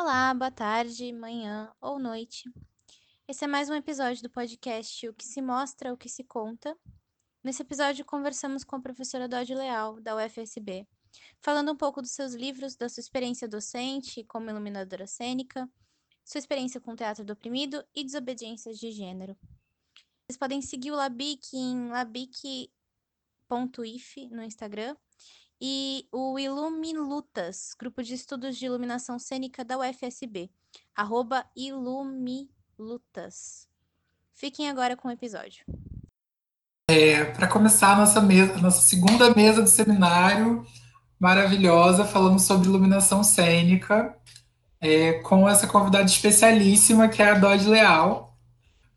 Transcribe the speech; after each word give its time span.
Olá, 0.00 0.32
boa 0.32 0.52
tarde, 0.52 1.12
manhã 1.12 1.74
ou 1.80 1.98
noite. 1.98 2.48
Esse 3.26 3.46
é 3.46 3.48
mais 3.48 3.68
um 3.68 3.74
episódio 3.74 4.22
do 4.22 4.30
podcast 4.30 5.08
O 5.08 5.12
que 5.12 5.24
se 5.24 5.42
mostra, 5.42 5.92
o 5.92 5.96
que 5.96 6.08
se 6.08 6.22
conta. 6.22 6.78
Nesse 7.42 7.62
episódio 7.62 8.04
conversamos 8.04 8.62
com 8.62 8.76
a 8.76 8.80
professora 8.80 9.26
Dodi 9.26 9.56
Leal, 9.56 10.00
da 10.00 10.14
UFSB, 10.14 10.86
falando 11.40 11.72
um 11.72 11.76
pouco 11.76 12.00
dos 12.00 12.12
seus 12.12 12.32
livros, 12.32 12.76
da 12.76 12.88
sua 12.88 13.00
experiência 13.00 13.48
docente 13.48 14.22
como 14.22 14.48
iluminadora 14.48 15.04
cênica, 15.04 15.68
sua 16.24 16.38
experiência 16.38 16.80
com 16.80 16.94
teatro 16.94 17.24
do 17.24 17.32
oprimido 17.32 17.84
e 17.92 18.04
desobediências 18.04 18.78
de 18.78 18.92
gênero. 18.92 19.36
Vocês 20.28 20.38
podem 20.38 20.62
seguir 20.62 20.92
o 20.92 20.94
Labic 20.96 21.56
em 21.56 21.88
labic.if 21.88 22.70
no 24.30 24.44
Instagram 24.44 24.94
e 25.60 26.06
o 26.12 26.38
Ilumilutas, 26.38 27.74
grupo 27.78 28.02
de 28.02 28.14
estudos 28.14 28.56
de 28.56 28.66
iluminação 28.66 29.18
cênica 29.18 29.64
da 29.64 29.78
UFSB, 29.78 30.50
arroba 30.94 31.44
Ilumilutas. 31.56 32.48
Fiquem 34.34 34.68
agora 34.68 34.96
com 34.96 35.08
o 35.08 35.10
episódio. 35.10 35.64
É, 36.88 37.24
Para 37.24 37.46
começar 37.48 37.92
a 37.92 37.96
nossa, 37.96 38.20
mesa, 38.20 38.54
a 38.54 38.58
nossa 38.58 38.80
segunda 38.80 39.34
mesa 39.34 39.60
do 39.60 39.68
seminário, 39.68 40.64
maravilhosa, 41.18 42.04
falando 42.04 42.38
sobre 42.38 42.68
iluminação 42.68 43.22
cênica, 43.22 44.16
é, 44.80 45.14
com 45.14 45.48
essa 45.48 45.66
convidada 45.66 46.04
especialíssima, 46.04 47.08
que 47.08 47.22
é 47.22 47.30
a 47.30 47.34
Dodge 47.38 47.68
Leal. 47.68 48.38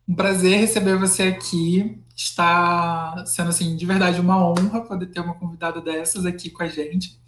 Um 0.08 0.14
prazer 0.14 0.58
receber 0.58 0.96
você 0.96 1.24
aqui. 1.24 2.01
Está 2.16 3.24
sendo, 3.26 3.48
assim, 3.48 3.76
de 3.76 3.86
verdade 3.86 4.20
uma 4.20 4.38
honra 4.38 4.82
poder 4.82 5.06
ter 5.06 5.20
uma 5.20 5.34
convidada 5.34 5.80
dessas 5.80 6.26
aqui 6.26 6.50
com 6.50 6.62
a 6.62 6.68
gente. 6.68 7.20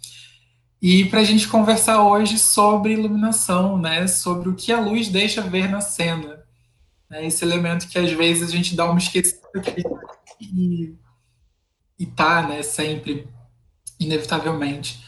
E 0.81 1.05
para 1.05 1.21
a 1.21 1.23
gente 1.23 1.47
conversar 1.47 2.03
hoje 2.03 2.37
sobre 2.37 2.93
iluminação, 2.93 3.77
né? 3.77 4.05
Sobre 4.07 4.49
o 4.49 4.55
que 4.55 4.71
a 4.71 4.79
luz 4.79 5.09
deixa 5.09 5.41
ver 5.41 5.69
na 5.69 5.81
cena. 5.81 6.43
Né? 7.09 7.25
Esse 7.25 7.43
elemento 7.43 7.87
que 7.87 7.97
às 7.97 8.11
vezes 8.11 8.49
a 8.49 8.51
gente 8.51 8.75
dá 8.75 8.85
uma 8.85 8.99
esquecida 8.99 9.41
e, 10.39 10.93
e 11.97 12.05
tá, 12.05 12.47
né? 12.47 12.61
Sempre, 12.61 13.27
inevitavelmente. 13.99 15.03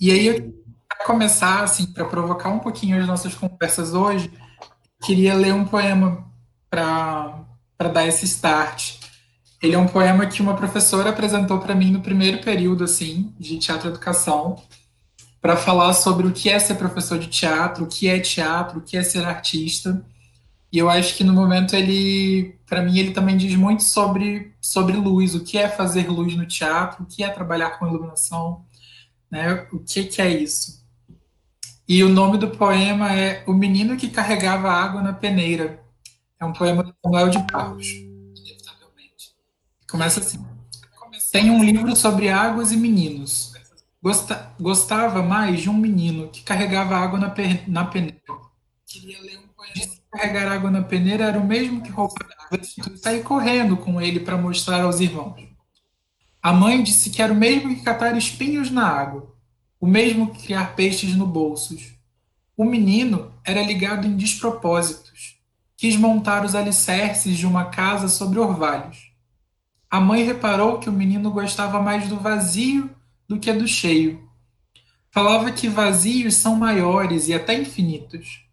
E 0.00 0.10
aí, 0.10 0.52
para 0.88 1.04
começar, 1.04 1.62
assim, 1.62 1.86
para 1.86 2.04
provocar 2.04 2.48
um 2.48 2.60
pouquinho 2.60 2.98
as 2.98 3.06
nossas 3.06 3.34
conversas 3.34 3.92
hoje, 3.92 4.32
queria 5.04 5.34
ler 5.34 5.52
um 5.52 5.64
poema 5.64 6.26
para 6.70 7.44
dar 7.92 8.06
esse 8.06 8.24
start. 8.24 8.97
Ele 9.60 9.74
é 9.74 9.78
um 9.78 9.88
poema 9.88 10.26
que 10.26 10.40
uma 10.40 10.54
professora 10.54 11.10
apresentou 11.10 11.58
para 11.58 11.74
mim 11.74 11.90
no 11.90 12.00
primeiro 12.00 12.38
período 12.40 12.84
assim 12.84 13.32
de 13.38 13.58
teatro 13.58 13.88
educação, 13.88 14.62
para 15.40 15.56
falar 15.56 15.92
sobre 15.94 16.26
o 16.26 16.32
que 16.32 16.48
é 16.48 16.58
ser 16.58 16.74
professor 16.76 17.18
de 17.18 17.28
teatro, 17.28 17.84
o 17.84 17.88
que 17.88 18.08
é 18.08 18.18
teatro, 18.20 18.78
o 18.78 18.82
que 18.82 18.96
é 18.96 19.02
ser 19.02 19.24
artista. 19.24 20.04
E 20.70 20.78
eu 20.78 20.88
acho 20.90 21.16
que 21.16 21.24
no 21.24 21.32
momento 21.32 21.74
ele, 21.74 22.56
para 22.66 22.82
mim, 22.82 22.98
ele 22.98 23.12
também 23.12 23.36
diz 23.36 23.54
muito 23.56 23.82
sobre 23.82 24.52
sobre 24.60 24.96
luz, 24.96 25.34
o 25.34 25.44
que 25.44 25.56
é 25.58 25.68
fazer 25.68 26.08
luz 26.08 26.36
no 26.36 26.46
teatro, 26.46 27.04
o 27.04 27.06
que 27.06 27.24
é 27.24 27.28
trabalhar 27.30 27.78
com 27.78 27.86
iluminação, 27.86 28.64
né? 29.30 29.66
O 29.72 29.78
que 29.78 30.04
que 30.04 30.20
é 30.20 30.28
isso? 30.28 30.84
E 31.88 32.04
o 32.04 32.08
nome 32.08 32.36
do 32.36 32.50
poema 32.50 33.12
é 33.14 33.42
O 33.46 33.54
Menino 33.54 33.96
que 33.96 34.10
Carregava 34.10 34.70
Água 34.70 35.02
na 35.02 35.12
Peneira. 35.12 35.82
É 36.38 36.44
um 36.44 36.52
poema 36.52 36.82
do 36.82 36.94
Samuel 37.02 37.30
de 37.30 37.38
Barros. 37.50 38.07
Começa 39.90 40.20
assim. 40.20 40.44
Tem 41.32 41.50
um 41.50 41.64
livro 41.64 41.96
sobre 41.96 42.28
águas 42.28 42.72
e 42.72 42.76
meninos. 42.76 43.54
Gosta, 44.02 44.52
gostava 44.60 45.22
mais 45.22 45.62
de 45.62 45.70
um 45.70 45.76
menino 45.76 46.28
que 46.28 46.42
carregava 46.42 46.96
água 46.96 47.18
na, 47.18 47.30
per, 47.30 47.68
na 47.68 47.86
peneira. 47.86 48.18
Queria 48.86 49.20
ler 49.22 49.38
um 49.38 49.48
poema. 49.48 49.72
Disse 49.74 49.96
que 49.96 50.02
carregar 50.12 50.52
água 50.52 50.70
na 50.70 50.82
peneira 50.82 51.24
era 51.24 51.38
o 51.38 51.46
mesmo 51.46 51.82
que 51.82 51.90
roubar 51.90 52.28
água 52.38 52.60
e 52.62 52.98
sair 52.98 53.22
correndo 53.22 53.76
com 53.78 54.00
ele 54.00 54.20
para 54.20 54.36
mostrar 54.36 54.82
aos 54.82 55.00
irmãos. 55.00 55.42
A 56.42 56.52
mãe 56.52 56.82
disse 56.82 57.10
que 57.10 57.22
era 57.22 57.32
o 57.32 57.36
mesmo 57.36 57.74
que 57.74 57.82
catar 57.82 58.16
espinhos 58.16 58.70
na 58.70 58.86
água, 58.86 59.34
o 59.80 59.86
mesmo 59.86 60.32
que 60.32 60.44
criar 60.44 60.76
peixes 60.76 61.16
no 61.16 61.26
bolsos. 61.26 61.94
O 62.56 62.64
menino 62.64 63.32
era 63.42 63.62
ligado 63.62 64.06
em 64.06 64.16
despropósitos. 64.16 65.38
Quis 65.76 65.96
montar 65.96 66.44
os 66.44 66.54
alicerces 66.54 67.38
de 67.38 67.46
uma 67.46 67.66
casa 67.66 68.08
sobre 68.08 68.38
orvalhos 68.38 69.07
a 69.90 69.98
mãe 70.00 70.22
reparou 70.22 70.78
que 70.78 70.88
o 70.88 70.92
menino 70.92 71.30
gostava 71.30 71.80
mais 71.80 72.08
do 72.08 72.16
vazio 72.16 72.90
do 73.26 73.38
que 73.38 73.52
do 73.52 73.66
cheio. 73.66 74.28
Falava 75.10 75.50
que 75.50 75.68
vazios 75.68 76.34
são 76.34 76.54
maiores 76.54 77.28
e 77.28 77.34
até 77.34 77.54
infinitos. 77.54 78.46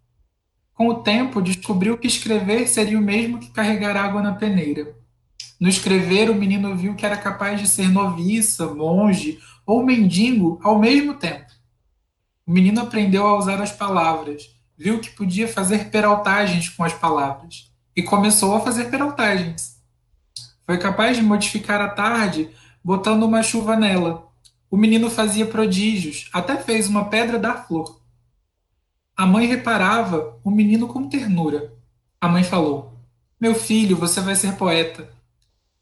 Com 0.73 0.87
o 0.87 1.03
tempo, 1.03 1.41
descobriu 1.41 1.97
que 1.97 2.07
escrever 2.07 2.67
seria 2.67 2.97
o 2.97 3.01
mesmo 3.01 3.39
que 3.39 3.51
carregar 3.51 3.97
água 3.97 4.21
na 4.21 4.33
peneira. 4.33 4.95
No 5.59 5.69
escrever, 5.69 6.29
o 6.29 6.35
menino 6.35 6.75
viu 6.75 6.95
que 6.95 7.05
era 7.05 7.17
capaz 7.17 7.59
de 7.59 7.67
ser 7.67 7.89
noviça, 7.89 8.73
monge 8.73 9.39
ou 9.65 9.85
mendigo 9.85 10.59
ao 10.63 10.79
mesmo 10.79 11.15
tempo. 11.15 11.45
O 12.45 12.51
menino 12.51 12.81
aprendeu 12.81 13.25
a 13.25 13.37
usar 13.37 13.61
as 13.61 13.71
palavras, 13.71 14.55
viu 14.77 14.99
que 14.99 15.09
podia 15.09 15.47
fazer 15.47 15.89
peraltagens 15.89 16.69
com 16.69 16.83
as 16.83 16.93
palavras 16.93 17.71
e 17.95 18.03
começou 18.03 18.55
a 18.55 18.59
fazer 18.59 18.85
peraltagens. 18.85 19.74
Foi 20.65 20.77
capaz 20.77 21.17
de 21.17 21.23
modificar 21.23 21.79
a 21.81 21.89
tarde, 21.89 22.49
botando 22.83 23.23
uma 23.23 23.43
chuva 23.43 23.75
nela. 23.75 24.27
O 24.69 24.77
menino 24.77 25.09
fazia 25.09 25.45
prodígios, 25.45 26.29
até 26.33 26.57
fez 26.57 26.87
uma 26.87 27.05
pedra 27.05 27.37
dar 27.37 27.67
flor. 27.67 28.01
A 29.15 29.25
mãe 29.25 29.45
reparava 29.45 30.39
o 30.43 30.51
menino 30.51 30.87
com 30.87 31.07
ternura. 31.07 31.73
A 32.19 32.27
mãe 32.27 32.43
falou: 32.43 32.93
Meu 33.39 33.55
filho, 33.55 33.95
você 33.95 34.19
vai 34.19 34.35
ser 34.35 34.55
poeta. 34.57 35.09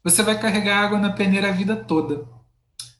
Você 0.04 0.22
vai 0.22 0.38
carregar 0.38 0.84
água 0.84 0.98
na 0.98 1.12
peneira 1.12 1.48
a 1.48 1.52
vida 1.52 1.74
toda. 1.74 2.28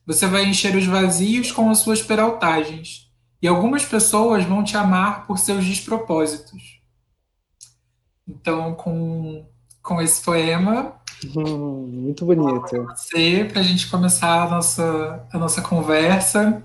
Você 0.06 0.26
vai 0.26 0.44
encher 0.44 0.74
os 0.74 0.86
vazios 0.86 1.52
com 1.52 1.70
as 1.70 1.78
suas 1.78 2.02
peraltagens. 2.02 3.10
E 3.40 3.46
algumas 3.46 3.84
pessoas 3.84 4.44
vão 4.44 4.64
te 4.64 4.76
amar 4.76 5.26
por 5.26 5.38
seus 5.38 5.64
despropósitos. 5.64 6.80
Então, 8.26 8.74
com, 8.74 9.46
com 9.82 10.00
esse 10.00 10.22
poema, 10.22 10.98
Hum, 11.36 11.86
muito 11.86 12.24
bonito. 12.26 12.86
Você, 12.96 13.44
para 13.44 13.60
a 13.60 13.64
gente 13.64 13.88
começar 13.90 14.42
a 14.44 14.50
nossa, 14.50 15.26
a 15.32 15.38
nossa 15.38 15.62
conversa, 15.62 16.62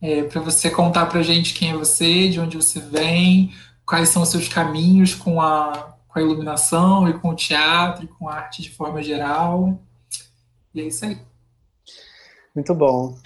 é, 0.00 0.22
para 0.24 0.40
você 0.40 0.70
contar 0.70 1.06
para 1.06 1.20
a 1.20 1.22
gente 1.22 1.54
quem 1.54 1.70
é 1.70 1.76
você, 1.76 2.28
de 2.28 2.40
onde 2.40 2.56
você 2.56 2.80
vem, 2.80 3.52
quais 3.86 4.10
são 4.10 4.22
os 4.22 4.28
seus 4.28 4.48
caminhos 4.48 5.14
com 5.14 5.40
a, 5.40 5.96
com 6.08 6.18
a 6.18 6.22
iluminação 6.22 7.08
e 7.08 7.14
com 7.14 7.30
o 7.30 7.34
teatro 7.34 8.04
e 8.04 8.08
com 8.08 8.28
a 8.28 8.34
arte 8.34 8.62
de 8.62 8.70
forma 8.70 9.02
geral. 9.02 9.80
E 10.74 10.80
é 10.80 10.84
isso 10.84 11.04
aí. 11.06 11.18
Muito 12.54 12.74
bom. 12.74 13.16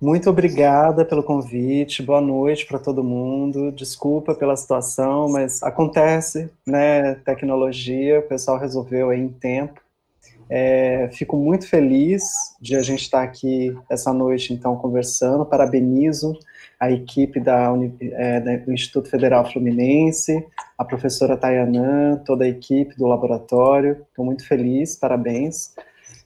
Muito 0.00 0.30
obrigada 0.30 1.04
pelo 1.04 1.22
convite. 1.22 2.02
Boa 2.02 2.20
noite 2.20 2.66
para 2.66 2.78
todo 2.78 3.04
mundo. 3.04 3.70
Desculpa 3.70 4.34
pela 4.34 4.56
situação, 4.56 5.28
mas 5.28 5.62
acontece, 5.62 6.50
né? 6.66 7.16
Tecnologia, 7.16 8.20
o 8.20 8.22
pessoal 8.22 8.58
resolveu 8.58 9.10
aí 9.10 9.20
em 9.20 9.28
tempo. 9.28 9.81
É, 10.54 11.08
fico 11.12 11.34
muito 11.34 11.66
feliz 11.66 12.22
de 12.60 12.76
a 12.76 12.82
gente 12.82 13.00
estar 13.00 13.22
aqui 13.22 13.74
essa 13.88 14.12
noite, 14.12 14.52
então, 14.52 14.76
conversando. 14.76 15.46
Parabenizo 15.46 16.38
a 16.78 16.90
equipe 16.90 17.40
da, 17.40 17.72
é, 18.02 18.58
do 18.58 18.70
Instituto 18.70 19.08
Federal 19.08 19.50
Fluminense, 19.50 20.46
a 20.76 20.84
professora 20.84 21.38
Tayanã, 21.38 22.18
toda 22.26 22.44
a 22.44 22.48
equipe 22.48 22.94
do 22.98 23.06
laboratório. 23.06 24.04
Estou 24.10 24.26
muito 24.26 24.46
feliz, 24.46 24.94
parabéns. 24.94 25.74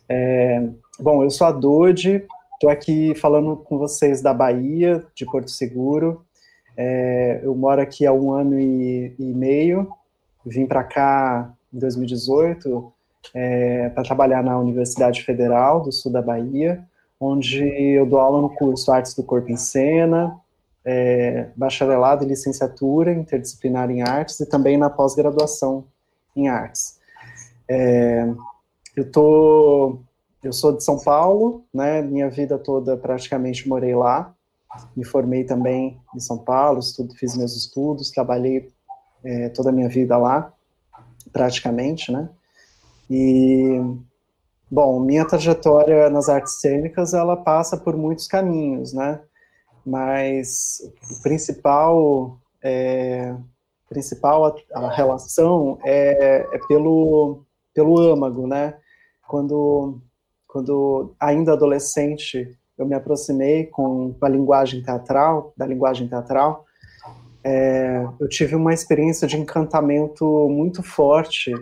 É, 0.09 0.70
bom, 0.98 1.22
eu 1.22 1.31
sou 1.31 1.47
a 1.47 1.53
Dodi, 1.53 2.25
estou 2.54 2.69
aqui 2.69 3.14
falando 3.14 3.56
com 3.56 3.78
vocês 3.78 4.20
da 4.20 4.34
Bahia, 4.34 5.04
de 5.14 5.25
Porto 5.25 5.53
Seguro. 5.53 6.25
É, 6.76 7.43
eu 7.44 7.54
moro 7.54 7.81
aqui 7.81 8.04
há 8.04 8.12
um 8.12 8.32
ano 8.32 8.58
e, 8.58 9.14
e 9.20 9.25
meio, 9.25 9.88
vim 10.44 10.67
para 10.67 10.82
cá 10.82 11.55
em 11.72 11.79
2018 11.79 12.95
é, 13.34 13.88
para 13.90 14.05
trabalhar 14.05 14.43
na 14.43 14.58
Universidade 14.58 15.23
Federal 15.23 15.82
do 15.82 15.93
Sul 15.93 16.12
da 16.12 16.23
Bahia, 16.23 16.84
onde 17.20 17.64
eu 17.64 18.06
dou 18.06 18.19
aula 18.19 18.43
no 18.43 18.50
curso 18.50 18.93
Artes 18.93 19.14
do 19.14 19.23
Corpo 19.23 19.50
em 19.50 19.56
Cena, 19.56 20.38
é, 20.84 21.49
bacharelado 21.56 22.25
e 22.25 22.28
licenciatura 22.28 23.12
interdisciplinar 23.12 23.90
em 23.90 24.02
artes 24.02 24.38
e 24.38 24.46
também 24.46 24.78
na 24.78 24.88
pós-graduação 24.88 25.84
em 26.37 26.49
artes. 26.49 27.00
É, 27.69 28.32
eu 28.94 29.11
tô, 29.11 29.99
eu 30.43 30.52
sou 30.52 30.76
de 30.76 30.84
São 30.84 30.99
Paulo, 31.00 31.64
né? 31.75 32.02
Minha 32.02 32.31
vida 32.31 32.56
toda 32.56 32.96
praticamente 32.96 33.69
morei 33.69 33.94
lá. 33.94 34.32
Me 34.94 35.05
formei 35.05 35.43
também 35.43 35.99
em 36.14 36.20
São 36.20 36.38
Paulo, 36.38 36.79
estudo, 36.79 37.14
fiz 37.14 37.37
meus 37.37 37.56
estudos, 37.56 38.11
trabalhei 38.11 38.69
é, 39.25 39.49
toda 39.49 39.70
a 39.70 39.72
minha 39.72 39.88
vida 39.88 40.17
lá, 40.17 40.52
praticamente, 41.32 42.12
né? 42.12 42.29
E, 43.08 43.81
bom, 44.70 45.00
minha 45.00 45.25
trajetória 45.25 46.11
nas 46.11 46.29
artes 46.29 46.61
cênicas, 46.61 47.14
ela 47.14 47.37
passa 47.37 47.76
por 47.76 47.97
muitos 47.97 48.26
caminhos, 48.26 48.93
né? 48.93 49.20
Mas 49.85 50.81
o 51.11 51.23
principal 51.23 52.38
é, 52.62 53.35
principal 53.88 54.47
a, 54.47 54.79
a 54.79 54.91
relação 54.91 55.79
é, 55.85 56.47
é, 56.53 56.58
pelo, 56.67 57.43
pelo 57.75 57.99
âmago, 57.99 58.47
né? 58.47 58.75
Quando, 59.26 60.00
quando 60.47 61.14
ainda 61.19 61.53
adolescente 61.53 62.56
eu 62.79 62.87
me 62.87 62.94
aproximei 62.94 63.67
com, 63.67 64.14
a 64.20 64.29
linguagem 64.29 64.82
teatral, 64.82 65.53
da 65.56 65.67
linguagem 65.67 66.08
teatral, 66.08 66.64
é, 67.43 68.06
eu 68.20 68.29
tive 68.29 68.55
uma 68.55 68.75
experiência 68.75 69.26
de 69.26 69.38
encantamento 69.38 70.25
muito 70.49 70.82
forte 70.82 71.53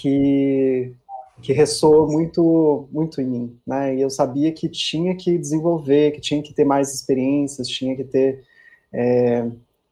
que 0.00 0.94
que 1.40 1.52
ressoou 1.52 2.10
muito 2.10 2.88
muito 2.92 3.20
em 3.20 3.26
mim, 3.26 3.58
né? 3.66 3.94
E 3.94 4.00
eu 4.00 4.10
sabia 4.10 4.52
que 4.52 4.68
tinha 4.68 5.14
que 5.14 5.38
desenvolver, 5.38 6.12
que 6.12 6.20
tinha 6.20 6.42
que 6.42 6.52
ter 6.52 6.64
mais 6.64 6.92
experiências, 6.92 7.68
tinha 7.68 7.94
que 7.94 8.04
ter 8.04 8.42
é, 8.92 9.46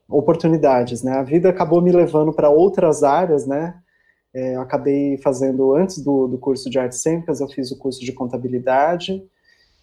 oportunidades, 0.08 1.02
né? 1.02 1.12
A 1.12 1.22
vida 1.22 1.48
acabou 1.48 1.80
me 1.80 1.92
levando 1.92 2.32
para 2.32 2.50
outras 2.50 3.02
áreas, 3.02 3.46
né? 3.46 3.74
É, 4.34 4.56
eu 4.56 4.60
acabei 4.60 5.16
fazendo 5.18 5.74
antes 5.74 6.02
do, 6.02 6.26
do 6.28 6.38
curso 6.38 6.68
de 6.68 6.78
artes 6.78 7.00
cênicas, 7.00 7.40
eu 7.40 7.48
fiz 7.48 7.70
o 7.70 7.78
curso 7.78 8.00
de 8.00 8.12
contabilidade, 8.12 9.24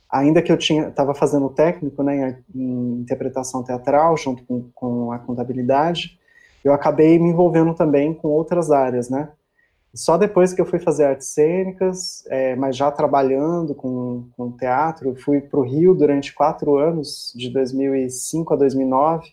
ainda 0.10 0.42
que 0.42 0.52
eu 0.52 0.58
tinha 0.58 0.90
estava 0.90 1.16
fazendo 1.16 1.50
técnico, 1.50 2.04
né, 2.04 2.44
em, 2.54 2.62
em 2.62 3.02
interpretação 3.02 3.64
teatral 3.64 4.16
junto 4.16 4.44
com, 4.46 4.70
com 4.76 5.12
a 5.12 5.18
contabilidade, 5.20 6.20
eu 6.64 6.72
acabei 6.74 7.18
me 7.20 7.30
envolvendo 7.30 7.74
também 7.74 8.14
com 8.14 8.28
outras 8.28 8.70
áreas, 8.72 9.10
né? 9.10 9.30
Só 9.94 10.18
depois 10.18 10.54
que 10.54 10.60
eu 10.60 10.66
fui 10.66 10.80
fazer 10.80 11.04
artes 11.06 11.28
cênicas, 11.28 12.26
é, 12.28 12.56
mas 12.56 12.76
já 12.76 12.92
trabalhando 12.92 13.76
com, 13.76 14.28
com 14.36 14.52
teatro, 14.52 15.16
fui 15.16 15.40
para 15.40 15.60
o 15.60 15.64
Rio 15.64 15.94
durante 15.94 16.34
quatro 16.34 16.78
anos, 16.78 17.32
de 17.36 17.50
2005 17.50 18.54
a 18.54 18.58
2009, 18.58 19.32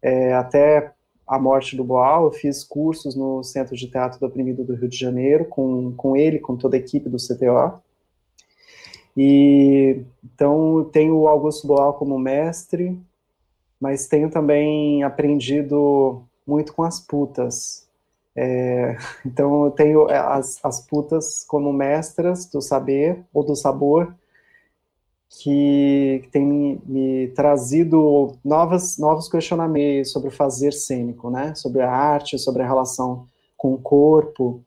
é, 0.00 0.32
até 0.34 0.92
a 1.26 1.38
morte 1.38 1.76
do 1.76 1.84
Boal, 1.84 2.24
eu 2.24 2.32
fiz 2.32 2.64
cursos 2.64 3.14
no 3.14 3.42
Centro 3.42 3.76
de 3.76 3.86
Teatro 3.88 4.18
do 4.18 4.26
Oprimido 4.26 4.64
do 4.64 4.74
Rio 4.74 4.88
de 4.88 4.96
Janeiro, 4.96 5.44
com, 5.46 5.92
com 5.94 6.16
ele, 6.16 6.38
com 6.38 6.56
toda 6.56 6.76
a 6.76 6.80
equipe 6.80 7.08
do 7.08 7.18
CTO. 7.18 7.80
E, 9.16 10.02
então, 10.22 10.88
tenho 10.92 11.16
o 11.16 11.28
Augusto 11.28 11.66
Boal 11.66 11.94
como 11.94 12.18
mestre, 12.18 12.98
mas 13.80 14.06
tenho 14.06 14.30
também 14.30 15.02
aprendido 15.02 16.22
muito 16.46 16.72
com 16.74 16.82
as 16.82 17.00
putas, 17.00 17.83
é, 18.36 18.96
então 19.24 19.64
eu 19.66 19.70
tenho 19.70 20.08
é, 20.10 20.18
as, 20.18 20.58
as 20.64 20.80
putas 20.80 21.44
como 21.46 21.72
mestras 21.72 22.46
do 22.46 22.60
saber 22.60 23.24
ou 23.32 23.44
do 23.44 23.54
sabor 23.54 24.14
que, 25.28 26.20
que 26.24 26.28
tem 26.30 26.46
me, 26.46 26.80
me, 26.86 27.28
trazido 27.28 28.36
novas, 28.44 28.98
novos 28.98 29.28
questionamentos 29.28 30.12
sobre 30.12 30.28
o 30.28 30.32
fazer 30.32 30.72
cênico, 30.72 31.30
né? 31.30 31.54
Sobre 31.54 31.82
a 31.82 31.90
arte, 31.90 32.38
sobre 32.38 32.62
a 32.62 32.66
relação 32.66 33.26
com 33.56 33.74
o 33.74 33.78
corpo. 33.78 34.62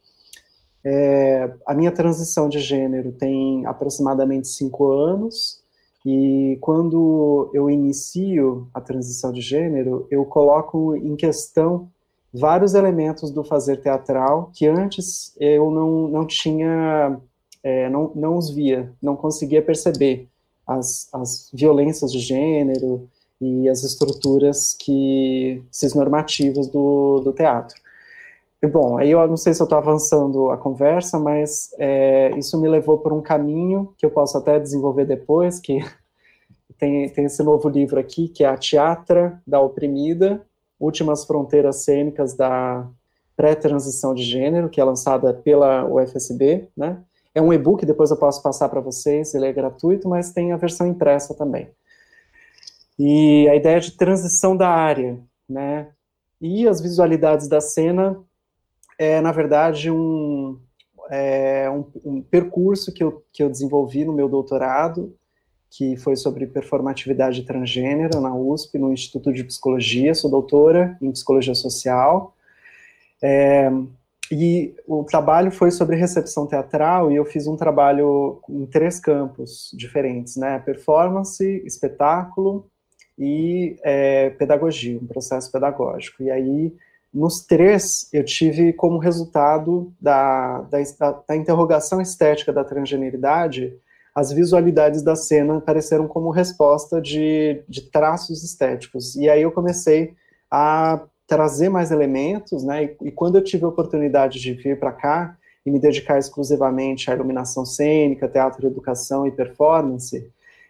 É, 0.83 1.53
a 1.65 1.73
minha 1.73 1.91
transição 1.91 2.47
de 2.47 2.59
gênero 2.59 3.11
tem 3.11 3.65
aproximadamente 3.65 4.47
cinco 4.47 4.91
anos 4.91 5.61
e 6.05 6.57
quando 6.61 7.49
eu 7.53 7.69
inicio 7.69 8.69
a 8.73 8.79
transição 8.79 9.31
de 9.31 9.41
gênero, 9.41 10.07
eu 10.09 10.23
coloco 10.25 10.95
em 10.95 11.15
questão 11.15 11.89
vários 12.33 12.73
elementos 12.73 13.31
do 13.31 13.43
fazer 13.43 13.77
teatral 13.77 14.51
que 14.53 14.67
antes 14.67 15.35
eu 15.39 15.71
não, 15.71 16.07
não 16.07 16.25
tinha, 16.25 17.19
é, 17.63 17.89
não, 17.89 18.11
não 18.15 18.37
os 18.37 18.49
via, 18.49 18.91
não 19.01 19.15
conseguia 19.15 19.61
perceber 19.61 20.27
as, 20.65 21.07
as 21.13 21.49
violências 21.53 22.11
de 22.11 22.19
gênero 22.19 23.09
e 23.39 23.69
as 23.69 23.83
estruturas 23.83 24.73
que 24.73 25.63
cisnormativas 25.71 26.67
do, 26.67 27.21
do 27.21 27.33
teatro. 27.33 27.75
E, 28.61 28.67
bom, 28.67 28.97
aí 28.97 29.11
eu 29.11 29.27
não 29.27 29.37
sei 29.37 29.53
se 29.53 29.61
eu 29.61 29.65
estou 29.65 29.77
avançando 29.77 30.49
a 30.49 30.57
conversa, 30.57 31.19
mas 31.19 31.69
é, 31.77 32.31
isso 32.37 32.59
me 32.59 32.67
levou 32.67 32.97
por 32.97 33.13
um 33.13 33.21
caminho 33.21 33.93
que 33.97 34.05
eu 34.05 34.09
posso 34.09 34.37
até 34.37 34.59
desenvolver 34.59 35.05
depois, 35.05 35.59
que 35.59 35.79
tem, 36.77 37.07
tem 37.09 37.25
esse 37.25 37.43
novo 37.43 37.69
livro 37.69 37.99
aqui, 37.99 38.27
que 38.27 38.43
é 38.43 38.47
A 38.47 38.57
Teatra 38.57 39.41
da 39.45 39.61
Oprimida, 39.61 40.43
Últimas 40.79 41.25
Fronteiras 41.25 41.77
Cênicas 41.77 42.33
da 42.35 42.87
Pré-Transição 43.35 44.13
de 44.13 44.23
Gênero, 44.23 44.69
que 44.69 44.81
é 44.81 44.83
lançada 44.83 45.33
pela 45.33 45.85
UFSB, 45.85 46.69
né? 46.75 46.99
É 47.33 47.41
um 47.41 47.53
e-book, 47.53 47.85
depois 47.85 48.09
eu 48.09 48.17
posso 48.17 48.41
passar 48.41 48.67
para 48.67 48.81
vocês, 48.81 49.35
ele 49.35 49.45
é 49.45 49.53
gratuito, 49.53 50.09
mas 50.09 50.31
tem 50.31 50.51
a 50.51 50.57
versão 50.57 50.87
impressa 50.87 51.35
também. 51.35 51.69
E 52.97 53.47
a 53.47 53.55
ideia 53.55 53.79
de 53.79 53.91
transição 53.91 54.57
da 54.57 54.69
área, 54.69 55.19
né? 55.47 55.89
E 56.41 56.67
as 56.67 56.81
visualidades 56.81 57.47
da 57.47 57.61
cena 57.61 58.17
é, 58.97 59.21
na 59.21 59.31
verdade, 59.31 59.91
um, 59.91 60.59
é, 61.09 61.69
um, 61.69 61.85
um 62.03 62.21
percurso 62.21 62.91
que 62.91 63.03
eu, 63.03 63.23
que 63.31 63.43
eu 63.43 63.49
desenvolvi 63.49 64.03
no 64.03 64.13
meu 64.13 64.27
doutorado, 64.27 65.15
que 65.69 65.97
foi 65.97 66.15
sobre 66.15 66.47
performatividade 66.47 67.43
transgênero 67.43 68.21
na 68.21 68.33
USP, 68.33 68.77
no 68.77 68.93
Instituto 68.93 69.33
de 69.33 69.43
Psicologia, 69.43 70.13
sou 70.13 70.29
doutora 70.29 70.97
em 71.01 71.11
Psicologia 71.11 71.53
Social, 71.53 72.33
é, 73.21 73.69
e 74.31 74.73
o 74.85 75.03
trabalho 75.03 75.51
foi 75.51 75.71
sobre 75.71 75.95
recepção 75.95 76.47
teatral, 76.47 77.11
e 77.11 77.15
eu 77.15 77.25
fiz 77.25 77.47
um 77.47 77.55
trabalho 77.55 78.41
em 78.49 78.65
três 78.65 78.99
campos 78.99 79.71
diferentes, 79.73 80.35
né, 80.35 80.59
performance, 80.59 81.43
espetáculo 81.65 82.65
e 83.17 83.77
é, 83.83 84.29
pedagogia, 84.31 84.97
um 84.97 85.07
processo 85.07 85.51
pedagógico, 85.51 86.23
e 86.23 86.31
aí, 86.31 86.73
nos 87.13 87.41
três, 87.41 88.09
eu 88.13 88.23
tive 88.23 88.73
como 88.73 88.99
resultado 88.99 89.93
da, 89.99 90.61
da, 90.61 90.77
da 91.27 91.35
interrogação 91.35 92.01
estética 92.01 92.53
da 92.53 92.63
transgeneridade, 92.63 93.73
as 94.17 94.31
visualidades 94.31 95.03
da 95.03 95.15
cena 95.15 95.57
apareceram 95.57 96.07
como 96.07 96.31
resposta 96.31 96.99
de, 96.99 97.61
de 97.69 97.83
traços 97.83 98.43
estéticos. 98.43 99.15
E 99.15 99.29
aí 99.29 99.43
eu 99.43 99.51
comecei 99.51 100.15
a 100.49 100.99
trazer 101.27 101.69
mais 101.69 101.91
elementos, 101.91 102.63
né? 102.63 102.85
E, 102.85 102.97
e 103.09 103.11
quando 103.11 103.35
eu 103.35 103.43
tive 103.43 103.63
a 103.65 103.67
oportunidade 103.67 104.39
de 104.39 104.53
vir 104.53 104.79
para 104.79 104.91
cá 104.91 105.37
e 105.63 105.69
me 105.69 105.77
dedicar 105.77 106.17
exclusivamente 106.17 107.11
à 107.11 107.13
iluminação 107.13 107.63
cênica, 107.63 108.27
teatro, 108.27 108.65
educação 108.65 109.27
e 109.27 109.31
performance, 109.31 110.27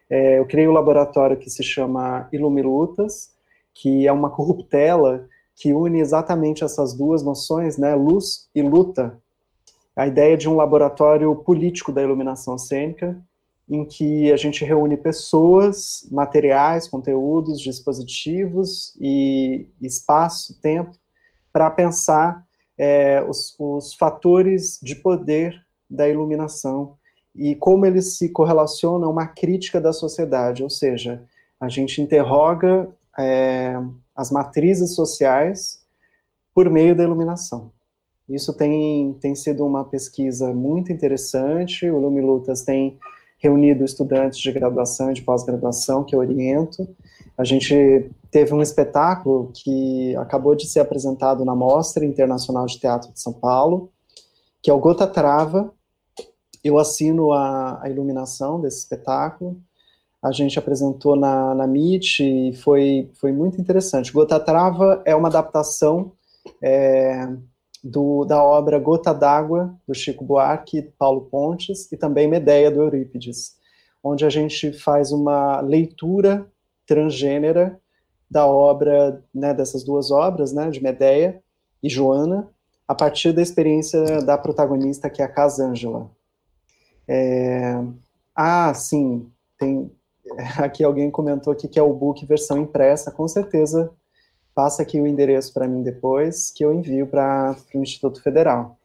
é, 0.10 0.40
eu 0.40 0.46
criei 0.46 0.68
um 0.68 0.74
laboratório 0.74 1.38
que 1.38 1.50
se 1.50 1.64
chama 1.64 2.28
Ilumilutas, 2.34 3.30
que 3.74 4.06
é 4.06 4.12
uma 4.12 4.30
corruptela 4.30 5.26
que 5.56 5.72
une 5.72 6.02
exatamente 6.02 6.66
essas 6.66 6.94
duas 6.94 7.24
noções, 7.24 7.78
né? 7.78 7.96
Luz 7.96 8.50
e 8.54 8.62
luta. 8.62 9.18
A 9.96 10.06
ideia 10.06 10.36
de 10.36 10.50
um 10.50 10.56
laboratório 10.58 11.34
político 11.34 11.94
da 11.94 12.04
iluminação 12.04 12.58
cênica, 12.58 13.18
em 13.70 13.84
que 13.86 14.32
a 14.32 14.38
gente 14.38 14.64
reúne 14.64 14.96
pessoas, 14.96 16.08
materiais, 16.10 16.88
conteúdos, 16.88 17.60
dispositivos 17.60 18.96
e 19.00 19.68
espaço, 19.82 20.60
tempo, 20.62 20.92
para 21.52 21.70
pensar 21.70 22.46
é, 22.78 23.24
os, 23.28 23.56
os 23.60 23.94
fatores 23.96 24.80
de 24.82 24.96
poder 24.96 25.60
da 25.90 26.08
iluminação 26.08 26.96
e 27.36 27.56
como 27.56 27.86
eles 27.86 28.18
se 28.18 28.30
correlacionam 28.30 29.08
a 29.08 29.12
uma 29.12 29.28
crítica 29.28 29.80
da 29.80 29.94
sociedade, 29.94 30.64
ou 30.64 30.70
seja, 30.70 31.24
a 31.60 31.70
gente 31.70 32.02
interroga 32.02 32.90
é, 33.18 33.76
as 34.16 34.32
matrizes 34.32 34.96
sociais 34.96 35.84
por 36.54 36.70
meio 36.70 36.96
da 36.96 37.04
iluminação. 37.04 37.72
Isso 38.28 38.54
tem, 38.54 39.14
tem 39.22 39.36
sido 39.36 39.66
uma 39.66 39.86
pesquisa 39.86 40.54
muito 40.54 40.92
interessante, 40.92 41.90
o 41.90 42.00
Lumilutas 42.00 42.64
tem 42.64 42.98
reunido 43.38 43.84
estudantes 43.84 44.40
de 44.40 44.52
graduação 44.52 45.12
e 45.12 45.14
de 45.14 45.22
pós-graduação 45.22 46.04
que 46.04 46.16
oriento. 46.16 46.88
A 47.38 47.44
gente 47.44 48.10
teve 48.32 48.54
um 48.54 48.62
espetáculo 48.62 49.52
que 49.54 50.16
acabou 50.16 50.56
de 50.56 50.68
ser 50.68 50.80
apresentado 50.80 51.46
na 51.46 51.56
Mostra 51.56 52.04
Internacional 52.04 52.66
de 52.66 52.80
Teatro 52.80 53.12
de 53.14 53.20
São 53.20 53.34
Paulo, 53.34 53.92
que 54.62 54.72
é 54.72 54.74
o 54.74 54.80
Gota 54.80 55.06
Trava. 55.06 55.72
Eu 56.64 56.80
assino 56.80 57.32
a, 57.32 57.80
a 57.84 57.90
iluminação 57.90 58.60
desse 58.60 58.80
espetáculo. 58.80 59.62
A 60.22 60.32
gente 60.32 60.58
apresentou 60.58 61.16
na, 61.16 61.54
na 61.54 61.66
MIT 61.66 62.24
e 62.24 62.54
foi, 62.54 63.12
foi 63.14 63.32
muito 63.32 63.62
interessante. 63.62 64.12
Gota 64.12 64.40
Trava 64.40 65.02
é 65.06 65.16
uma 65.16 65.28
adaptação 65.28 66.12
é, 66.62 67.30
do, 67.84 68.26
da 68.26 68.44
obra 68.44 68.80
Gota 68.80 69.14
d'Água, 69.14 69.76
do 69.88 69.94
Chico 69.94 70.24
Buarque 70.24 70.80
e 70.80 70.82
Paulo 70.82 71.22
Pontes, 71.22 71.92
e 71.92 71.98
também 71.98 72.28
Medeia, 72.28 72.72
do 72.72 72.82
Eurípides, 72.82 73.56
onde 74.04 74.26
a 74.26 74.30
gente 74.30 74.74
faz 74.74 75.12
uma 75.12 75.62
leitura 75.62 76.48
transgênera 76.86 77.80
da 78.30 78.46
obra, 78.46 79.24
né, 79.34 79.54
dessas 79.54 79.84
duas 79.84 80.12
obras, 80.12 80.54
né, 80.54 80.70
de 80.70 80.82
Medeia 80.82 81.42
e 81.82 81.90
Joana, 81.90 82.50
a 82.88 82.96
partir 82.96 83.32
da 83.32 83.42
experiência 83.42 84.22
da 84.22 84.38
protagonista, 84.38 85.10
que 85.10 85.22
é 85.22 85.26
a 85.26 85.30
Casângela. 85.30 86.10
É... 87.08 87.82
Ah, 88.36 88.74
sim, 88.74 89.30
tem... 89.58 89.92
Aqui 90.58 90.84
alguém 90.84 91.10
comentou 91.10 91.54
aqui 91.54 91.70
que 91.70 91.80
é 91.80 91.82
o 91.82 91.94
book 91.94 92.26
versão 92.26 92.58
impressa, 92.58 93.10
com 93.10 93.26
certeza 93.30 93.90
passa 94.58 94.82
aqui 94.82 95.00
o 95.00 95.06
endereço 95.06 95.54
para 95.54 95.68
mim 95.68 95.84
depois, 95.84 96.50
que 96.50 96.66
eu 96.66 96.74
envio 96.74 97.06
para 97.06 97.56
o 97.76 97.78
Instituto 97.78 98.24
Federal. 98.24 98.76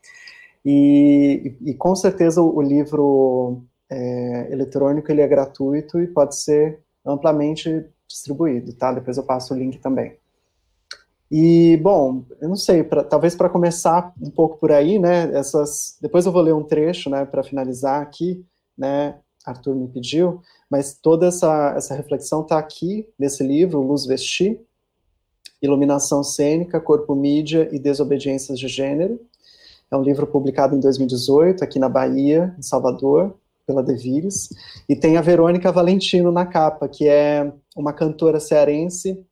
E, 0.62 1.57
e, 1.62 1.73
com 1.73 1.97
certeza 1.97 2.43
o, 2.43 2.61
livro 2.61 3.62
é, 3.91 4.52
eletrônico 4.52 5.11
ele 5.11 5.23
é 5.23 5.26
gratuito 5.26 5.99
e 5.99 6.07
pode 6.07 6.37
ser 6.37 6.79
amplamente 7.02 7.87
distribuído, 8.07 8.75
tá? 8.75 8.93
Depois 8.93 9.17
eu 9.17 9.23
passo 9.23 9.55
o 9.55 9.57
link 9.57 9.79
também. 9.79 10.14
E, 11.31 11.79
bom, 11.79 12.23
eu 12.38 12.50
não 12.50 12.57
sei, 12.57 12.85
pra, 12.85 13.02
talvez 13.02 13.35
para 13.35 13.49
começar 13.49 14.12
um 14.21 14.31
pouco 14.31 14.59
por 14.59 14.71
aí, 14.73 14.99
né, 14.99 15.35
essas, 15.35 15.97
depois 16.02 16.26
eu 16.26 16.33
vou 16.33 16.43
ler 16.43 16.52
um 16.52 16.62
trecho, 16.62 17.09
né, 17.09 17.25
para 17.25 17.43
finalizar 17.43 18.02
aqui, 18.02 18.45
né, 18.76 19.14
Arthur 19.47 19.75
me 19.75 19.88
pediu, 19.88 20.43
mas 20.71 20.93
toda 20.93 21.29
essa, 21.29 21.73
essa 21.75 21.95
reflexão 21.95 22.43
está 22.43 22.59
aqui 22.59 23.09
nesse 23.19 23.43
livro, 23.43 23.81
Luz 23.81 24.05
Vestir, 24.05 24.61
Iluminação 25.62 26.25
Cênica, 26.25 26.81
Corpo 26.81 27.14
Mídia 27.14 27.69
e 27.73 27.78
Desobediências 27.78 28.59
de 28.59 28.69
Gênero. 28.69 29.21
É 29.90 29.97
um 29.97 30.02
livro 30.02 30.26
publicado 30.26 30.75
em 30.75 30.81
2018, 30.81 31.62
aqui 31.62 31.78
na 31.78 31.88
Bahia, 31.88 32.54
em 32.59 32.62
Salvador, 32.62 33.35
pela 33.66 33.83
Devires, 33.83 34.49
e 34.88 34.97
tem 34.97 35.16
a 35.16 35.21
Verônica 35.23 35.71
Valentino 35.71 36.33
na 36.33 36.45
capa, 36.45 36.88
que 36.88 37.07
é 37.07 37.52
uma 37.76 37.92
cantora 37.92 38.40
cearense 38.40 39.25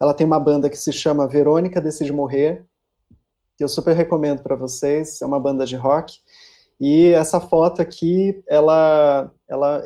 ela 0.00 0.14
tem 0.14 0.26
uma 0.26 0.38
banda 0.38 0.70
que 0.70 0.76
se 0.76 0.92
chama 0.92 1.26
Verônica 1.26 1.80
Decide 1.80 2.12
Morrer, 2.12 2.64
que 3.56 3.64
eu 3.64 3.68
super 3.68 3.96
recomendo 3.96 4.42
para 4.42 4.54
vocês, 4.54 5.20
é 5.20 5.26
uma 5.26 5.40
banda 5.40 5.66
de 5.66 5.74
rock. 5.74 6.18
E 6.80 7.08
essa 7.08 7.40
foto 7.40 7.82
aqui, 7.82 8.40
ela, 8.46 9.32
ela 9.48 9.82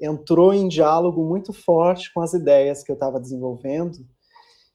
entrou 0.00 0.54
em 0.54 0.68
diálogo 0.68 1.24
muito 1.24 1.52
forte 1.52 2.12
com 2.14 2.20
as 2.20 2.32
ideias 2.32 2.84
que 2.84 2.92
eu 2.92 2.94
estava 2.94 3.18
desenvolvendo. 3.18 4.06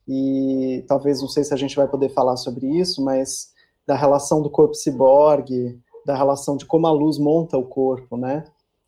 E 0.08 0.84
talvez, 0.88 1.22
não 1.22 1.28
sei 1.28 1.44
se 1.44 1.54
a 1.54 1.58
gente 1.58 1.76
vai 1.76 1.88
poder 1.88 2.10
falar 2.10 2.38
sobre 2.38 2.68
isso, 2.68 3.04
mas 3.04 3.54
da 3.88 3.96
relação 3.96 4.42
do 4.42 4.50
corpo 4.50 4.74
ciborgue, 4.74 5.80
da 6.06 6.16
relação 6.16 6.56
de 6.58 6.66
como 6.66 6.86
a 6.88 6.92
luz 6.92 7.18
monta 7.18 7.58
o 7.58 7.66
corpo, 7.66 8.16
né? 8.16 8.44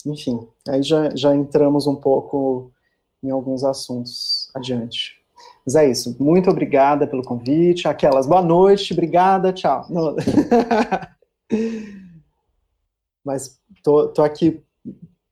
Enfim, 0.06 0.48
aí 0.68 0.84
já, 0.84 1.10
já 1.16 1.36
entramos 1.36 1.88
um 1.88 1.96
pouco 1.96 2.72
em 3.24 3.32
alguns 3.32 3.64
assuntos 3.64 4.50
adiante. 4.56 5.18
Mas 5.66 5.76
é 5.76 5.90
isso. 5.90 6.16
Muito 6.20 6.50
obrigada 6.50 7.06
pelo 7.08 7.24
convite. 7.24 7.88
Aquelas, 7.88 8.26
boa 8.26 8.42
noite, 8.42 8.94
obrigada, 8.94 9.52
tchau. 9.52 9.86
Mas 13.26 13.60
tô, 13.84 14.08
tô 14.08 14.24
aqui 14.24 14.64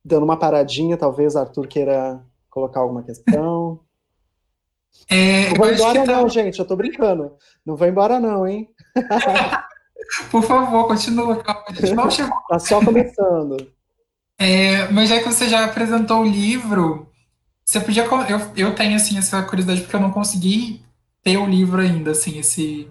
dando 0.04 0.24
uma 0.24 0.36
paradinha, 0.38 0.96
talvez 0.96 1.34
Arthur 1.36 1.66
queira 1.66 2.22
colocar 2.50 2.80
alguma 2.80 3.02
questão. 3.02 3.80
É, 5.08 5.50
não 5.50 5.56
vou 5.56 5.72
embora 5.72 6.04
tá... 6.04 6.12
não, 6.12 6.28
gente, 6.28 6.58
eu 6.58 6.64
tô 6.64 6.76
brincando. 6.76 7.32
Não 7.64 7.76
vou 7.76 7.86
embora 7.86 8.18
não, 8.18 8.46
hein? 8.46 8.68
Por 10.30 10.42
favor, 10.42 10.86
continua, 10.86 11.36
calma. 11.42 11.64
A 11.68 11.72
gente 11.72 11.94
não 11.94 12.10
chegou. 12.10 12.36
Tá 12.48 12.58
só 12.58 12.84
começando. 12.84 13.72
É, 14.38 14.88
mas 14.88 15.08
já 15.08 15.18
que 15.18 15.24
você 15.24 15.48
já 15.48 15.64
apresentou 15.64 16.20
o 16.20 16.28
livro, 16.28 17.08
você 17.64 17.80
podia. 17.80 18.04
Eu, 18.04 18.40
eu 18.56 18.74
tenho, 18.74 18.96
assim, 18.96 19.18
essa 19.18 19.42
curiosidade 19.42 19.80
porque 19.80 19.96
eu 19.96 20.00
não 20.00 20.12
consegui 20.12 20.82
ter 21.22 21.36
o 21.36 21.46
livro 21.46 21.80
ainda, 21.80 22.12
assim, 22.12 22.38
esse. 22.38 22.88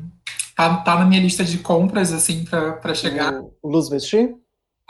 Tá, 0.56 0.78
tá 0.78 0.96
na 0.96 1.06
minha 1.06 1.22
lista 1.22 1.44
de 1.44 1.58
compras, 1.60 2.12
assim, 2.12 2.46
para 2.46 2.94
chegar. 2.94 3.42
O 3.62 3.70
Luz 3.70 3.90
Vestir? 3.90 4.36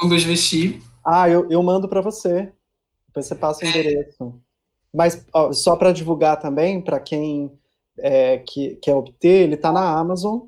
O 0.01 0.07
Luz 0.07 0.23
Vestir. 0.23 0.81
Ah, 1.05 1.29
eu, 1.29 1.49
eu 1.51 1.61
mando 1.61 1.87
para 1.87 2.01
você. 2.01 2.51
Depois 3.07 3.25
você 3.27 3.35
passa 3.35 3.63
o 3.63 3.67
é. 3.67 3.69
endereço. 3.69 4.41
Mas 4.95 5.25
ó, 5.33 5.51
só 5.51 5.75
para 5.75 5.91
divulgar 5.91 6.39
também, 6.39 6.81
para 6.81 6.99
quem 6.99 7.51
é, 7.99 8.37
que, 8.39 8.75
quer 8.77 8.95
obter, 8.95 9.43
ele 9.43 9.55
está 9.55 9.71
na 9.71 9.97
Amazon 9.97 10.41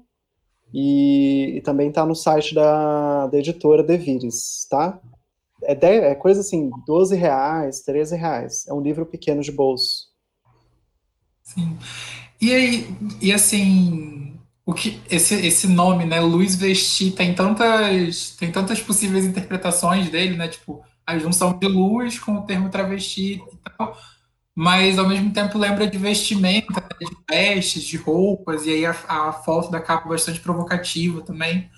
e, 0.73 1.57
e 1.57 1.61
também 1.61 1.89
está 1.89 2.05
no 2.05 2.15
site 2.15 2.55
da, 2.55 3.27
da 3.27 3.37
editora 3.37 3.83
Devires, 3.83 4.65
tá? 4.69 4.99
é, 5.63 5.75
10, 5.75 6.03
é 6.03 6.15
coisa 6.15 6.41
assim, 6.41 6.69
12 6.85 7.15
reais, 7.15 7.81
13 7.81 8.15
reais. 8.15 8.67
É 8.67 8.73
um 8.73 8.81
livro 8.81 9.05
pequeno 9.05 9.41
de 9.41 9.51
bolso. 9.51 10.07
Sim. 11.43 11.77
E 12.39 12.53
aí, 12.53 12.95
e 13.21 13.33
assim, 13.33 14.37
o 14.65 14.73
que 14.73 15.01
esse, 15.09 15.33
esse 15.35 15.67
nome, 15.67 16.05
né, 16.05 16.19
Luz 16.19 16.55
Vestir, 16.55 17.13
tem 17.13 17.33
tantas 17.33 18.35
tem 18.37 18.51
tantas 18.51 18.79
possíveis 18.79 19.25
interpretações 19.25 20.09
dele, 20.09 20.35
né, 20.35 20.47
tipo, 20.47 20.83
a 21.05 21.17
junção 21.17 21.57
de 21.57 21.67
luz 21.67 22.19
com 22.19 22.33
o 22.33 22.43
termo 22.43 22.69
travesti 22.69 23.35
e 23.35 23.69
tal, 23.77 23.97
mas 24.57 24.97
ao 24.97 25.07
mesmo 25.07 25.31
tempo 25.31 25.55
lembra 25.55 25.85
de 25.85 25.99
vestimenta, 25.99 26.81
né, 26.81 27.07
de 27.07 27.15
vestes, 27.29 27.83
de 27.83 27.95
roupas, 27.95 28.65
e 28.65 28.71
aí 28.71 28.87
a, 28.87 28.95
a 29.07 29.31
foto 29.31 29.69
da 29.69 29.79
capa 29.79 30.09
bastante 30.09 30.39
provocativa 30.39 31.21
também. 31.21 31.69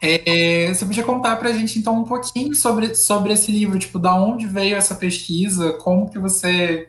É, 0.00 0.72
você 0.72 0.86
podia 0.86 1.02
contar 1.02 1.34
para 1.34 1.48
a 1.48 1.52
gente 1.52 1.80
então 1.80 2.00
um 2.00 2.04
pouquinho 2.04 2.54
sobre, 2.54 2.94
sobre 2.94 3.32
esse 3.32 3.50
livro, 3.50 3.76
tipo, 3.76 3.98
da 3.98 4.14
onde 4.14 4.46
veio 4.46 4.76
essa 4.76 4.94
pesquisa, 4.94 5.72
como 5.72 6.08
que 6.08 6.16
você 6.16 6.88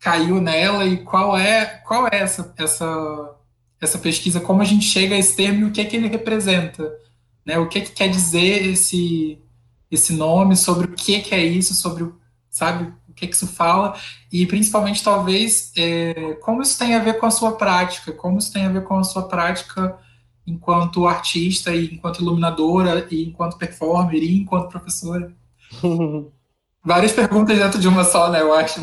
caiu 0.00 0.40
nela 0.40 0.86
e 0.86 0.96
qual 1.04 1.36
é 1.36 1.66
qual 1.86 2.06
é 2.06 2.16
essa 2.16 2.54
essa 2.56 3.36
essa 3.78 3.98
pesquisa, 3.98 4.40
como 4.40 4.62
a 4.62 4.64
gente 4.64 4.86
chega 4.86 5.14
a 5.14 5.18
esse 5.18 5.36
termo 5.36 5.60
e 5.60 5.64
o 5.64 5.72
que 5.72 5.80
é 5.82 5.84
que 5.84 5.94
ele 5.94 6.08
representa, 6.08 6.90
né? 7.44 7.58
O 7.58 7.68
que 7.68 7.80
é 7.80 7.82
que 7.82 7.92
quer 7.92 8.08
dizer 8.08 8.66
esse 8.66 9.38
esse 9.90 10.14
nome, 10.14 10.56
sobre 10.56 10.86
o 10.86 10.94
que 10.94 11.16
é 11.16 11.20
que 11.20 11.34
é 11.34 11.44
isso, 11.44 11.74
sobre 11.74 12.10
sabe 12.48 12.90
o 13.14 13.16
que 13.16 13.28
que 13.28 13.34
isso 13.34 13.46
fala 13.46 13.94
e 14.30 14.44
principalmente 14.44 15.02
talvez 15.02 15.72
é, 15.76 16.34
como 16.42 16.60
isso 16.60 16.76
tem 16.76 16.94
a 16.96 16.98
ver 16.98 17.18
com 17.18 17.26
a 17.26 17.30
sua 17.30 17.52
prática, 17.52 18.12
como 18.12 18.38
isso 18.38 18.52
tem 18.52 18.66
a 18.66 18.68
ver 18.68 18.82
com 18.82 18.98
a 18.98 19.04
sua 19.04 19.28
prática 19.28 19.96
enquanto 20.44 21.06
artista 21.06 21.72
e 21.72 21.94
enquanto 21.94 22.20
iluminadora 22.20 23.06
e 23.10 23.24
enquanto 23.24 23.56
performer 23.56 24.20
e 24.20 24.36
enquanto 24.36 24.68
professora? 24.68 25.32
Várias 26.84 27.12
perguntas 27.12 27.56
dentro 27.56 27.80
de 27.80 27.88
uma 27.88 28.04
só, 28.04 28.30
né, 28.30 28.42
eu 28.42 28.52
acho. 28.52 28.80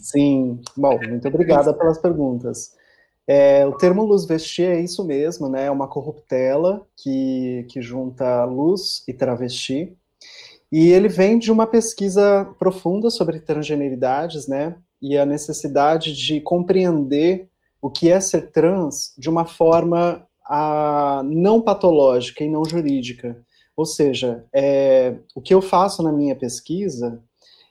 Sim, 0.00 0.60
bom, 0.76 0.98
muito 1.06 1.28
obrigada 1.28 1.72
pelas 1.72 1.98
perguntas. 1.98 2.72
É, 3.28 3.64
o 3.64 3.72
termo 3.72 4.02
luz 4.02 4.24
vestir 4.24 4.66
é 4.66 4.80
isso 4.80 5.04
mesmo, 5.04 5.48
né, 5.48 5.66
é 5.66 5.70
uma 5.70 5.86
corruptela 5.86 6.84
que, 6.96 7.64
que 7.70 7.80
junta 7.80 8.44
luz 8.44 9.04
e 9.06 9.12
travesti, 9.12 9.96
e 10.70 10.90
ele 10.90 11.08
vem 11.08 11.38
de 11.38 11.52
uma 11.52 11.66
pesquisa 11.66 12.52
profunda 12.58 13.10
sobre 13.10 13.40
transgeneridades, 13.40 14.48
né, 14.48 14.76
e 15.00 15.16
a 15.16 15.26
necessidade 15.26 16.14
de 16.14 16.40
compreender 16.40 17.48
o 17.80 17.90
que 17.90 18.10
é 18.10 18.18
ser 18.18 18.50
trans 18.50 19.12
de 19.18 19.28
uma 19.28 19.44
forma 19.44 20.26
a 20.46 21.22
não 21.24 21.60
patológica 21.60 22.42
e 22.42 22.48
não 22.48 22.64
jurídica. 22.64 23.42
Ou 23.76 23.84
seja, 23.84 24.44
é, 24.54 25.16
o 25.34 25.40
que 25.40 25.52
eu 25.52 25.60
faço 25.60 26.02
na 26.02 26.12
minha 26.12 26.36
pesquisa 26.36 27.22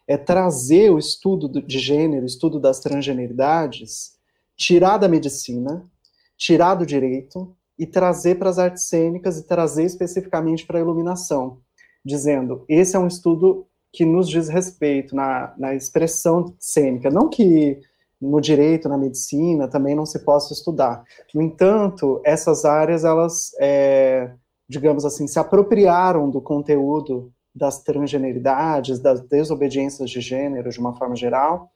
é 0.07 0.17
trazer 0.17 0.91
o 0.91 0.99
estudo 0.99 1.47
de 1.61 1.79
gênero, 1.79 2.23
o 2.23 2.27
estudo 2.27 2.59
das 2.59 2.79
transgeneridades, 2.79 4.13
tirar 4.55 4.97
da 4.97 5.07
medicina, 5.07 5.89
tirar 6.37 6.75
do 6.75 6.85
direito 6.85 7.55
e 7.79 7.87
trazer 7.87 8.35
para 8.35 8.49
as 8.49 8.59
artes 8.59 8.83
cênicas 8.83 9.37
e 9.37 9.47
trazer 9.47 9.85
especificamente 9.85 10.65
para 10.65 10.77
a 10.77 10.81
iluminação, 10.81 11.59
dizendo, 12.03 12.65
esse 12.67 12.95
é 12.95 12.99
um 12.99 13.07
estudo 13.07 13.65
que 13.91 14.05
nos 14.05 14.27
diz 14.27 14.49
respeito 14.49 15.15
na, 15.15 15.53
na 15.57 15.75
expressão 15.75 16.53
cênica, 16.59 17.09
não 17.09 17.29
que 17.29 17.79
no 18.19 18.39
direito, 18.39 18.87
na 18.87 18.97
medicina, 18.97 19.67
também 19.67 19.95
não 19.95 20.05
se 20.05 20.19
possa 20.19 20.53
estudar. 20.53 21.03
No 21.33 21.41
entanto, 21.41 22.21
essas 22.23 22.63
áreas, 22.63 23.03
elas, 23.03 23.51
é, 23.59 24.31
digamos 24.67 25.05
assim, 25.05 25.27
se 25.27 25.37
apropriaram 25.37 26.29
do 26.29 26.41
conteúdo 26.41 27.31
das 27.53 27.83
transgeneridades, 27.83 28.97
das 28.99 29.21
desobediências 29.21 30.09
de 30.09 30.21
gênero, 30.21 30.71
de 30.71 30.79
uma 30.79 30.95
forma 30.95 31.15
geral, 31.15 31.69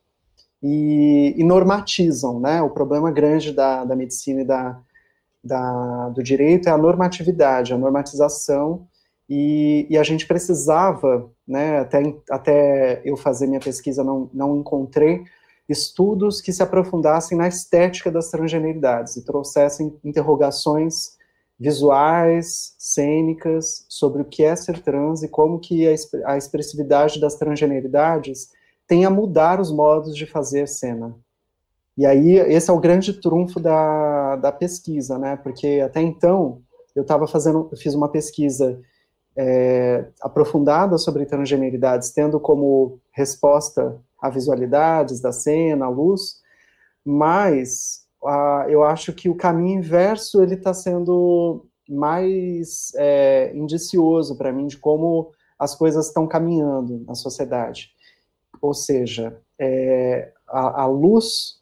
e, 0.64 1.36
e 1.38 1.44
normatizam, 1.44 2.40
né? 2.40 2.62
O 2.62 2.70
problema 2.70 3.12
grande 3.12 3.52
da, 3.52 3.84
da 3.86 3.96
medicina 3.96 4.42
e 4.42 4.46
da, 4.46 4.80
da, 5.44 6.10
do 6.10 6.24
direito 6.24 6.68
é 6.68 6.72
a 6.72 6.78
normatividade, 6.78 7.74
a 7.74 7.78
normatização, 7.78 8.88
e, 9.30 9.86
e, 9.90 9.98
a 9.98 10.04
gente 10.04 10.26
precisava, 10.26 11.30
né, 11.46 11.80
até, 11.80 12.16
até 12.32 13.02
eu 13.04 13.18
fazer 13.18 13.46
minha 13.46 13.60
pesquisa 13.60 14.04
não, 14.04 14.30
não 14.34 14.58
encontrei 14.58 15.24
estudos 15.68 16.40
que 16.40 16.54
se 16.54 16.64
aprofundassem 16.64 17.38
na 17.38 17.48
estética 17.48 18.10
das 18.10 18.30
transgeneridades 18.30 19.18
e 19.18 19.26
trouxessem 19.26 19.94
interrogações 20.04 21.18
visuais, 21.60 22.76
cênicas, 22.78 23.86
sobre 23.90 24.22
o 24.22 24.26
que 24.26 24.44
é 24.44 24.56
ser 24.56 24.80
trans 24.80 25.24
e 25.24 25.28
como 25.28 25.60
que 25.60 25.88
a 26.26 26.38
expressividade 26.38 27.20
das 27.20 27.36
transgeneridades 27.36 28.50
tem 28.88 29.06
a 29.06 29.10
mudar 29.10 29.60
os 29.60 29.72
modos 29.72 30.16
de 30.16 30.26
fazer 30.26 30.68
cena. 30.68 31.18
E 31.98 32.06
aí, 32.06 32.38
esse 32.38 32.70
é 32.70 32.74
o 32.74 32.80
grande 32.80 33.12
trunfo 33.20 33.60
da, 33.60 34.36
da 34.36 34.52
pesquisa, 34.52 35.18
né, 35.18 35.36
porque 35.36 35.82
até 35.84 36.00
então, 36.00 36.62
eu 36.96 37.02
estava 37.02 37.28
fazendo, 37.28 37.68
eu 37.72 37.78
fiz 37.78 37.94
uma 37.96 38.08
pesquisa 38.08 38.80
é, 39.38 40.06
aprofundada 40.22 40.98
sobre 40.98 41.26
transgeneridades, 41.26 42.12
tendo 42.12 42.40
como 42.40 43.00
resposta 43.12 44.02
a 44.20 44.30
visualidades 44.30 45.22
da 45.22 45.32
cena, 45.32 45.86
a 45.86 45.90
luz, 45.90 46.42
mas 47.06 48.06
eu 48.68 48.84
acho 48.84 49.14
que 49.14 49.30
o 49.30 49.36
caminho 49.36 49.78
inverso 49.78 50.42
ele 50.42 50.56
está 50.56 50.74
sendo 50.74 51.66
mais 51.88 52.92
é, 52.96 53.56
indicioso 53.56 54.36
para 54.36 54.52
mim 54.52 54.68
de 54.68 54.76
como 54.76 55.32
as 55.58 55.74
coisas 55.76 56.08
estão 56.08 56.28
caminhando 56.28 57.06
na 57.08 57.16
sociedade. 57.16 57.92
Ou 58.62 58.74
seja, 58.74 59.40
é, 59.58 60.34
a, 60.48 60.82
a, 60.82 60.86
luz 60.88 61.62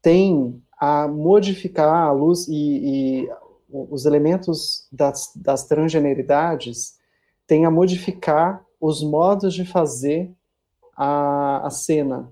tem 0.00 0.62
a 0.78 1.08
modificar 1.08 2.08
a 2.08 2.12
luz 2.12 2.46
e, 2.46 3.24
e 3.24 3.30
os 3.68 4.06
elementos 4.06 4.86
das, 4.92 5.32
das 5.34 5.64
transgeneridades 5.64 6.95
têm 7.46 7.64
a 7.64 7.70
modificar 7.70 8.64
os 8.80 9.02
modos 9.02 9.54
de 9.54 9.64
fazer 9.64 10.30
a, 10.96 11.66
a 11.66 11.70
cena. 11.70 12.30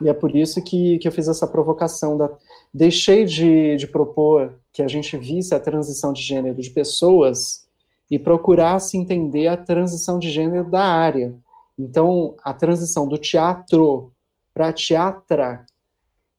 E 0.00 0.08
é 0.08 0.14
por 0.14 0.34
isso 0.34 0.62
que, 0.62 0.98
que 0.98 1.06
eu 1.06 1.12
fiz 1.12 1.28
essa 1.28 1.46
provocação. 1.46 2.16
Da, 2.16 2.30
deixei 2.72 3.24
de, 3.24 3.76
de 3.76 3.86
propor 3.86 4.58
que 4.72 4.82
a 4.82 4.88
gente 4.88 5.16
visse 5.16 5.54
a 5.54 5.60
transição 5.60 6.12
de 6.12 6.22
gênero 6.22 6.60
de 6.60 6.70
pessoas 6.70 7.66
e 8.10 8.18
procurasse 8.18 8.96
entender 8.96 9.48
a 9.48 9.56
transição 9.56 10.18
de 10.18 10.30
gênero 10.30 10.68
da 10.68 10.84
área. 10.84 11.34
Então, 11.78 12.34
a 12.42 12.52
transição 12.52 13.06
do 13.08 13.16
teatro 13.16 14.12
para 14.52 14.72
teatra 14.72 15.64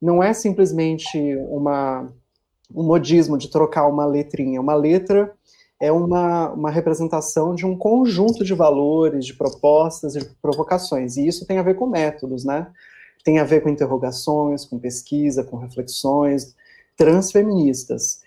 não 0.01 0.21
é 0.21 0.33
simplesmente 0.33 1.17
uma, 1.49 2.11
um 2.75 2.83
modismo 2.83 3.37
de 3.37 3.49
trocar 3.49 3.87
uma 3.87 4.05
letrinha. 4.05 4.59
Uma 4.59 4.75
letra 4.75 5.33
é 5.83 5.91
uma, 5.91 6.49
uma 6.53 6.71
representação 6.71 7.53
de 7.53 7.65
um 7.65 7.75
conjunto 7.75 8.41
de 8.45 8.53
valores, 8.53 9.25
de 9.25 9.33
propostas, 9.33 10.13
de 10.13 10.23
provocações. 10.41 11.17
E 11.17 11.27
isso 11.27 11.45
tem 11.45 11.57
a 11.57 11.61
ver 11.61 11.75
com 11.75 11.85
métodos, 11.85 12.45
né? 12.45 12.67
Tem 13.21 13.37
a 13.37 13.43
ver 13.43 13.61
com 13.61 13.67
interrogações, 13.67 14.63
com 14.63 14.79
pesquisa, 14.79 15.43
com 15.43 15.57
reflexões 15.57 16.55
transfeministas. 16.95 18.21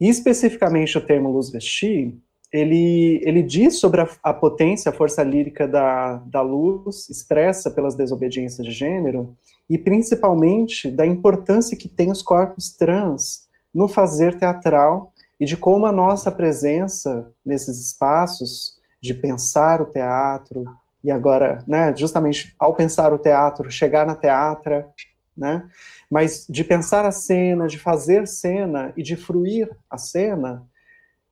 E 0.00 0.08
especificamente 0.08 0.96
o 0.96 1.04
termo 1.04 1.30
luz 1.30 1.50
vestir, 1.50 2.16
ele, 2.50 3.20
ele 3.22 3.42
diz 3.42 3.78
sobre 3.78 4.00
a, 4.00 4.08
a, 4.22 4.32
potência, 4.32 4.88
a 4.88 4.94
força 4.94 5.22
lírica 5.22 5.68
da, 5.68 6.16
da 6.24 6.40
luz, 6.40 7.10
expressa 7.10 7.70
pelas 7.70 7.96
desobediências 7.96 8.66
de 8.66 8.72
gênero, 8.72 9.36
e 9.68 9.76
principalmente 9.76 10.90
da 10.90 11.06
importância 11.06 11.76
que 11.76 11.86
tem 11.86 12.10
os 12.10 12.22
corpos 12.22 12.74
trans 12.74 13.46
no 13.74 13.88
fazer 13.88 14.38
teatral 14.38 15.12
e 15.38 15.44
de 15.44 15.56
como 15.56 15.86
a 15.86 15.92
nossa 15.92 16.30
presença 16.30 17.30
nesses 17.44 17.78
espaços 17.80 18.76
de 19.00 19.14
pensar 19.14 19.80
o 19.80 19.86
teatro 19.86 20.64
e 21.02 21.10
agora, 21.10 21.62
né, 21.66 21.94
justamente 21.96 22.54
ao 22.58 22.74
pensar 22.74 23.12
o 23.12 23.18
teatro, 23.18 23.70
chegar 23.70 24.04
na 24.04 24.16
teatra, 24.16 24.88
né, 25.36 25.68
mas 26.10 26.44
de 26.48 26.64
pensar 26.64 27.04
a 27.04 27.12
cena, 27.12 27.68
de 27.68 27.78
fazer 27.78 28.26
cena 28.26 28.92
e 28.96 29.02
de 29.02 29.14
fruir 29.14 29.70
a 29.88 29.96
cena, 29.96 30.66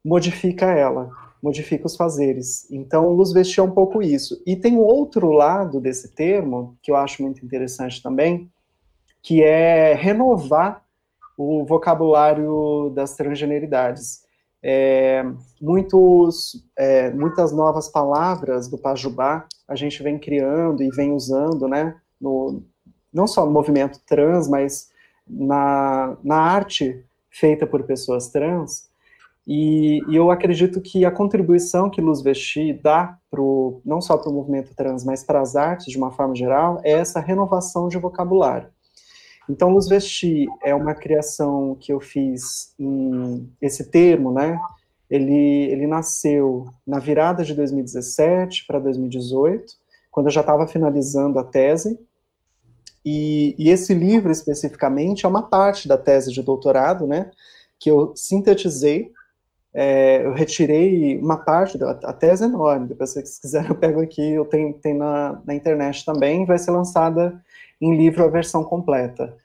modifica 0.05 0.67
ela, 0.67 1.11
modifica 1.43 1.87
os 1.87 1.97
fazeres. 1.97 2.71
Então, 2.71 3.09
luz 3.09 3.33
vestir 3.33 3.59
é 3.59 3.63
um 3.63 3.71
pouco 3.71 4.01
isso. 4.01 4.41
E 4.47 4.55
tem 4.55 4.77
o 4.77 4.81
outro 4.81 5.33
lado 5.33 5.81
desse 5.81 6.09
termo, 6.09 6.77
que 6.81 6.93
eu 6.93 6.97
acho 6.97 7.23
muito 7.23 7.45
interessante 7.45 8.01
também, 8.01 8.49
que 9.21 9.43
é 9.43 9.95
renovar 9.95 10.86
o 11.37 11.64
vocabulário 11.64 12.90
das 12.95 13.14
transgeneridades. 13.14 14.25
É, 14.62 15.25
muitos, 15.61 16.64
é, 16.76 17.11
muitas 17.11 17.52
novas 17.52 17.88
palavras 17.88 18.69
do 18.69 18.78
Pajubá 18.78 19.47
a 19.69 19.75
gente 19.76 20.02
vem 20.02 20.19
criando 20.19 20.83
e 20.83 20.90
vem 20.90 21.12
usando, 21.12 21.69
né, 21.69 21.95
no, 22.21 22.62
não 23.12 23.26
só 23.26 23.45
no 23.45 23.52
movimento 23.52 24.00
trans, 24.07 24.49
mas 24.49 24.88
na, 25.28 26.16
na 26.23 26.37
arte 26.37 27.05
feita 27.31 27.66
por 27.66 27.83
pessoas 27.85 28.28
trans, 28.31 28.88
e, 29.47 30.00
e, 30.09 30.16
eu 30.16 30.31
acredito 30.31 30.81
que 30.81 31.05
a 31.05 31.11
contribuição 31.11 31.88
que 31.88 32.00
Luz 32.00 32.21
Vestir 32.21 32.81
dá, 32.83 33.17
pro, 33.30 33.80
não 33.84 34.00
só 34.00 34.17
para 34.17 34.28
o 34.28 34.34
movimento 34.34 34.75
trans, 34.75 35.04
mas 35.04 35.23
para 35.23 35.41
as 35.41 35.54
artes 35.54 35.87
de 35.87 35.97
uma 35.97 36.11
forma 36.11 36.34
geral, 36.34 36.80
é 36.82 36.93
essa 36.93 37.21
renovação 37.21 37.87
de 37.89 37.97
vocabulário. 37.97 38.69
Então, 39.49 39.71
Luz 39.71 39.89
Vestir 39.89 40.49
é 40.63 40.75
uma 40.75 40.95
criação 40.95 41.76
que 41.80 41.93
eu 41.93 42.00
fiz 42.00 42.75
em 42.78 43.49
esse 43.61 43.91
termo, 43.91 44.32
né? 44.32 44.59
Ele, 45.09 45.71
ele 45.71 45.87
nasceu 45.87 46.67
na 46.87 46.99
virada 46.99 47.45
de 47.45 47.54
2017 47.54 48.67
para 48.67 48.80
2018, 48.80 49.75
quando 50.11 50.26
eu 50.26 50.32
já 50.32 50.41
estava 50.41 50.67
finalizando 50.67 51.39
a 51.39 51.45
tese. 51.45 51.99
E, 53.04 53.54
e 53.56 53.71
esse 53.71 53.95
livro, 53.95 54.32
especificamente, 54.32 55.25
é 55.25 55.28
uma 55.28 55.43
parte 55.43 55.87
da 55.87 55.97
tese 55.97 56.32
de 56.32 56.43
doutorado, 56.43 57.06
né? 57.06 57.30
Que 57.78 57.89
eu 57.91 58.13
sintetizei 58.17 59.13
é, 59.78 60.25
eu 60.25 60.32
retirei 60.32 61.19
uma 61.19 61.37
parte, 61.37 61.76
da, 61.76 61.91
a 61.91 62.13
tese 62.15 62.45
é 62.45 62.47
enorme, 62.47 62.89
depois 62.89 63.11
se 63.11 63.21
vocês 63.21 63.39
quiserem 63.39 63.69
eu 63.69 63.75
pego 63.75 64.00
aqui, 64.00 64.26
eu 64.26 64.47
tenho, 64.47 64.73
tenho 64.73 64.97
na, 64.97 65.39
na 65.45 65.54
internet 65.54 66.02
também, 66.02 66.47
vai 66.47 66.56
ser 66.56 66.71
lançada 66.71 67.39
em 67.80 67.97
livro 67.97 68.25
a 68.25 68.28
versão 68.28 68.65
completa. 68.65 69.36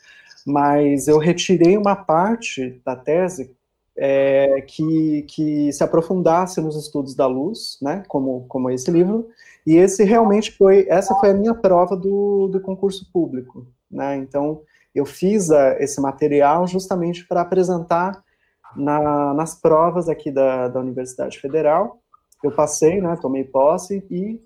Mas 0.46 1.08
eu 1.08 1.18
retirei 1.18 1.78
uma 1.78 1.96
parte 1.96 2.82
da 2.86 2.96
tese 2.96 3.56
é, 3.96 4.62
que, 4.62 5.24
que 5.24 5.72
se 5.72 5.84
aprofundasse 5.84 6.60
nos 6.62 6.76
estudos 6.76 7.16
da 7.16 7.28
luz, 7.28 7.78
né, 7.82 8.04
como, 8.08 8.46
como 8.48 8.70
esse 8.70 8.90
livro, 8.90 9.28
e 9.68 9.76
esse 9.76 10.04
realmente 10.04 10.52
foi, 10.58 10.88
essa 10.90 11.14
foi 11.16 11.30
a 11.30 11.34
minha 11.34 11.54
prova 11.54 11.96
do, 11.96 12.48
do 12.48 12.60
concurso 12.62 13.12
público, 13.12 13.68
né, 13.92 14.16
então 14.18 14.62
eu 14.94 15.06
fiz 15.06 15.52
a, 15.52 15.78
esse 15.80 16.02
material 16.02 16.68
justamente 16.68 17.28
para 17.28 17.42
apresentar 17.42 18.24
na, 18.76 19.34
nas 19.34 19.56
provas 19.56 20.10
aqui 20.10 20.32
da, 20.32 20.68
da 20.68 20.80
Universidade 20.80 21.40
Federal. 21.40 22.00
Eu 22.44 22.52
passei, 22.52 23.02
né, 23.02 23.18
tomei 23.22 23.44
posse 23.44 24.06
e 24.10 24.42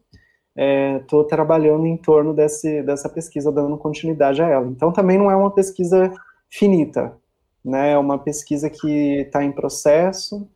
estou 0.56 1.24
é, 1.24 1.28
trabalhando 1.28 1.86
em 1.86 1.98
torno 1.98 2.34
desse, 2.34 2.82
dessa 2.84 3.10
pesquisa, 3.10 3.52
dando 3.52 3.78
continuidade 3.78 4.42
a 4.42 4.48
ela. 4.48 4.68
Então, 4.68 4.92
também 4.92 5.18
não 5.18 5.30
é 5.30 5.36
uma 5.36 5.52
pesquisa 5.52 6.14
finita, 6.50 7.14
né, 7.64 7.92
é 7.92 7.98
uma 7.98 8.18
pesquisa 8.18 8.70
que 8.70 9.22
está 9.22 9.44
em 9.44 9.52
processo, 9.52 10.48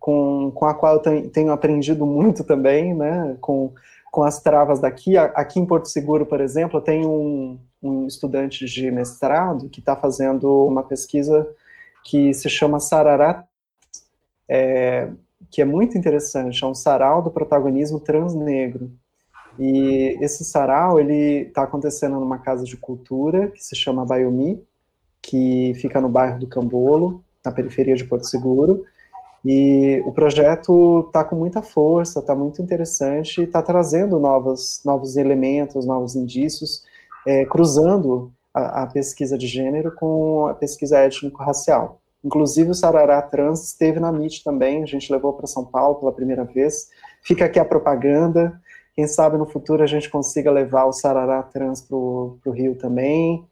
com, 0.00 0.50
com 0.54 0.64
a 0.64 0.74
qual 0.74 0.94
eu 0.94 1.30
tenho, 1.30 1.52
aprendido 1.52 2.06
muito 2.06 2.44
também, 2.44 2.94
né, 2.94 3.36
com, 3.40 3.72
com 4.10 4.22
as 4.22 4.40
travas 4.40 4.80
daqui. 4.80 5.16
Aqui 5.16 5.60
em 5.60 5.66
Porto 5.66 5.88
Seguro, 5.88 6.26
por 6.26 6.40
exemplo, 6.40 6.78
eu 6.78 6.82
tenho 6.82 7.10
um, 7.10 7.58
um 7.82 8.06
estudante 8.06 8.64
de 8.66 8.90
mestrado 8.90 9.68
que 9.68 9.80
está 9.80 9.94
fazendo 9.94 10.66
uma 10.66 10.82
pesquisa 10.82 11.46
que 12.04 12.32
se 12.32 12.48
chama 12.48 12.80
Sarará, 12.80 13.44
é, 14.48 15.08
que 15.50 15.60
é 15.60 15.64
muito 15.64 15.98
interessante, 15.98 16.62
é 16.62 16.66
um 16.66 16.74
sarau 16.74 17.22
do 17.22 17.30
protagonismo 17.30 18.00
transnegro. 18.00 18.90
E 19.58 20.18
esse 20.20 20.44
sarau, 20.44 21.00
ele 21.00 21.48
está 21.48 21.62
acontecendo 21.62 22.18
numa 22.20 22.38
casa 22.38 22.64
de 22.64 22.76
cultura, 22.76 23.48
que 23.48 23.64
se 23.64 23.74
chama 23.74 24.04
Baiomi, 24.04 24.62
que 25.22 25.72
fica 25.76 26.00
no 26.00 26.08
bairro 26.08 26.38
do 26.38 26.46
Cambolo, 26.46 27.22
na 27.44 27.50
periferia 27.50 27.96
de 27.96 28.04
Porto 28.04 28.26
Seguro, 28.26 28.84
e 29.44 30.02
o 30.04 30.12
projeto 30.12 31.04
está 31.06 31.22
com 31.22 31.36
muita 31.36 31.62
força, 31.62 32.18
está 32.18 32.34
muito 32.34 32.60
interessante, 32.60 33.42
está 33.42 33.62
trazendo 33.62 34.18
novos, 34.18 34.80
novos 34.84 35.16
elementos, 35.16 35.86
novos 35.86 36.16
indícios, 36.16 36.82
é, 37.24 37.44
cruzando 37.44 38.32
a, 38.52 38.82
a 38.82 38.86
pesquisa 38.86 39.38
de 39.38 39.46
gênero 39.46 39.92
com 39.94 40.46
a 40.46 40.54
pesquisa 40.54 40.98
étnico-racial. 40.98 42.00
Inclusive, 42.24 42.70
o 42.70 42.74
Sarará 42.74 43.22
Trans 43.22 43.64
esteve 43.64 44.00
na 44.00 44.08
MIT 44.08 44.42
também, 44.42 44.82
a 44.82 44.86
gente 44.86 45.12
levou 45.12 45.32
para 45.32 45.46
São 45.46 45.64
Paulo 45.64 45.94
pela 45.94 46.12
primeira 46.12 46.42
vez. 46.42 46.88
Fica 47.22 47.44
aqui 47.44 47.60
a 47.60 47.64
propaganda. 47.64 48.60
Quem 48.96 49.06
sabe 49.06 49.36
no 49.36 49.46
futuro 49.46 49.82
a 49.82 49.86
gente 49.86 50.08
consiga 50.08 50.50
levar 50.50 50.86
o 50.86 50.92
Sarará 50.92 51.42
Trans 51.42 51.82
para 51.82 51.96
o 51.96 52.40
Rio 52.46 52.74
também, 52.76 53.46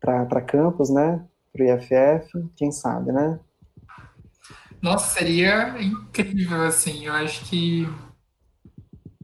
para 0.00 0.42
campus, 0.42 0.90
né? 0.90 1.24
Para 1.52 1.64
o 1.64 1.68
IFF, 1.68 2.50
quem 2.56 2.70
sabe, 2.70 3.12
né? 3.12 3.38
Nossa, 4.82 5.18
seria 5.18 5.80
incrível, 5.80 6.62
assim. 6.62 7.06
Eu 7.06 7.12
acho 7.14 7.44
que 7.44 7.88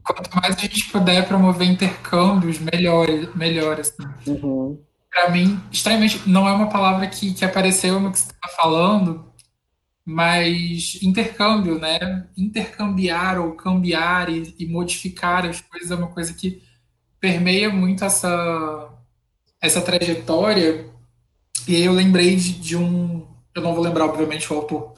quanto 0.01 0.33
mais 0.35 0.55
a 0.55 0.59
gente 0.59 0.91
puder 0.91 1.27
promover 1.27 1.67
intercâmbios, 1.67 2.57
melhor, 2.59 3.07
melhor 3.35 3.79
assim. 3.79 4.03
Uhum 4.27 4.79
para 5.15 5.29
mim, 5.29 5.61
extremamente. 5.71 6.29
Não 6.29 6.47
é 6.47 6.51
uma 6.51 6.67
palavra 6.67 7.07
que, 7.07 7.33
que 7.33 7.45
apareceu 7.45 8.01
no 8.01 8.11
que 8.11 8.19
você 8.19 8.25
está 8.25 8.49
falando, 8.49 9.24
mas 10.05 10.99
intercâmbio, 11.01 11.79
né? 11.79 12.27
Intercambiar 12.37 13.39
ou 13.39 13.53
cambiar 13.53 14.29
e, 14.29 14.55
e, 14.59 14.67
modificar 14.67 15.45
as 15.47 15.61
coisas 15.61 15.89
é 15.91 15.95
uma 15.95 16.09
coisa 16.09 16.33
que 16.33 16.61
permeia 17.19 17.69
muito 17.69 18.05
essa, 18.05 18.89
essa 19.61 19.81
trajetória. 19.81 20.87
E 21.67 21.75
aí 21.75 21.85
eu 21.85 21.93
lembrei 21.93 22.35
de, 22.35 22.53
de 22.53 22.77
um. 22.77 23.25
Eu 23.55 23.61
não 23.63 23.73
vou 23.73 23.83
lembrar, 23.83 24.05
obviamente, 24.05 24.51
o 24.53 24.57
autor, 24.57 24.93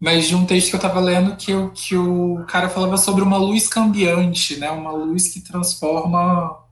mas 0.00 0.28
de 0.28 0.34
um 0.34 0.46
texto 0.46 0.70
que 0.70 0.76
eu 0.76 0.78
estava 0.78 1.00
lendo 1.00 1.36
que, 1.36 1.50
eu, 1.50 1.70
que 1.72 1.96
o 1.96 2.44
cara 2.48 2.68
falava 2.68 2.96
sobre 2.96 3.22
uma 3.22 3.36
luz 3.38 3.68
cambiante, 3.68 4.56
né? 4.58 4.70
Uma 4.70 4.92
luz 4.92 5.28
que 5.28 5.40
transforma 5.40 6.64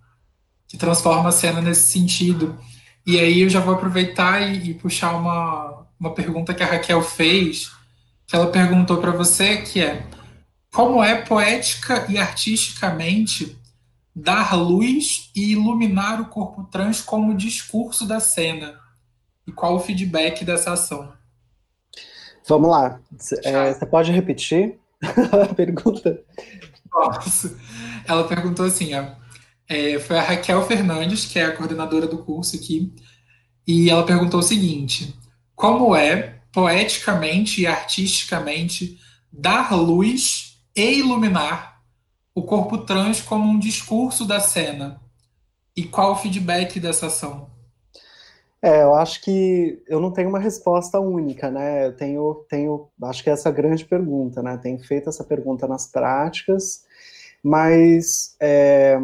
que 0.66 0.78
transforma 0.78 1.28
a 1.28 1.32
cena 1.32 1.60
nesse 1.60 1.92
sentido. 1.92 2.58
E 3.06 3.18
aí 3.18 3.42
eu 3.42 3.48
já 3.48 3.60
vou 3.60 3.74
aproveitar 3.74 4.40
e, 4.42 4.70
e 4.70 4.74
puxar 4.74 5.14
uma, 5.16 5.73
uma 6.04 6.14
pergunta 6.14 6.52
que 6.52 6.62
a 6.62 6.66
Raquel 6.66 7.02
fez, 7.02 7.72
que 8.26 8.36
ela 8.36 8.50
perguntou 8.50 8.98
para 8.98 9.10
você, 9.10 9.62
que 9.62 9.80
é 9.80 10.06
como 10.72 11.02
é 11.02 11.22
poética 11.22 12.04
e 12.10 12.18
artisticamente 12.18 13.58
dar 14.14 14.54
luz 14.54 15.30
e 15.34 15.52
iluminar 15.52 16.20
o 16.20 16.26
corpo 16.26 16.64
trans 16.64 17.00
como 17.00 17.34
discurso 17.34 18.06
da 18.06 18.20
cena? 18.20 18.78
E 19.46 19.52
qual 19.52 19.76
o 19.76 19.80
feedback 19.80 20.44
dessa 20.44 20.72
ação? 20.72 21.12
Vamos 22.46 22.70
lá. 22.70 23.00
É, 23.42 23.72
você 23.72 23.86
pode 23.86 24.12
repetir 24.12 24.78
a 25.00 25.54
pergunta? 25.54 26.20
Posso. 26.90 27.56
Ela 28.06 28.24
perguntou 28.24 28.66
assim, 28.66 28.94
ó, 28.94 29.06
é, 29.66 29.98
foi 29.98 30.18
a 30.18 30.22
Raquel 30.22 30.66
Fernandes, 30.66 31.24
que 31.24 31.38
é 31.38 31.46
a 31.46 31.56
coordenadora 31.56 32.06
do 32.06 32.18
curso 32.18 32.56
aqui, 32.56 32.92
e 33.66 33.88
ela 33.88 34.04
perguntou 34.04 34.40
o 34.40 34.42
seguinte: 34.42 35.14
como 35.54 35.94
é, 35.94 36.40
poeticamente 36.52 37.62
e 37.62 37.66
artisticamente, 37.66 38.98
dar 39.32 39.74
luz 39.74 40.58
e 40.76 40.98
iluminar 40.98 41.80
o 42.34 42.42
corpo 42.42 42.78
trans 42.78 43.20
como 43.20 43.50
um 43.50 43.58
discurso 43.58 44.26
da 44.26 44.40
cena? 44.40 45.00
E 45.76 45.84
qual 45.84 46.12
o 46.12 46.16
feedback 46.16 46.78
dessa 46.78 47.06
ação? 47.06 47.50
É, 48.62 48.82
eu 48.82 48.94
acho 48.94 49.20
que 49.20 49.82
eu 49.86 50.00
não 50.00 50.10
tenho 50.10 50.30
uma 50.30 50.38
resposta 50.38 50.98
única, 50.98 51.50
né? 51.50 51.86
Eu 51.86 51.94
tenho, 51.94 52.46
tenho, 52.48 52.88
acho 53.02 53.22
que 53.22 53.28
é 53.28 53.34
essa 53.34 53.50
grande 53.50 53.84
pergunta, 53.84 54.42
né? 54.42 54.56
Tenho 54.56 54.78
feito 54.78 55.08
essa 55.08 55.22
pergunta 55.22 55.68
nas 55.68 55.86
práticas, 55.86 56.82
mas 57.42 58.34
é, 58.40 58.98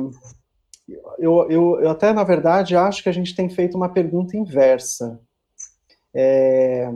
eu, 1.18 1.46
eu, 1.50 1.80
eu, 1.80 1.90
até, 1.90 2.12
na 2.12 2.24
verdade, 2.24 2.74
acho 2.74 3.02
que 3.02 3.08
a 3.08 3.12
gente 3.12 3.34
tem 3.34 3.50
feito 3.50 3.76
uma 3.76 3.88
pergunta 3.88 4.36
inversa. 4.36 5.20
É, 6.14 6.92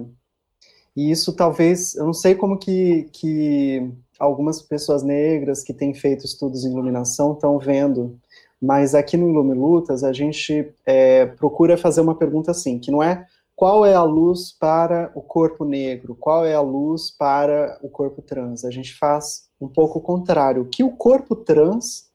e 0.97 1.11
isso 1.11 1.35
talvez, 1.35 1.95
eu 1.95 2.05
não 2.05 2.13
sei 2.13 2.35
como 2.35 2.59
que, 2.59 3.09
que 3.13 3.91
algumas 4.19 4.63
pessoas 4.63 5.03
negras 5.03 5.63
que 5.63 5.73
têm 5.73 5.93
feito 5.95 6.25
estudos 6.25 6.65
em 6.65 6.71
iluminação 6.71 7.33
estão 7.33 7.59
vendo, 7.59 8.19
mas 8.61 8.95
aqui 8.95 9.17
no 9.17 9.29
Ilume 9.29 9.55
Lutas 9.55 10.05
a 10.05 10.13
gente 10.13 10.73
é, 10.87 11.27
procura 11.27 11.77
fazer 11.77 12.01
uma 12.01 12.15
pergunta 12.15 12.51
assim, 12.51 12.79
que 12.79 12.91
não 12.91 13.03
é 13.03 13.27
qual 13.57 13.85
é 13.85 13.95
a 13.95 14.03
luz 14.03 14.53
para 14.53 15.13
o 15.15 15.23
corpo 15.23 15.65
negro, 15.65 16.15
qual 16.15 16.45
é 16.45 16.55
a 16.55 16.61
luz 16.61 17.11
para 17.11 17.79
o 17.83 17.89
corpo 17.89 18.21
trans. 18.21 18.65
A 18.65 18.71
gente 18.71 18.95
faz 18.95 19.49
um 19.61 19.69
pouco 19.69 19.99
o 19.99 20.03
contrário. 20.03 20.63
O 20.63 20.69
que 20.69 20.83
o 20.83 20.91
corpo 20.91 21.37
trans 21.37 22.11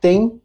tem 0.00 0.40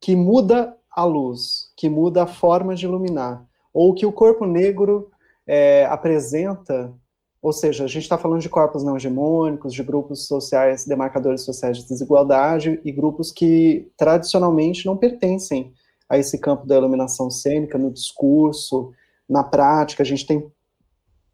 que 0.00 0.14
muda 0.14 0.76
a 0.90 1.04
luz, 1.04 1.72
que 1.76 1.88
muda 1.88 2.22
a 2.22 2.26
forma 2.26 2.74
de 2.74 2.86
iluminar, 2.86 3.44
ou 3.72 3.94
que 3.94 4.06
o 4.06 4.12
corpo 4.12 4.46
negro 4.46 5.10
é, 5.46 5.86
apresenta, 5.86 6.92
ou 7.40 7.52
seja, 7.52 7.84
a 7.84 7.86
gente 7.86 8.02
está 8.02 8.18
falando 8.18 8.40
de 8.40 8.48
corpos 8.48 8.82
não 8.82 8.96
hegemônicos, 8.96 9.72
de 9.72 9.82
grupos 9.82 10.26
sociais, 10.26 10.84
demarcadores 10.84 11.42
sociais 11.42 11.78
de 11.78 11.86
desigualdade, 11.86 12.80
e 12.84 12.92
grupos 12.92 13.30
que 13.30 13.90
tradicionalmente 13.96 14.84
não 14.84 14.96
pertencem 14.96 15.72
a 16.08 16.18
esse 16.18 16.38
campo 16.38 16.66
da 16.66 16.76
iluminação 16.76 17.30
cênica, 17.30 17.78
no 17.78 17.90
discurso, 17.90 18.92
na 19.28 19.44
prática, 19.44 20.02
a 20.02 20.06
gente 20.06 20.26
tem 20.26 20.50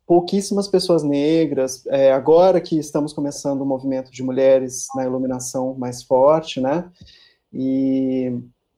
pouquíssimas 0.07 0.69
pessoas 0.69 1.03
negras, 1.03 1.87
é, 1.87 2.13
agora 2.13 2.61
que 2.61 2.79
estamos 2.79 3.13
começando 3.13 3.63
o 3.63 3.67
movimento 3.67 4.11
de 4.11 4.23
mulheres 4.23 4.87
na 4.95 5.05
iluminação 5.05 5.75
mais 5.75 6.03
forte, 6.03 6.61
né, 6.61 6.91
e 7.53 8.37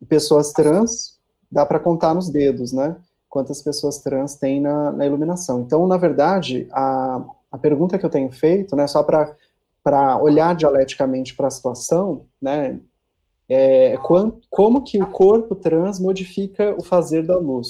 pessoas 0.08 0.52
trans, 0.52 1.18
dá 1.50 1.66
para 1.66 1.80
contar 1.80 2.14
nos 2.14 2.28
dedos, 2.28 2.72
né? 2.72 2.96
Quantas 3.36 3.60
pessoas 3.60 3.98
trans 3.98 4.36
tem 4.36 4.62
na, 4.62 4.90
na 4.90 5.04
iluminação. 5.04 5.60
Então, 5.60 5.86
na 5.86 5.98
verdade, 5.98 6.66
a, 6.72 7.22
a 7.52 7.58
pergunta 7.58 7.98
que 7.98 8.06
eu 8.06 8.08
tenho 8.08 8.32
feito, 8.32 8.74
né, 8.74 8.86
só 8.86 9.02
para 9.02 10.16
olhar 10.22 10.56
dialeticamente 10.56 11.36
para 11.36 11.48
a 11.48 11.50
situação, 11.50 12.24
né, 12.40 12.80
é 13.46 13.98
quando, 13.98 14.40
como 14.48 14.82
que 14.82 15.02
o 15.02 15.10
corpo 15.10 15.54
trans 15.54 16.00
modifica 16.00 16.74
o 16.78 16.82
fazer 16.82 17.26
da 17.26 17.36
luz. 17.36 17.68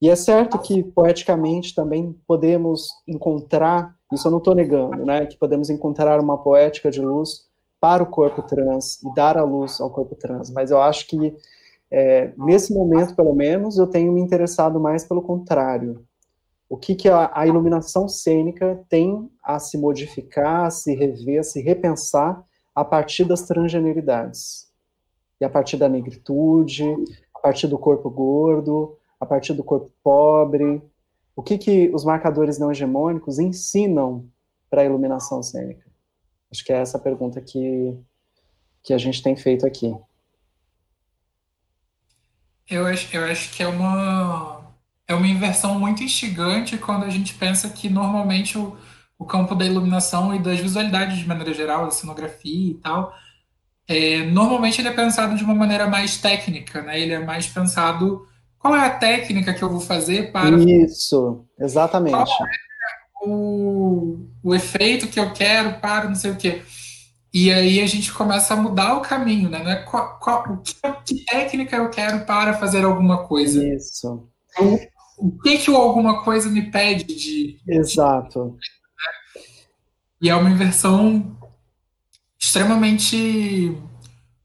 E 0.00 0.08
é 0.08 0.16
certo 0.16 0.58
que, 0.58 0.82
poeticamente, 0.82 1.74
também 1.74 2.18
podemos 2.26 2.88
encontrar, 3.06 3.94
isso 4.10 4.28
eu 4.28 4.30
não 4.32 4.38
estou 4.38 4.54
negando, 4.54 5.04
né, 5.04 5.26
que 5.26 5.36
podemos 5.36 5.68
encontrar 5.68 6.18
uma 6.20 6.38
poética 6.38 6.90
de 6.90 7.02
luz 7.02 7.44
para 7.78 8.02
o 8.02 8.06
corpo 8.06 8.40
trans 8.40 9.02
e 9.02 9.14
dar 9.14 9.36
a 9.36 9.44
luz 9.44 9.78
ao 9.78 9.90
corpo 9.90 10.14
trans, 10.14 10.48
mas 10.48 10.70
eu 10.70 10.80
acho 10.80 11.06
que 11.06 11.36
é, 11.90 12.32
nesse 12.36 12.74
momento, 12.74 13.14
pelo 13.14 13.34
menos, 13.34 13.78
eu 13.78 13.86
tenho 13.86 14.12
me 14.12 14.20
interessado 14.20 14.80
mais 14.80 15.04
pelo 15.04 15.22
contrário. 15.22 16.04
O 16.68 16.76
que, 16.76 16.94
que 16.94 17.08
a, 17.08 17.30
a 17.32 17.46
iluminação 17.46 18.08
cênica 18.08 18.84
tem 18.88 19.30
a 19.42 19.58
se 19.58 19.78
modificar, 19.78 20.66
a 20.66 20.70
se 20.70 20.94
rever, 20.94 21.40
a 21.40 21.44
se 21.44 21.60
repensar 21.62 22.44
a 22.74 22.84
partir 22.84 23.24
das 23.24 23.42
transgeneridades. 23.42 24.66
E 25.40 25.44
a 25.44 25.50
partir 25.50 25.76
da 25.76 25.88
negritude, 25.88 26.84
a 27.34 27.40
partir 27.40 27.68
do 27.68 27.78
corpo 27.78 28.10
gordo, 28.10 28.96
a 29.20 29.24
partir 29.24 29.54
do 29.54 29.62
corpo 29.62 29.90
pobre. 30.02 30.82
O 31.36 31.42
que, 31.42 31.56
que 31.56 31.90
os 31.94 32.04
marcadores 32.04 32.58
não 32.58 32.70
hegemônicos 32.70 33.38
ensinam 33.38 34.26
para 34.68 34.82
a 34.82 34.84
iluminação 34.84 35.42
cênica? 35.42 35.86
Acho 36.50 36.64
que 36.64 36.72
é 36.72 36.76
essa 36.76 36.98
a 36.98 37.00
pergunta 37.00 37.40
que, 37.40 37.96
que 38.82 38.92
a 38.92 38.98
gente 38.98 39.22
tem 39.22 39.36
feito 39.36 39.66
aqui. 39.66 39.94
Eu 42.68 42.86
acho, 42.86 43.14
eu 43.16 43.24
acho 43.24 43.50
que 43.52 43.62
é 43.62 43.68
uma, 43.68 44.60
é 45.06 45.14
uma 45.14 45.26
inversão 45.26 45.78
muito 45.78 46.02
instigante 46.02 46.76
quando 46.76 47.04
a 47.04 47.10
gente 47.10 47.34
pensa 47.34 47.68
que 47.68 47.88
normalmente 47.88 48.58
o, 48.58 48.76
o 49.18 49.24
campo 49.24 49.54
da 49.54 49.64
iluminação 49.64 50.34
e 50.34 50.38
das 50.38 50.58
visualidades 50.58 51.18
de 51.18 51.26
maneira 51.26 51.54
geral, 51.54 51.84
a 51.84 51.90
cenografia 51.90 52.70
e 52.70 52.74
tal, 52.74 53.14
é, 53.88 54.24
normalmente 54.24 54.80
ele 54.80 54.88
é 54.88 54.92
pensado 54.92 55.36
de 55.36 55.44
uma 55.44 55.54
maneira 55.54 55.86
mais 55.86 56.16
técnica, 56.18 56.82
né? 56.82 57.00
Ele 57.00 57.12
é 57.12 57.18
mais 57.20 57.46
pensado 57.46 58.26
qual 58.58 58.74
é 58.74 58.84
a 58.84 58.90
técnica 58.90 59.54
que 59.54 59.62
eu 59.62 59.70
vou 59.70 59.80
fazer 59.80 60.32
para 60.32 60.56
isso, 60.58 61.44
exatamente. 61.58 62.12
Qual 62.12 62.24
é 62.24 62.66
o, 63.22 64.26
o 64.42 64.54
efeito 64.54 65.08
que 65.08 65.18
eu 65.18 65.32
quero 65.32 65.80
para 65.80 66.08
não 66.08 66.14
sei 66.14 66.30
o 66.30 66.36
quê. 66.36 66.62
E 67.38 67.52
aí 67.52 67.82
a 67.82 67.86
gente 67.86 68.14
começa 68.14 68.54
a 68.54 68.56
mudar 68.56 68.96
o 68.96 69.02
caminho, 69.02 69.50
né? 69.50 69.62
Não 69.62 69.70
é 69.70 69.76
qual, 69.82 70.18
qual, 70.18 70.56
que, 70.56 70.74
que, 71.04 71.22
técnica 71.26 71.76
eu 71.76 71.90
quero 71.90 72.24
para 72.24 72.54
fazer 72.54 72.82
alguma 72.82 73.24
coisa. 73.24 73.62
Isso. 73.62 74.26
O 75.18 75.38
que 75.42 75.58
que 75.58 75.70
alguma 75.70 76.24
coisa 76.24 76.48
me 76.48 76.70
pede 76.70 77.04
de. 77.04 77.60
Exato. 77.68 78.56
De, 78.58 79.50
e 80.22 80.30
é 80.30 80.34
uma 80.34 80.48
inversão 80.48 81.36
extremamente 82.38 83.76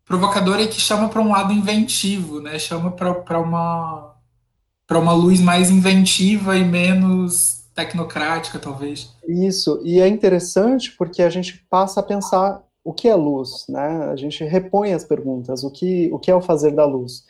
provocadora 0.04 0.62
e 0.62 0.67
que 0.67 0.82
chama 0.82 1.08
para 1.08 1.21
um 1.21 1.32
lado 1.32 1.54
inventivo, 1.54 2.41
né? 2.41 2.60
Chama 2.60 2.91
para 2.91 3.39
uma 3.39 4.17
para 4.86 4.99
uma 4.99 5.13
luz 5.13 5.39
mais 5.39 5.71
inventiva 5.71 6.58
e 6.58 6.65
menos 6.65 7.69
tecnocrática, 7.73 8.60
talvez. 8.60 9.15
Isso, 9.25 9.80
e 9.82 10.01
é 10.01 10.10
interessante 10.10 10.91
porque 10.97 11.21
a 11.21 11.30
gente 11.30 11.65
passa 11.69 12.01
a 12.01 12.04
pensar 12.04 12.62
o 12.83 12.93
que 12.93 13.07
é 13.07 13.15
luz, 13.15 13.65
né? 13.69 14.09
A 14.11 14.15
gente 14.15 14.43
repõe 14.43 14.93
as 14.93 15.03
perguntas, 15.03 15.63
o 15.63 15.71
que, 15.71 16.09
o 16.11 16.19
que 16.19 16.31
é 16.31 16.35
o 16.35 16.41
fazer 16.41 16.71
da 16.71 16.85
luz. 16.85 17.23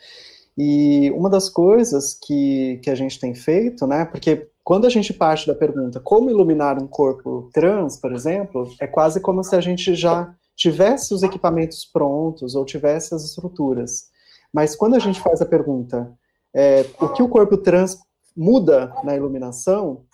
E 0.56 1.10
uma 1.12 1.30
das 1.30 1.48
coisas 1.48 2.14
que, 2.14 2.78
que 2.82 2.90
a 2.90 2.94
gente 2.94 3.18
tem 3.18 3.34
feito, 3.34 3.86
né? 3.86 4.04
Porque 4.04 4.48
quando 4.64 4.86
a 4.86 4.90
gente 4.90 5.12
parte 5.12 5.46
da 5.46 5.54
pergunta 5.54 6.00
como 6.00 6.30
iluminar 6.30 6.82
um 6.82 6.86
corpo 6.86 7.50
trans, 7.52 7.96
por 7.96 8.12
exemplo, 8.12 8.68
é 8.80 8.86
quase 8.86 9.20
como 9.20 9.42
se 9.42 9.56
a 9.56 9.60
gente 9.60 9.94
já 9.94 10.34
tivesse 10.54 11.12
os 11.14 11.22
equipamentos 11.22 11.84
prontos 11.84 12.54
ou 12.54 12.64
tivesse 12.64 13.14
as 13.14 13.24
estruturas. 13.24 14.10
Mas 14.52 14.76
quando 14.76 14.94
a 14.94 14.98
gente 14.98 15.20
faz 15.20 15.40
a 15.40 15.46
pergunta 15.46 16.12
é, 16.54 16.84
o 17.00 17.08
que 17.08 17.22
o 17.22 17.28
corpo 17.28 17.56
trans 17.56 17.98
muda 18.36 18.92
na 19.02 19.16
iluminação, 19.16 20.04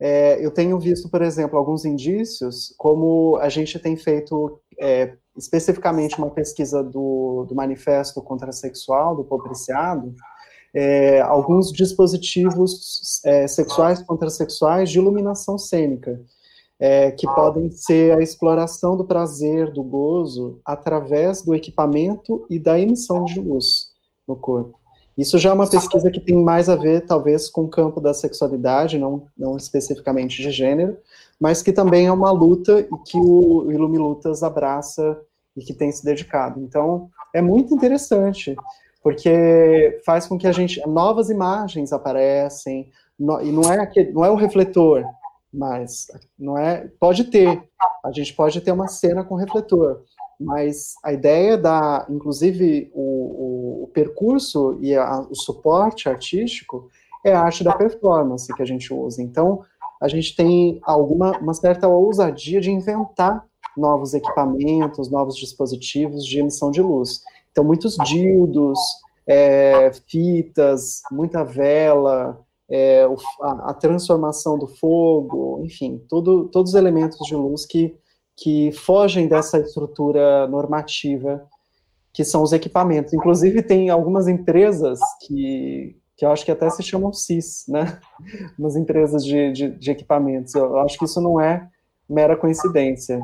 é, 0.00 0.44
eu 0.44 0.50
tenho 0.50 0.78
visto, 0.78 1.08
por 1.08 1.22
exemplo, 1.22 1.58
alguns 1.58 1.84
indícios, 1.84 2.74
como 2.76 3.36
a 3.38 3.48
gente 3.48 3.78
tem 3.78 3.96
feito 3.96 4.60
é, 4.80 5.14
especificamente 5.36 6.18
uma 6.18 6.30
pesquisa 6.30 6.82
do, 6.82 7.46
do 7.48 7.54
Manifesto 7.54 8.22
Contrasexual, 8.22 9.16
do 9.16 9.24
Popriciado, 9.24 10.14
é, 10.74 11.20
alguns 11.20 11.72
dispositivos 11.72 13.20
é, 13.24 13.46
sexuais 13.46 14.02
contrasexuais 14.02 14.90
de 14.90 14.98
iluminação 14.98 15.58
cênica, 15.58 16.20
é, 16.78 17.10
que 17.10 17.26
podem 17.26 17.70
ser 17.70 18.16
a 18.16 18.22
exploração 18.22 18.96
do 18.96 19.04
prazer, 19.04 19.72
do 19.72 19.82
gozo, 19.82 20.60
através 20.64 21.42
do 21.42 21.54
equipamento 21.54 22.46
e 22.48 22.58
da 22.58 22.78
emissão 22.78 23.24
de 23.24 23.40
luz 23.40 23.88
no 24.26 24.36
corpo. 24.36 24.77
Isso 25.18 25.36
já 25.36 25.50
é 25.50 25.52
uma 25.52 25.68
pesquisa 25.68 26.12
que 26.12 26.20
tem 26.20 26.36
mais 26.36 26.68
a 26.68 26.76
ver, 26.76 27.04
talvez, 27.04 27.50
com 27.50 27.62
o 27.62 27.68
campo 27.68 28.00
da 28.00 28.14
sexualidade, 28.14 28.98
não, 28.98 29.26
não 29.36 29.56
especificamente 29.56 30.40
de 30.40 30.52
gênero, 30.52 30.96
mas 31.40 31.60
que 31.60 31.72
também 31.72 32.06
é 32.06 32.12
uma 32.12 32.30
luta 32.30 32.80
e 32.80 32.98
que 33.04 33.18
o 33.18 33.70
Ilumilutas 33.72 34.44
abraça 34.44 35.20
e 35.56 35.64
que 35.64 35.74
tem 35.74 35.90
se 35.90 36.04
dedicado. 36.04 36.60
Então, 36.60 37.10
é 37.34 37.42
muito 37.42 37.74
interessante, 37.74 38.54
porque 39.02 40.00
faz 40.06 40.24
com 40.28 40.38
que 40.38 40.46
a 40.46 40.52
gente 40.52 40.80
novas 40.86 41.30
imagens 41.30 41.92
aparecem 41.92 42.88
no, 43.18 43.40
e 43.42 43.50
não 43.50 43.72
é 43.72 43.80
aquele, 43.80 44.12
não 44.12 44.24
é 44.24 44.30
o 44.30 44.36
refletor, 44.36 45.04
mas 45.52 46.06
não 46.38 46.56
é 46.56 46.88
pode 47.00 47.24
ter 47.24 47.60
a 48.04 48.12
gente 48.12 48.32
pode 48.34 48.60
ter 48.60 48.70
uma 48.70 48.88
cena 48.88 49.24
com 49.24 49.34
refletor, 49.34 50.02
mas 50.38 50.94
a 51.04 51.12
ideia 51.12 51.56
da, 51.58 52.06
inclusive 52.08 52.90
o, 52.94 53.02
o, 53.02 53.84
o 53.84 53.86
percurso 53.88 54.78
e 54.80 54.94
a, 54.94 55.20
o 55.20 55.34
suporte 55.34 56.08
artístico 56.08 56.88
é 57.24 57.32
a 57.32 57.42
arte 57.42 57.64
da 57.64 57.74
performance 57.74 58.52
que 58.54 58.62
a 58.62 58.66
gente 58.66 58.92
usa. 58.94 59.22
Então 59.22 59.62
a 60.00 60.06
gente 60.06 60.36
tem 60.36 60.80
alguma 60.84 61.36
uma 61.38 61.54
certa 61.54 61.88
ousadia 61.88 62.60
de 62.60 62.70
inventar 62.70 63.44
novos 63.76 64.12
equipamentos, 64.12 65.10
novos 65.10 65.36
dispositivos 65.36 66.24
de 66.24 66.40
emissão 66.40 66.70
de 66.70 66.82
luz. 66.82 67.22
Então, 67.50 67.64
muitos 67.64 67.96
dildos, 68.04 68.78
é, 69.26 69.90
fitas, 70.06 71.02
muita 71.10 71.44
vela, 71.44 72.40
é, 72.68 73.04
a, 73.40 73.70
a, 73.70 73.74
transformação 73.74 74.58
do 74.58 74.66
fogo, 74.66 75.60
enfim, 75.64 76.02
todos 76.08 76.70
os 76.70 76.74
elementos 76.74 77.18
de 77.26 77.34
luz 77.34 77.64
que, 77.64 77.96
que 78.38 78.72
fogem 78.72 79.28
dessa 79.28 79.58
estrutura 79.58 80.46
normativa 80.46 81.46
que 82.12 82.24
são 82.24 82.42
os 82.42 82.52
equipamentos. 82.52 83.12
Inclusive, 83.12 83.62
tem 83.62 83.90
algumas 83.90 84.26
empresas 84.26 84.98
que, 85.26 85.96
que 86.16 86.24
eu 86.24 86.30
acho 86.30 86.44
que 86.44 86.50
até 86.50 86.70
se 86.70 86.82
chamam 86.82 87.12
CIS, 87.12 87.64
né? 87.68 87.98
Umas 88.58 88.76
empresas 88.76 89.24
de, 89.24 89.52
de, 89.52 89.70
de 89.70 89.90
equipamentos. 89.90 90.54
Eu 90.54 90.78
acho 90.80 90.98
que 90.98 91.04
isso 91.04 91.20
não 91.20 91.40
é 91.40 91.68
mera 92.08 92.36
coincidência 92.36 93.20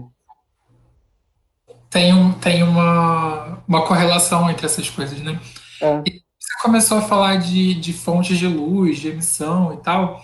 tem, 1.95 2.13
um, 2.13 2.33
tem 2.33 2.65
uma, 2.65 3.63
uma 3.69 3.87
correlação 3.87 4.51
entre 4.51 4.67
essas 4.67 4.91
coisas, 4.91 5.21
né? 5.21 5.39
É. 5.81 5.99
você 5.99 6.61
começou 6.61 6.99
a 6.99 7.03
falar 7.03 7.37
de, 7.37 7.73
de 7.75 7.93
fontes 7.93 8.37
de 8.37 8.49
luz, 8.49 8.99
de 8.99 9.11
emissão 9.11 9.73
e 9.73 9.77
tal, 9.77 10.21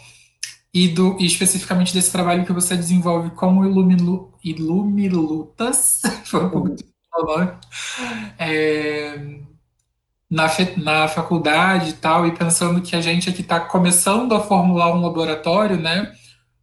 e, 0.72 0.88
do, 0.88 1.16
e 1.18 1.26
especificamente 1.26 1.92
desse 1.92 2.12
trabalho 2.12 2.44
que 2.44 2.52
você 2.52 2.76
desenvolve 2.76 3.30
como 3.30 3.64
Ilumilu, 3.64 4.32
Ilumilutas, 4.42 6.02
foi 6.24 6.44
um 6.44 6.50
pouco 6.50 6.68
uhum. 6.68 6.76
é, 8.38 9.40
na, 10.30 10.46
na 10.76 11.08
faculdade 11.08 11.90
e 11.90 11.94
tal, 11.94 12.26
e 12.26 12.32
pensando 12.32 12.80
que 12.80 12.94
a 12.94 13.00
gente 13.00 13.28
aqui 13.28 13.40
está 13.40 13.58
começando 13.58 14.32
a 14.34 14.40
formular 14.40 14.94
um 14.94 15.00
laboratório, 15.00 15.76
né? 15.76 16.12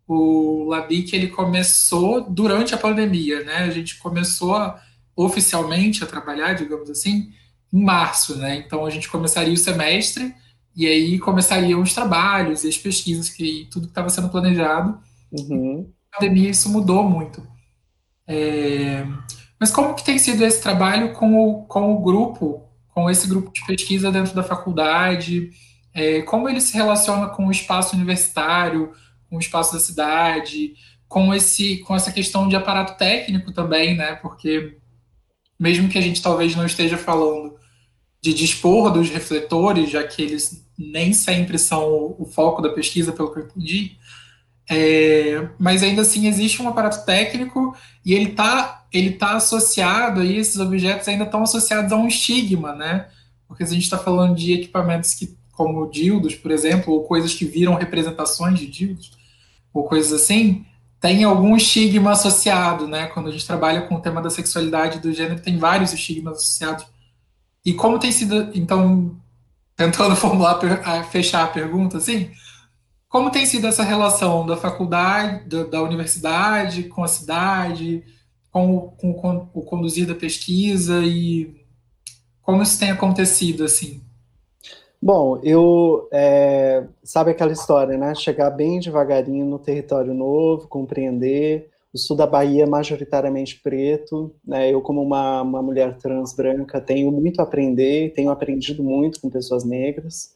O 0.08 0.64
Labic, 0.70 1.14
ele 1.14 1.28
começou 1.28 2.22
durante 2.22 2.74
a 2.74 2.78
pandemia, 2.78 3.44
né? 3.44 3.58
A 3.58 3.70
gente 3.70 3.98
começou 3.98 4.56
a 4.56 4.82
oficialmente 5.18 6.02
a 6.02 6.08
trabalhar, 6.08 6.54
digamos 6.54 6.90
assim, 6.90 7.34
em 7.74 7.84
março, 7.84 8.38
né? 8.38 8.56
Então 8.56 8.86
a 8.86 8.90
gente 8.90 9.10
começaria 9.10 9.54
o 9.54 9.58
semestre 9.58 10.34
e 10.78 10.86
aí 10.86 11.18
começariam 11.18 11.82
os 11.82 11.92
trabalhos 11.92 12.64
e 12.64 12.68
as 12.68 12.78
pesquisas 12.78 13.30
que 13.30 13.68
tudo 13.72 13.88
que 13.88 13.92
estava 13.92 14.12
sendo 14.12 14.30
planejado. 14.30 15.00
Uhum. 15.32 15.92
A 16.14 16.20
pandemia 16.20 16.52
isso 16.52 16.70
mudou 16.70 17.04
muito. 17.04 17.42
É... 18.28 19.04
Mas 19.60 19.72
como 19.72 19.96
que 19.96 20.04
tem 20.04 20.20
sido 20.20 20.46
esse 20.46 20.62
trabalho 20.62 21.14
com 21.14 21.36
o, 21.36 21.66
com 21.66 21.96
o 21.96 22.04
grupo, 22.04 22.62
com 22.90 23.10
esse 23.10 23.28
grupo 23.28 23.52
de 23.52 23.66
pesquisa 23.66 24.12
dentro 24.12 24.36
da 24.36 24.44
faculdade? 24.44 25.50
É, 25.96 26.22
como 26.22 26.48
ele 26.48 26.62
se 26.62 26.76
relaciona 26.76 27.26
com 27.30 27.48
o 27.48 27.52
espaço 27.52 27.96
universitário, 27.96 28.92
com 29.28 29.38
o 29.38 29.40
espaço 29.40 29.74
da 29.74 29.80
cidade, 29.80 30.76
com 31.08 31.34
esse, 31.34 31.78
com 31.80 31.96
essa 31.96 32.12
questão 32.12 32.48
de 32.48 32.56
aparato 32.56 32.96
técnico 33.00 33.52
também, 33.52 33.98
né? 33.98 34.14
Porque 34.18 34.78
mesmo 35.60 35.90
que 35.90 35.98
a 35.98 36.02
gente 36.02 36.22
talvez 36.22 36.56
não 36.56 36.68
esteja 36.68 37.00
falando 37.00 37.56
de 38.22 38.32
dispor 38.32 38.92
dos 38.92 39.10
refletores, 39.10 39.90
já 39.90 40.04
que 40.04 40.22
eles 40.22 40.67
nem 40.78 41.14
sempre 41.14 41.58
são 41.58 42.16
o, 42.18 42.26
foco 42.26 42.62
da 42.62 42.70
pesquisa, 42.70 43.12
pelo 43.12 43.34
que 43.34 43.40
eu 43.40 43.46
entendi, 43.46 43.98
é, 44.70 45.50
mas 45.58 45.82
ainda 45.82 46.02
assim 46.02 46.28
existe 46.28 46.62
um 46.62 46.68
aparato 46.68 47.06
técnico 47.06 47.76
e 48.06 48.14
ele 48.14 48.32
está 48.32 48.86
ele 48.92 49.12
tá 49.12 49.36
associado 49.36 50.22
aí, 50.22 50.38
esses 50.38 50.60
objetos 50.60 51.08
ainda 51.08 51.26
estão 51.26 51.44
associados 51.44 51.92
a 51.92 51.98
um 51.98 52.08
estigma, 52.08 52.74
né? 52.74 53.08
Porque 53.48 53.66
se 53.66 53.72
a 53.72 53.76
gente 53.76 53.84
está 53.84 53.98
falando 53.98 54.36
de 54.36 54.54
equipamentos 54.54 55.14
que, 55.14 55.38
como 55.52 55.90
dildos, 55.90 56.36
por 56.36 56.52
exemplo, 56.52 56.94
ou 56.94 57.04
coisas 57.04 57.34
que 57.34 57.46
viram 57.46 57.76
representações 57.76 58.60
de 58.60 58.68
dildos, 58.68 59.12
ou 59.74 59.84
coisas 59.84 60.14
assim, 60.14 60.66
tem 61.00 61.24
algum 61.24 61.56
estigma 61.56 62.12
associado, 62.12 62.88
né? 62.88 63.08
Quando 63.08 63.30
a 63.30 63.32
gente 63.32 63.46
trabalha 63.46 63.82
com 63.82 63.96
o 63.96 64.02
tema 64.02 64.22
da 64.22 64.30
sexualidade 64.30 64.98
e 64.98 65.02
do 65.02 65.14
gênero, 65.14 65.42
tem 65.42 65.58
vários 65.58 65.94
estigmas 65.94 66.38
associados. 66.38 66.86
E 67.66 67.74
como 67.74 68.00
tem 68.00 68.12
sido, 68.12 68.50
então, 68.54 69.16
tentando 69.78 70.16
formular, 70.18 70.60
fechar 71.10 71.46
a 71.46 71.48
pergunta, 71.48 71.98
assim, 71.98 72.32
como 73.08 73.32
tem 73.32 73.46
sido 73.46 73.68
essa 73.68 73.84
relação 73.84 74.46
da 74.46 74.58
faculdade, 74.58 75.48
da, 75.48 75.64
da 75.64 75.82
universidade, 75.82 76.84
com 76.84 77.04
a 77.04 77.08
cidade, 77.08 78.04
com 78.52 78.76
o, 78.76 78.92
com, 78.92 79.14
com 79.14 79.50
o 79.54 79.62
conduzir 79.62 80.06
da 80.06 80.16
pesquisa 80.16 81.06
e 81.06 81.56
como 82.42 82.62
isso 82.62 82.80
tem 82.80 82.92
acontecido, 82.92 83.64
assim? 83.64 84.02
Bom, 85.02 85.40
eu 85.44 86.08
é, 86.12 86.86
sabe 87.04 87.32
aquela 87.32 87.52
história, 87.52 87.98
né? 87.98 88.16
Chegar 88.16 88.50
bem 88.50 88.80
devagarinho 88.80 89.46
no 89.46 89.60
território 89.60 90.14
novo, 90.14 90.68
compreender. 90.68 91.70
O 91.94 91.98
sul 91.98 92.16
da 92.16 92.28
Bahia 92.28 92.64
é 92.64 92.68
majoritariamente 92.68 93.60
preto, 93.62 94.34
né? 94.46 94.72
Eu 94.72 94.82
como 94.82 95.02
uma, 95.02 95.42
uma 95.42 95.62
mulher 95.62 95.98
trans 95.98 96.34
branca 96.34 96.82
tenho 96.82 97.12
muito 97.12 97.40
a 97.40 97.44
aprender, 97.44 98.14
tenho 98.14 98.30
aprendido 98.30 98.84
muito 98.84 99.22
com 99.22 99.30
pessoas 99.30 99.64
negras 99.64 100.36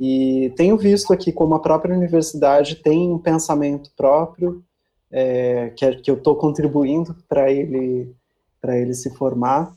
e 0.00 0.52
tenho 0.56 0.76
visto 0.76 1.12
aqui 1.12 1.32
como 1.32 1.54
a 1.54 1.60
própria 1.60 1.96
universidade 1.96 2.76
tem 2.76 3.12
um 3.12 3.18
pensamento 3.18 3.90
próprio 3.96 4.62
é, 5.10 5.70
que, 5.76 5.84
é, 5.84 5.94
que 5.94 6.10
eu 6.10 6.16
estou 6.16 6.36
contribuindo 6.36 7.14
para 7.28 7.50
ele 7.50 8.14
ele 8.62 8.94
se 8.94 9.10
formar 9.10 9.74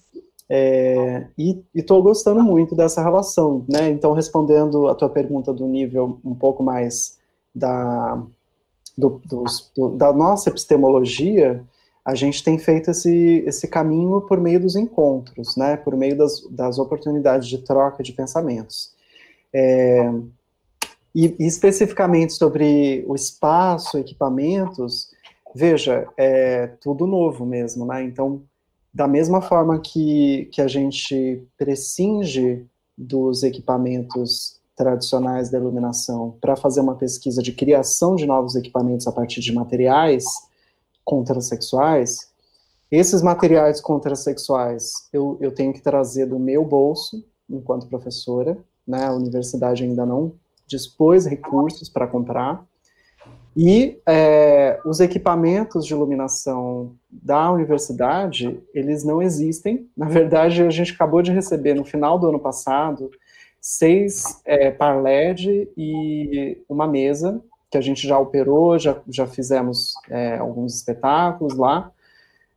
é, 0.49 1.27
e 1.38 1.62
estou 1.75 2.01
gostando 2.01 2.41
muito 2.41 2.73
dessa 2.73 3.03
relação, 3.03 3.65
né? 3.67 3.89
Então, 3.89 4.13
respondendo 4.13 4.88
a 4.88 4.95
tua 4.95 5.10
pergunta 5.10 5.53
do 5.53 5.67
nível 5.67 6.19
um 6.23 6.34
pouco 6.34 6.63
mais 6.63 7.17
da, 7.53 8.23
do, 8.97 9.21
do, 9.25 9.89
da 9.89 10.12
nossa 10.12 10.49
epistemologia, 10.49 11.63
a 12.03 12.15
gente 12.15 12.43
tem 12.43 12.57
feito 12.57 12.89
esse, 12.91 13.43
esse 13.45 13.67
caminho 13.67 14.21
por 14.21 14.39
meio 14.39 14.62
dos 14.62 14.75
encontros, 14.75 15.57
né? 15.57 15.75
Por 15.75 15.95
meio 15.95 16.17
das, 16.17 16.41
das 16.49 16.79
oportunidades 16.79 17.47
de 17.47 17.60
troca 17.60 18.01
de 18.01 18.13
pensamentos. 18.13 18.93
É, 19.53 20.10
e, 21.13 21.36
e, 21.38 21.45
especificamente 21.45 22.33
sobre 22.33 23.03
o 23.07 23.13
espaço, 23.13 23.97
equipamentos, 23.97 25.12
veja, 25.53 26.07
é 26.17 26.67
tudo 26.81 27.05
novo 27.05 27.45
mesmo, 27.45 27.86
né? 27.86 28.03
Então, 28.03 28.41
da 28.93 29.07
mesma 29.07 29.41
forma 29.41 29.79
que, 29.79 30.49
que 30.51 30.62
a 30.62 30.67
gente 30.67 31.43
prescinge 31.57 32.65
dos 32.97 33.43
equipamentos 33.43 34.56
tradicionais 34.77 35.49
da 35.49 35.57
iluminação 35.57 36.37
para 36.39 36.55
fazer 36.55 36.79
uma 36.79 36.95
pesquisa 36.95 37.41
de 37.41 37.51
criação 37.51 38.15
de 38.15 38.27
novos 38.27 38.55
equipamentos 38.55 39.07
a 39.07 39.11
partir 39.11 39.41
de 39.41 39.51
materiais 39.51 40.23
contrassexuais, 41.03 42.29
esses 42.91 43.21
materiais 43.21 43.81
contrassexuais 43.81 45.09
eu, 45.11 45.37
eu 45.41 45.51
tenho 45.51 45.73
que 45.73 45.81
trazer 45.81 46.27
do 46.27 46.37
meu 46.37 46.63
bolso, 46.63 47.25
enquanto 47.49 47.87
professora, 47.87 48.57
né, 48.87 49.05
a 49.05 49.13
universidade 49.13 49.83
ainda 49.83 50.05
não 50.05 50.33
dispôs 50.67 51.25
recursos 51.25 51.89
para 51.89 52.07
comprar, 52.07 52.63
e 53.59 53.99
é, 54.05 54.79
os 54.85 54.99
equipamentos 54.99 55.83
de 55.83 55.91
iluminação 55.91 56.91
da 57.09 57.51
universidade, 57.51 58.61
eles 58.71 59.03
não 59.03 59.19
existem. 59.19 59.89
Na 59.97 60.07
verdade, 60.07 60.61
a 60.61 60.69
gente 60.69 60.93
acabou 60.93 61.23
de 61.23 61.31
receber, 61.31 61.73
no 61.73 61.83
final 61.83 62.19
do 62.19 62.27
ano 62.27 62.39
passado, 62.39 63.09
seis 63.67 64.41
é, 64.45 64.71
par 64.71 65.01
LED 65.01 65.69
e 65.75 66.58
uma 66.69 66.88
mesa, 66.88 67.41
que 67.69 67.77
a 67.77 67.82
gente 67.82 68.08
já 68.08 68.17
operou, 68.17 68.80
já, 68.80 68.97
já 69.10 69.27
fizemos 69.27 69.93
é, 70.10 70.38
alguns 70.38 70.75
espetáculos 70.75 71.58
lá, 71.58 71.91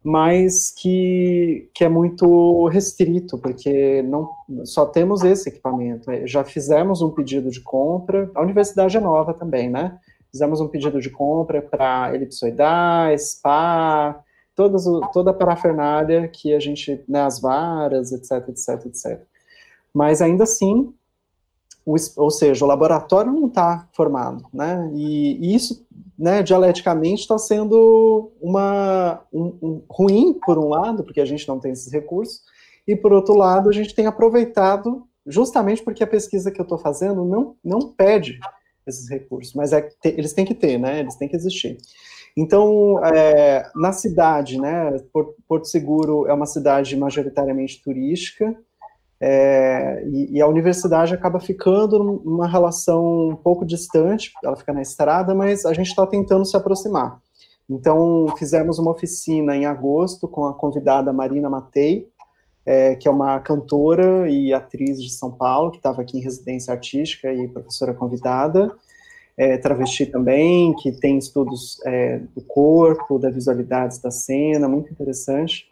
mas 0.04 0.70
que, 0.70 1.68
que 1.74 1.84
é 1.84 1.88
muito 1.88 2.68
restrito, 2.68 3.36
porque 3.38 4.02
não 4.02 4.30
só 4.64 4.86
temos 4.86 5.24
esse 5.24 5.48
equipamento. 5.48 6.08
Já 6.28 6.44
fizemos 6.44 7.02
um 7.02 7.10
pedido 7.10 7.50
de 7.50 7.60
compra, 7.60 8.30
a 8.32 8.40
universidade 8.40 8.96
é 8.96 9.00
nova 9.00 9.34
também, 9.34 9.68
né? 9.68 9.98
fizemos 10.30 10.60
um 10.60 10.68
pedido 10.68 11.00
de 11.00 11.10
compra 11.10 11.60
para 11.60 12.14
elipsoidais, 12.14 13.32
spa, 13.32 14.22
todas, 14.54 14.84
toda 15.12 15.32
a 15.32 15.34
parafernália 15.34 16.28
que 16.28 16.54
a 16.54 16.60
gente, 16.60 17.02
né, 17.08 17.22
as 17.22 17.40
varas, 17.40 18.12
etc, 18.12 18.48
etc, 18.48 18.86
etc. 18.86 19.20
Mas 19.92 20.22
ainda 20.22 20.44
assim, 20.44 20.94
o, 21.94 22.22
ou 22.22 22.30
seja, 22.30 22.64
o 22.64 22.68
laboratório 22.68 23.32
não 23.32 23.46
está 23.46 23.88
formado, 23.92 24.44
né, 24.52 24.90
e, 24.94 25.38
e, 25.40 25.54
isso, 25.54 25.86
né, 26.18 26.42
dialeticamente 26.42 27.22
está 27.22 27.38
sendo 27.38 28.30
uma, 28.40 29.22
um, 29.32 29.58
um, 29.62 29.82
ruim, 29.88 30.38
por 30.44 30.58
um 30.58 30.68
lado, 30.68 31.02
porque 31.02 31.20
a 31.20 31.24
gente 31.24 31.48
não 31.48 31.58
tem 31.58 31.72
esses 31.72 31.92
recursos, 31.92 32.42
e 32.86 32.96
por 32.96 33.12
outro 33.12 33.34
lado, 33.34 33.68
a 33.68 33.72
gente 33.72 33.94
tem 33.94 34.06
aproveitado 34.06 35.06
justamente 35.26 35.82
porque 35.82 36.02
a 36.02 36.06
pesquisa 36.06 36.50
que 36.50 36.60
eu 36.60 36.64
estou 36.64 36.78
fazendo 36.78 37.24
não, 37.24 37.56
não 37.62 37.80
pede 37.92 38.38
esses 38.86 39.08
recursos, 39.08 39.54
mas 39.54 39.72
é, 39.72 39.88
eles 40.04 40.32
têm 40.32 40.44
que 40.44 40.54
ter, 40.54 40.78
né? 40.78 41.00
Eles 41.00 41.14
têm 41.14 41.28
que 41.28 41.36
existir. 41.36 41.76
Então, 42.36 43.04
é, 43.04 43.70
na 43.74 43.92
cidade, 43.92 44.58
né, 44.58 44.96
Porto 45.46 45.66
Seguro 45.66 46.26
é 46.26 46.32
uma 46.32 46.46
cidade 46.46 46.96
majoritariamente 46.96 47.82
turística, 47.82 48.56
é, 49.22 50.02
e, 50.06 50.38
e, 50.38 50.40
a 50.40 50.46
universidade 50.46 51.12
acaba 51.12 51.38
ficando 51.38 52.22
numa 52.24 52.48
relação 52.48 53.28
um 53.28 53.36
pouco 53.36 53.66
distante, 53.66 54.32
ela 54.42 54.56
fica 54.56 54.72
na 54.72 54.80
estrada, 54.80 55.34
mas 55.34 55.66
a 55.66 55.74
gente 55.74 55.88
está 55.88 56.06
tentando 56.06 56.46
se 56.46 56.56
aproximar. 56.56 57.20
Então, 57.68 58.26
fizemos 58.38 58.78
uma 58.78 58.90
oficina 58.90 59.54
em 59.54 59.66
agosto 59.66 60.26
com 60.26 60.46
a 60.46 60.54
convidada 60.54 61.12
Marina 61.12 61.50
Matei, 61.50 62.08
é, 62.64 62.94
que 62.94 63.06
é 63.06 63.10
uma 63.10 63.38
cantora 63.40 64.28
e 64.28 64.54
atriz 64.54 65.00
de 65.00 65.10
São 65.10 65.30
Paulo, 65.30 65.70
que 65.70 65.76
estava 65.76 66.00
aqui 66.00 66.18
em 66.18 66.22
residência 66.22 66.72
artística 66.72 67.32
e 67.32 67.46
professora 67.46 67.92
convidada, 67.92 68.74
é, 69.36 69.56
travesti 69.58 70.06
também, 70.06 70.74
que 70.76 70.92
tem 70.92 71.18
estudos 71.18 71.78
é, 71.86 72.18
do 72.34 72.42
corpo, 72.42 73.18
da 73.18 73.30
visualidade 73.30 74.00
da 74.02 74.10
cena, 74.10 74.66
muito 74.66 74.90
interessante. 74.90 75.66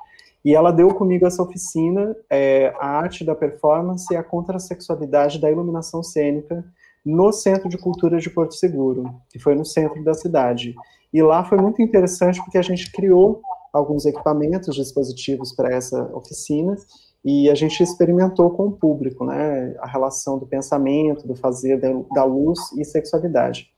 E 0.48 0.54
ela 0.54 0.72
deu 0.72 0.94
comigo 0.94 1.26
essa 1.26 1.42
oficina, 1.42 2.16
é, 2.30 2.72
a 2.80 2.86
arte 2.86 3.22
da 3.22 3.34
performance 3.34 4.06
e 4.10 4.16
a 4.16 4.22
contrasexualidade 4.22 5.38
da 5.38 5.50
iluminação 5.50 6.02
cênica 6.02 6.64
no 7.04 7.30
Centro 7.32 7.68
de 7.68 7.76
Cultura 7.76 8.18
de 8.18 8.30
Porto 8.30 8.54
Seguro, 8.54 9.14
que 9.28 9.38
foi 9.38 9.54
no 9.54 9.66
centro 9.66 10.02
da 10.02 10.14
cidade. 10.14 10.74
E 11.12 11.20
lá 11.20 11.44
foi 11.44 11.58
muito 11.58 11.82
interessante 11.82 12.42
porque 12.42 12.56
a 12.56 12.62
gente 12.62 12.90
criou 12.90 13.42
alguns 13.74 14.06
equipamentos, 14.06 14.74
dispositivos 14.74 15.52
para 15.52 15.70
essa 15.70 16.02
oficina, 16.16 16.74
e 17.22 17.50
a 17.50 17.54
gente 17.54 17.82
experimentou 17.82 18.48
com 18.48 18.68
o 18.68 18.72
público, 18.72 19.26
né, 19.26 19.76
a 19.80 19.86
relação 19.86 20.38
do 20.38 20.46
pensamento, 20.46 21.28
do 21.28 21.34
fazer, 21.34 21.78
da, 22.14 22.24
luz 22.24 22.58
e 22.78 22.86
sexualidade. 22.86 23.68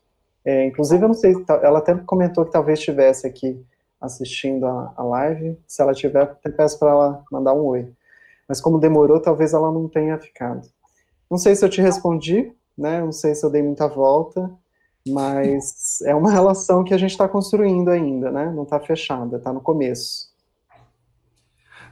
É, 0.45 0.69
inclusive, 0.69 1.03
eu 1.03 1.09
não 1.09 1.15
sei, 1.17 1.35
ela 1.65 1.81
até 1.81 1.97
comentou 1.97 2.45
que 2.45 2.53
talvez 2.53 2.79
estivesse 2.79 3.27
aqui 3.27 3.61
assistindo 4.01 4.67
a, 4.67 4.95
a 4.97 5.03
live. 5.03 5.59
Se 5.67 5.83
ela 5.83 5.93
tiver, 5.93 6.23
até 6.23 6.51
peço 6.51 6.79
para 6.79 6.91
ela 6.91 7.25
mandar 7.31 7.53
um 7.55 7.65
oi. 7.65 7.93
Mas 8.49 8.61
como 8.61 8.81
demorou, 8.81 9.21
talvez 9.21 9.53
ela 9.53 9.71
não 9.71 9.89
tenha 9.89 10.19
ficado. 10.19 10.69
Não 11.31 11.39
sei 11.39 11.55
se 11.55 11.65
eu 11.65 11.69
te 11.69 11.81
respondi, 11.81 12.53
né? 12.77 13.01
Não 13.01 13.13
sei 13.13 13.35
se 13.35 13.45
eu 13.45 13.51
dei 13.51 13.63
muita 13.63 13.87
volta, 13.87 14.51
mas 15.07 16.01
é 16.07 16.15
uma 16.15 16.33
relação 16.33 16.83
que 16.83 16.95
a 16.95 16.99
gente 16.99 17.13
está 17.13 17.29
construindo 17.29 17.91
ainda, 17.91 18.31
né? 18.31 18.51
Não 18.51 18.65
está 18.65 18.81
fechada, 18.81 19.37
está 19.37 19.53
no 19.53 19.61
começo. 19.61 20.31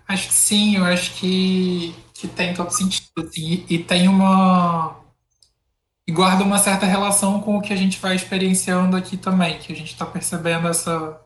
Acho 0.08 0.28
que 0.28 0.34
sim, 0.34 0.76
eu 0.76 0.84
acho 0.84 1.14
que, 1.20 1.94
que 2.14 2.26
tem 2.26 2.54
todo 2.54 2.70
sentido, 2.70 3.10
assim, 3.18 3.64
e, 3.68 3.74
e 3.74 3.84
tem 3.84 4.08
uma 4.08 4.96
e 6.08 6.12
guarda 6.12 6.42
uma 6.42 6.58
certa 6.58 6.86
relação 6.86 7.38
com 7.38 7.58
o 7.58 7.60
que 7.60 7.70
a 7.70 7.76
gente 7.76 8.00
vai 8.00 8.16
experienciando 8.16 8.96
aqui 8.96 9.18
também, 9.18 9.58
que 9.58 9.70
a 9.70 9.76
gente 9.76 9.92
está 9.92 10.06
percebendo 10.06 10.66
essa 10.66 11.20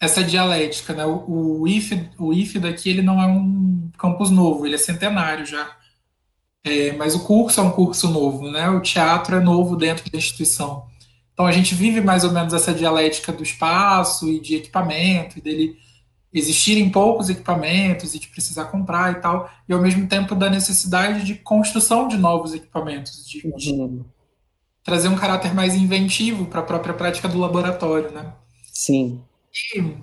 essa 0.00 0.24
dialética, 0.24 0.94
né? 0.94 1.04
O, 1.04 1.60
o, 1.60 1.68
IF, 1.68 2.08
o 2.18 2.32
IF 2.32 2.58
daqui 2.58 2.88
ele 2.88 3.02
não 3.02 3.20
é 3.20 3.26
um 3.26 3.90
campus 3.98 4.30
novo, 4.30 4.64
ele 4.64 4.76
é 4.76 4.78
centenário 4.78 5.44
já. 5.44 5.76
É, 6.64 6.92
mas 6.92 7.14
o 7.14 7.20
curso 7.20 7.60
é 7.60 7.62
um 7.62 7.70
curso 7.70 8.08
novo, 8.08 8.50
né? 8.50 8.68
O 8.70 8.80
teatro 8.80 9.36
é 9.36 9.40
novo 9.40 9.76
dentro 9.76 10.10
da 10.10 10.18
instituição. 10.18 10.86
Então 11.32 11.46
a 11.46 11.52
gente 11.52 11.74
vive 11.74 12.00
mais 12.00 12.24
ou 12.24 12.32
menos 12.32 12.52
essa 12.52 12.72
dialética 12.72 13.32
do 13.32 13.42
espaço 13.42 14.28
e 14.28 14.40
de 14.40 14.56
equipamento, 14.56 15.38
e 15.38 15.42
dele 15.42 15.76
existirem 16.32 16.88
poucos 16.90 17.28
equipamentos 17.28 18.14
e 18.14 18.18
de 18.18 18.28
precisar 18.28 18.66
comprar 18.66 19.12
e 19.12 19.20
tal, 19.20 19.50
e 19.68 19.72
ao 19.72 19.80
mesmo 19.80 20.06
tempo 20.06 20.34
da 20.34 20.48
necessidade 20.48 21.24
de 21.24 21.34
construção 21.34 22.08
de 22.08 22.16
novos 22.16 22.54
equipamentos, 22.54 23.26
de, 23.26 23.46
uhum. 23.46 24.04
trazer 24.84 25.08
um 25.08 25.16
caráter 25.16 25.54
mais 25.54 25.74
inventivo 25.74 26.46
para 26.46 26.60
a 26.60 26.64
própria 26.64 26.94
prática 26.94 27.26
do 27.26 27.38
laboratório, 27.38 28.12
né? 28.12 28.32
Sim. 28.72 29.20
E 29.52 29.96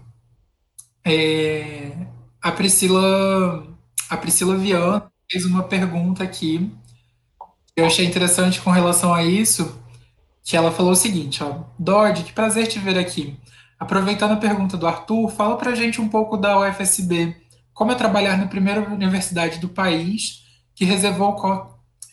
é, 1.06 2.08
a 2.42 2.52
Priscila, 2.52 3.66
a 4.10 4.18
Priscila 4.18 4.58
Viana 4.58 5.12
fez 5.30 5.46
uma 5.46 5.64
pergunta 5.64 6.24
aqui 6.24 6.72
que 7.76 7.82
eu 7.82 7.86
achei 7.86 8.06
interessante 8.06 8.60
com 8.62 8.72
relação 8.72 9.14
a 9.14 9.24
isso, 9.24 9.80
que 10.44 10.58
ela 10.58 10.72
falou 10.72 10.94
o 10.94 10.96
seguinte, 10.96 11.44
ó, 11.44 11.64
Dodge, 11.78 12.24
que 12.24 12.34
prazer 12.34 12.68
te 12.68 12.80
ver 12.80 12.98
aqui. 12.98 13.38
Aproveitando 13.80 14.32
a 14.32 14.38
pergunta 14.38 14.76
do 14.76 14.88
Arthur, 14.88 15.30
fala 15.30 15.56
pra 15.58 15.76
gente 15.76 16.02
um 16.02 16.10
pouco 16.10 16.38
da 16.38 16.60
UFSB. 16.60 17.36
Como 17.74 17.92
é 17.92 17.96
trabalhar 17.96 18.38
na 18.38 18.48
primeira 18.48 18.82
universidade 18.90 19.60
do 19.60 19.70
país 19.70 20.44
que 20.74 20.84
reservou. 20.84 21.36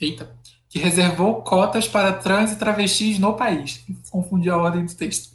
Eita. 0.00 0.36
que 0.68 0.78
reservou 0.78 1.42
cotas 1.42 1.88
para 1.88 2.12
trans 2.12 2.52
e 2.52 2.56
travestis 2.56 3.18
no 3.18 3.34
país? 3.34 3.82
Confundi 4.10 4.50
a 4.50 4.56
ordem 4.56 4.84
do 4.84 4.94
texto. 4.94 5.33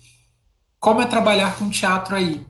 Como 0.80 1.02
é 1.02 1.06
trabalhar 1.06 1.60
com 1.60 1.70
teatro 1.70 2.16
aí? 2.16 2.42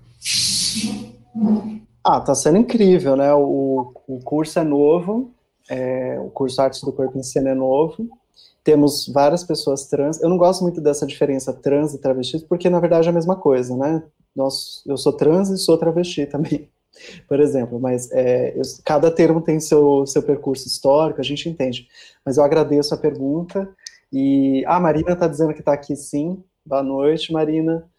Ah, 2.03 2.21
tá 2.21 2.35
sendo 2.35 2.59
incrível, 2.59 3.15
né? 3.15 3.33
O, 3.33 3.91
o 4.07 4.19
curso 4.19 4.59
é 4.59 4.63
novo, 4.63 5.33
é, 5.67 6.19
o 6.19 6.29
curso 6.29 6.61
Artes 6.61 6.81
do 6.81 6.93
Corpo 6.93 7.17
em 7.17 7.23
Cena 7.23 7.49
é 7.49 7.55
novo. 7.55 8.07
Temos 8.63 9.07
várias 9.07 9.43
pessoas 9.43 9.87
trans. 9.87 10.21
Eu 10.21 10.29
não 10.29 10.37
gosto 10.37 10.61
muito 10.61 10.79
dessa 10.79 11.07
diferença 11.07 11.51
trans 11.51 11.95
e 11.95 11.97
travesti, 11.97 12.39
porque 12.47 12.69
na 12.69 12.79
verdade 12.79 13.07
é 13.07 13.09
a 13.09 13.13
mesma 13.13 13.35
coisa, 13.35 13.75
né? 13.75 14.03
Nós, 14.35 14.83
eu 14.85 14.95
sou 14.95 15.13
trans 15.13 15.49
e 15.49 15.57
sou 15.57 15.75
travesti 15.77 16.27
também, 16.27 16.69
por 17.27 17.39
exemplo. 17.39 17.79
Mas 17.79 18.11
é, 18.11 18.53
eu, 18.55 18.61
cada 18.85 19.09
termo 19.09 19.41
tem 19.41 19.59
seu, 19.59 20.05
seu 20.05 20.21
percurso 20.21 20.67
histórico, 20.67 21.19
a 21.19 21.23
gente 21.23 21.49
entende. 21.49 21.87
Mas 22.23 22.37
eu 22.37 22.43
agradeço 22.43 22.93
a 22.93 22.97
pergunta. 22.97 23.67
E 24.13 24.63
a 24.67 24.75
ah, 24.75 24.79
Marina 24.79 25.13
está 25.13 25.27
dizendo 25.27 25.53
que 25.53 25.61
está 25.61 25.73
aqui 25.73 25.95
sim. 25.95 26.43
Boa 26.63 26.83
noite, 26.83 27.33
Marina. 27.33 27.89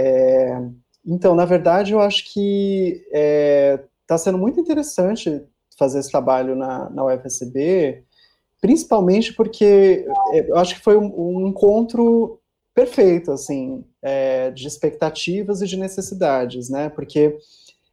É, 0.00 0.56
então, 1.04 1.34
na 1.34 1.44
verdade, 1.44 1.92
eu 1.92 2.00
acho 2.00 2.32
que 2.32 3.02
está 3.06 3.18
é, 3.18 3.84
tá 4.06 4.16
sendo 4.16 4.38
muito 4.38 4.60
interessante 4.60 5.42
fazer 5.76 5.98
esse 5.98 6.10
trabalho 6.10 6.54
na, 6.54 6.88
na 6.88 7.04
UFSB, 7.04 8.04
principalmente 8.60 9.32
porque 9.32 10.06
é, 10.32 10.50
eu 10.50 10.56
acho 10.56 10.76
que 10.76 10.82
foi 10.82 10.96
um, 10.96 11.12
um 11.16 11.48
encontro 11.48 12.38
perfeito, 12.72 13.32
assim, 13.32 13.84
é, 14.00 14.52
de 14.52 14.68
expectativas 14.68 15.62
e 15.62 15.66
de 15.66 15.76
necessidades, 15.76 16.70
né? 16.70 16.88
Porque 16.88 17.36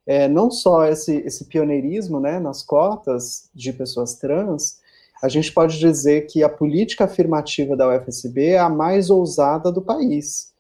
é, 0.06 0.28
não 0.28 0.52
só 0.52 0.86
esse, 0.86 1.18
esse 1.26 1.46
pioneirismo, 1.46 2.20
né, 2.20 2.40
nas 2.40 2.62
cotas 2.62 3.50
de 3.52 3.74
pessoas 3.74 4.14
trans, 4.14 4.80
a 5.24 5.28
gente 5.28 5.52
pode 5.52 5.80
dizer 5.80 6.28
que 6.28 6.44
a 6.44 6.50
política 6.50 7.06
afirmativa 7.06 7.76
da 7.76 7.90
UFSB 7.90 8.50
é 8.50 8.60
a 8.60 8.70
mais 8.70 9.10
ousada 9.10 9.72
do 9.72 9.82
país 9.82 10.54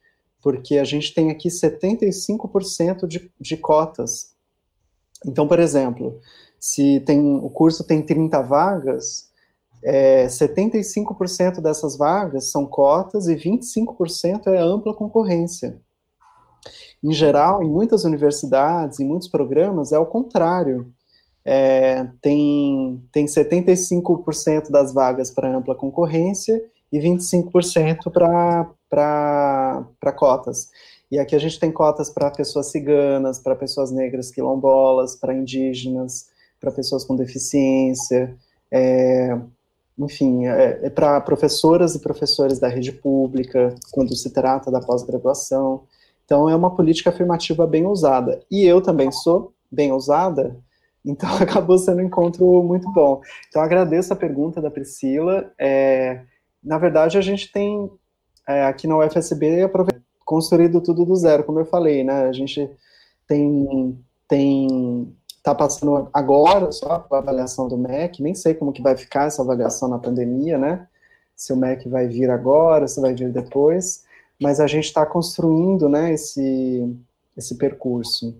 porque 0.45 0.77
a 0.77 0.83
gente 0.83 1.11
tem 1.11 1.31
aqui 1.31 1.49
75% 1.49 3.07
de, 3.07 3.31
de 3.41 3.57
cotas. 3.57 4.35
Então, 5.25 5.47
por 5.47 5.57
exemplo, 5.57 6.19
se 6.59 6.99
tem 6.99 7.19
o 7.37 7.49
curso 7.49 7.83
tem 7.83 8.03
30 8.03 8.43
vagas, 8.43 9.31
é, 9.83 10.27
75% 10.27 11.61
dessas 11.61 11.97
vagas 11.97 12.51
são 12.51 12.67
cotas 12.67 13.27
e 13.27 13.35
25% 13.35 14.45
é 14.45 14.59
ampla 14.59 14.93
concorrência. 14.93 15.81
Em 17.03 17.11
geral, 17.11 17.63
em 17.63 17.67
muitas 17.67 18.03
universidades, 18.03 18.99
em 18.99 19.07
muitos 19.07 19.27
programas, 19.27 19.91
é 19.91 19.97
o 19.97 20.05
contrário. 20.05 20.93
É, 21.43 22.07
tem, 22.21 23.03
tem 23.11 23.25
75% 23.25 24.69
das 24.69 24.93
vagas 24.93 25.31
para 25.31 25.57
ampla 25.57 25.73
concorrência 25.73 26.63
e 26.91 26.99
25% 26.99 28.11
para 28.11 28.69
cotas. 30.15 30.69
E 31.11 31.19
aqui 31.19 31.35
a 31.35 31.39
gente 31.39 31.59
tem 31.59 31.71
cotas 31.71 32.09
para 32.09 32.31
pessoas 32.31 32.67
ciganas, 32.67 33.39
para 33.39 33.55
pessoas 33.55 33.91
negras 33.91 34.31
quilombolas, 34.31 35.15
para 35.15 35.33
indígenas, 35.33 36.27
para 36.59 36.71
pessoas 36.71 37.03
com 37.03 37.15
deficiência, 37.15 38.35
é, 38.71 39.37
enfim, 39.97 40.45
é, 40.47 40.79
é 40.83 40.89
para 40.89 41.21
professoras 41.21 41.95
e 41.95 41.99
professores 41.99 42.59
da 42.59 42.67
rede 42.67 42.91
pública, 42.91 43.73
quando 43.91 44.15
se 44.15 44.31
trata 44.31 44.69
da 44.69 44.81
pós-graduação. 44.81 45.83
Então, 46.25 46.49
é 46.49 46.55
uma 46.55 46.75
política 46.75 47.09
afirmativa 47.09 47.65
bem 47.65 47.85
ousada. 47.85 48.41
E 48.49 48.65
eu 48.65 48.81
também 48.81 49.11
sou 49.11 49.53
bem 49.71 49.91
ousada, 49.91 50.57
então 51.05 51.29
acabou 51.39 51.77
sendo 51.77 51.99
um 51.99 52.05
encontro 52.05 52.63
muito 52.63 52.91
bom. 52.91 53.21
Então, 53.47 53.61
agradeço 53.61 54.11
a 54.11 54.17
pergunta 54.17 54.61
da 54.61 54.71
Priscila. 54.71 55.51
É, 55.57 56.21
na 56.63 56.77
verdade, 56.77 57.17
a 57.17 57.21
gente 57.21 57.51
tem 57.51 57.89
é, 58.47 58.65
aqui 58.65 58.87
na 58.87 58.97
UFSB 58.97 59.69
construído 60.23 60.81
tudo 60.81 61.05
do 61.05 61.15
zero, 61.15 61.43
como 61.43 61.59
eu 61.59 61.65
falei, 61.65 62.03
né? 62.03 62.27
A 62.27 62.31
gente 62.31 62.69
tem 63.27 63.97
tem 64.27 65.15
tá 65.43 65.53
passando 65.53 66.09
agora 66.11 66.71
só 66.71 67.07
a 67.11 67.17
avaliação 67.17 67.67
do 67.67 67.77
MEC, 67.77 68.23
nem 68.23 68.33
sei 68.33 68.55
como 68.55 68.73
que 68.73 68.81
vai 68.81 68.97
ficar 68.97 69.27
essa 69.27 69.43
avaliação 69.43 69.87
na 69.87 69.99
pandemia, 69.99 70.57
né? 70.57 70.87
Se 71.35 71.53
o 71.53 71.57
MEC 71.57 71.87
vai 71.87 72.07
vir 72.07 72.31
agora, 72.31 72.87
se 72.87 72.99
vai 72.99 73.13
vir 73.13 73.31
depois, 73.31 74.03
mas 74.41 74.59
a 74.59 74.65
gente 74.65 74.85
está 74.85 75.05
construindo, 75.05 75.87
né, 75.87 76.13
esse, 76.13 76.97
esse 77.37 77.55
percurso. 77.57 78.35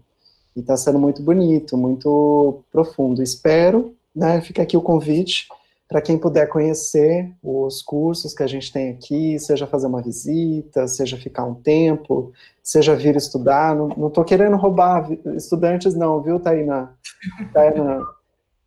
E 0.56 0.62
está 0.62 0.76
sendo 0.78 0.98
muito 0.98 1.22
bonito, 1.22 1.78
muito 1.78 2.64
profundo. 2.72 3.22
Espero, 3.22 3.96
né, 4.16 4.42
fica 4.42 4.64
aqui 4.64 4.76
o 4.78 4.82
convite 4.82 5.48
para 5.88 6.02
quem 6.02 6.18
puder 6.18 6.48
conhecer 6.48 7.32
os 7.44 7.82
cursos 7.82 8.34
que 8.34 8.42
a 8.42 8.48
gente 8.48 8.72
tem 8.72 8.90
aqui, 8.90 9.38
seja 9.38 9.68
fazer 9.68 9.86
uma 9.86 10.02
visita, 10.02 10.88
seja 10.88 11.16
ficar 11.16 11.46
um 11.46 11.54
tempo, 11.54 12.32
seja 12.64 12.96
vir 12.96 13.16
estudar. 13.16 13.76
Não 13.76 14.08
estou 14.08 14.24
querendo 14.24 14.58
roubar 14.58 15.08
estudantes, 15.36 15.94
não, 15.94 16.22
viu, 16.22 16.40
Taina? 16.40 16.98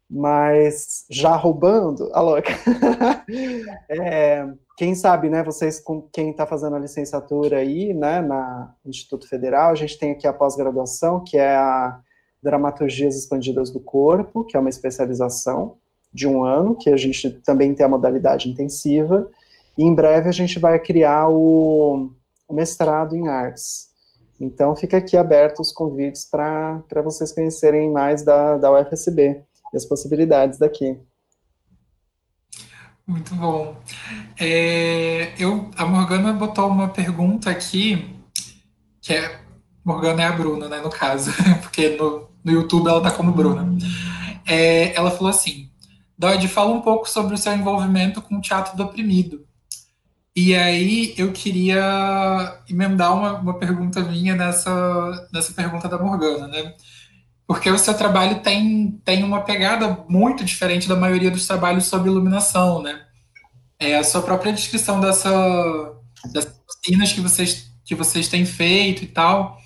Mas 0.08 1.04
já 1.10 1.34
roubando, 1.34 2.08
a 2.12 2.20
louca. 2.20 2.52
é, 3.90 4.48
quem 4.76 4.94
sabe, 4.94 5.28
né, 5.28 5.42
vocês, 5.42 5.80
com 5.80 6.00
quem 6.12 6.30
está 6.30 6.46
fazendo 6.46 6.76
a 6.76 6.78
licenciatura 6.78 7.58
aí, 7.58 7.92
né, 7.92 8.20
na 8.22 8.72
Instituto 8.86 9.28
Federal, 9.28 9.72
a 9.72 9.74
gente 9.74 9.98
tem 9.98 10.12
aqui 10.12 10.26
a 10.26 10.32
pós-graduação, 10.32 11.22
que 11.24 11.36
é 11.36 11.56
a 11.56 11.98
Dramaturgias 12.40 13.16
Expandidas 13.16 13.70
do 13.70 13.80
Corpo, 13.80 14.44
que 14.44 14.56
é 14.56 14.60
uma 14.60 14.70
especialização 14.70 15.76
de 16.18 16.26
um 16.26 16.44
ano, 16.44 16.74
que 16.74 16.90
a 16.90 16.96
gente 16.96 17.30
também 17.30 17.72
tem 17.72 17.86
a 17.86 17.88
modalidade 17.88 18.50
intensiva, 18.50 19.30
e 19.76 19.84
em 19.84 19.94
breve 19.94 20.28
a 20.28 20.32
gente 20.32 20.58
vai 20.58 20.78
criar 20.80 21.28
o, 21.28 22.10
o 22.48 22.52
mestrado 22.52 23.14
em 23.14 23.28
artes. 23.28 23.88
Então, 24.40 24.74
fica 24.74 24.96
aqui 24.96 25.16
aberto 25.16 25.60
os 25.60 25.72
convites 25.72 26.24
para 26.24 26.82
vocês 27.04 27.32
conhecerem 27.32 27.90
mais 27.90 28.22
da, 28.24 28.56
da 28.56 28.72
UFSB 28.72 29.42
e 29.72 29.76
as 29.76 29.84
possibilidades 29.84 30.58
daqui. 30.58 30.98
Muito 33.06 33.34
bom. 33.36 33.76
É, 34.38 35.32
eu, 35.38 35.70
a 35.76 35.86
Morgana 35.86 36.32
botou 36.32 36.68
uma 36.68 36.88
pergunta 36.88 37.48
aqui, 37.48 38.14
que 39.00 39.14
é. 39.14 39.40
Morgana 39.84 40.22
é 40.22 40.26
a 40.26 40.32
Bruna, 40.32 40.68
né, 40.68 40.80
no 40.82 40.90
caso, 40.90 41.30
porque 41.62 41.96
no, 41.96 42.28
no 42.44 42.52
YouTube 42.52 42.88
ela 42.88 43.00
tá 43.00 43.10
como 43.10 43.32
Bruna. 43.32 43.66
É, 44.46 44.94
ela 44.94 45.10
falou 45.10 45.30
assim: 45.30 45.67
Dodge, 46.18 46.48
fala 46.48 46.74
um 46.74 46.80
pouco 46.80 47.08
sobre 47.08 47.34
o 47.34 47.38
seu 47.38 47.54
envolvimento 47.54 48.20
com 48.20 48.36
o 48.36 48.40
teatro 48.40 48.76
do 48.76 48.82
oprimido. 48.82 49.46
E 50.34 50.54
aí 50.54 51.14
eu 51.16 51.32
queria 51.32 52.60
emendar 52.68 53.14
uma, 53.14 53.38
uma 53.38 53.58
pergunta 53.58 54.00
minha 54.00 54.34
nessa, 54.34 55.28
nessa 55.32 55.52
pergunta 55.52 55.88
da 55.88 55.98
Morgana, 55.98 56.48
né? 56.48 56.74
porque 57.48 57.70
o 57.70 57.78
seu 57.78 57.94
trabalho 57.94 58.40
tem, 58.40 59.00
tem 59.02 59.24
uma 59.24 59.40
pegada 59.40 60.04
muito 60.06 60.44
diferente 60.44 60.86
da 60.86 60.94
maioria 60.94 61.30
dos 61.30 61.46
trabalhos 61.46 61.86
sobre 61.86 62.10
iluminação, 62.10 62.82
né? 62.82 63.06
É 63.80 63.96
a 63.96 64.04
sua 64.04 64.20
própria 64.20 64.52
descrição 64.52 65.00
dessa, 65.00 65.30
dessas 66.30 66.54
oficinas 66.68 67.10
que 67.10 67.22
vocês, 67.22 67.72
que 67.86 67.94
vocês 67.94 68.28
têm 68.28 68.44
feito 68.44 69.02
e 69.02 69.06
tal. 69.06 69.56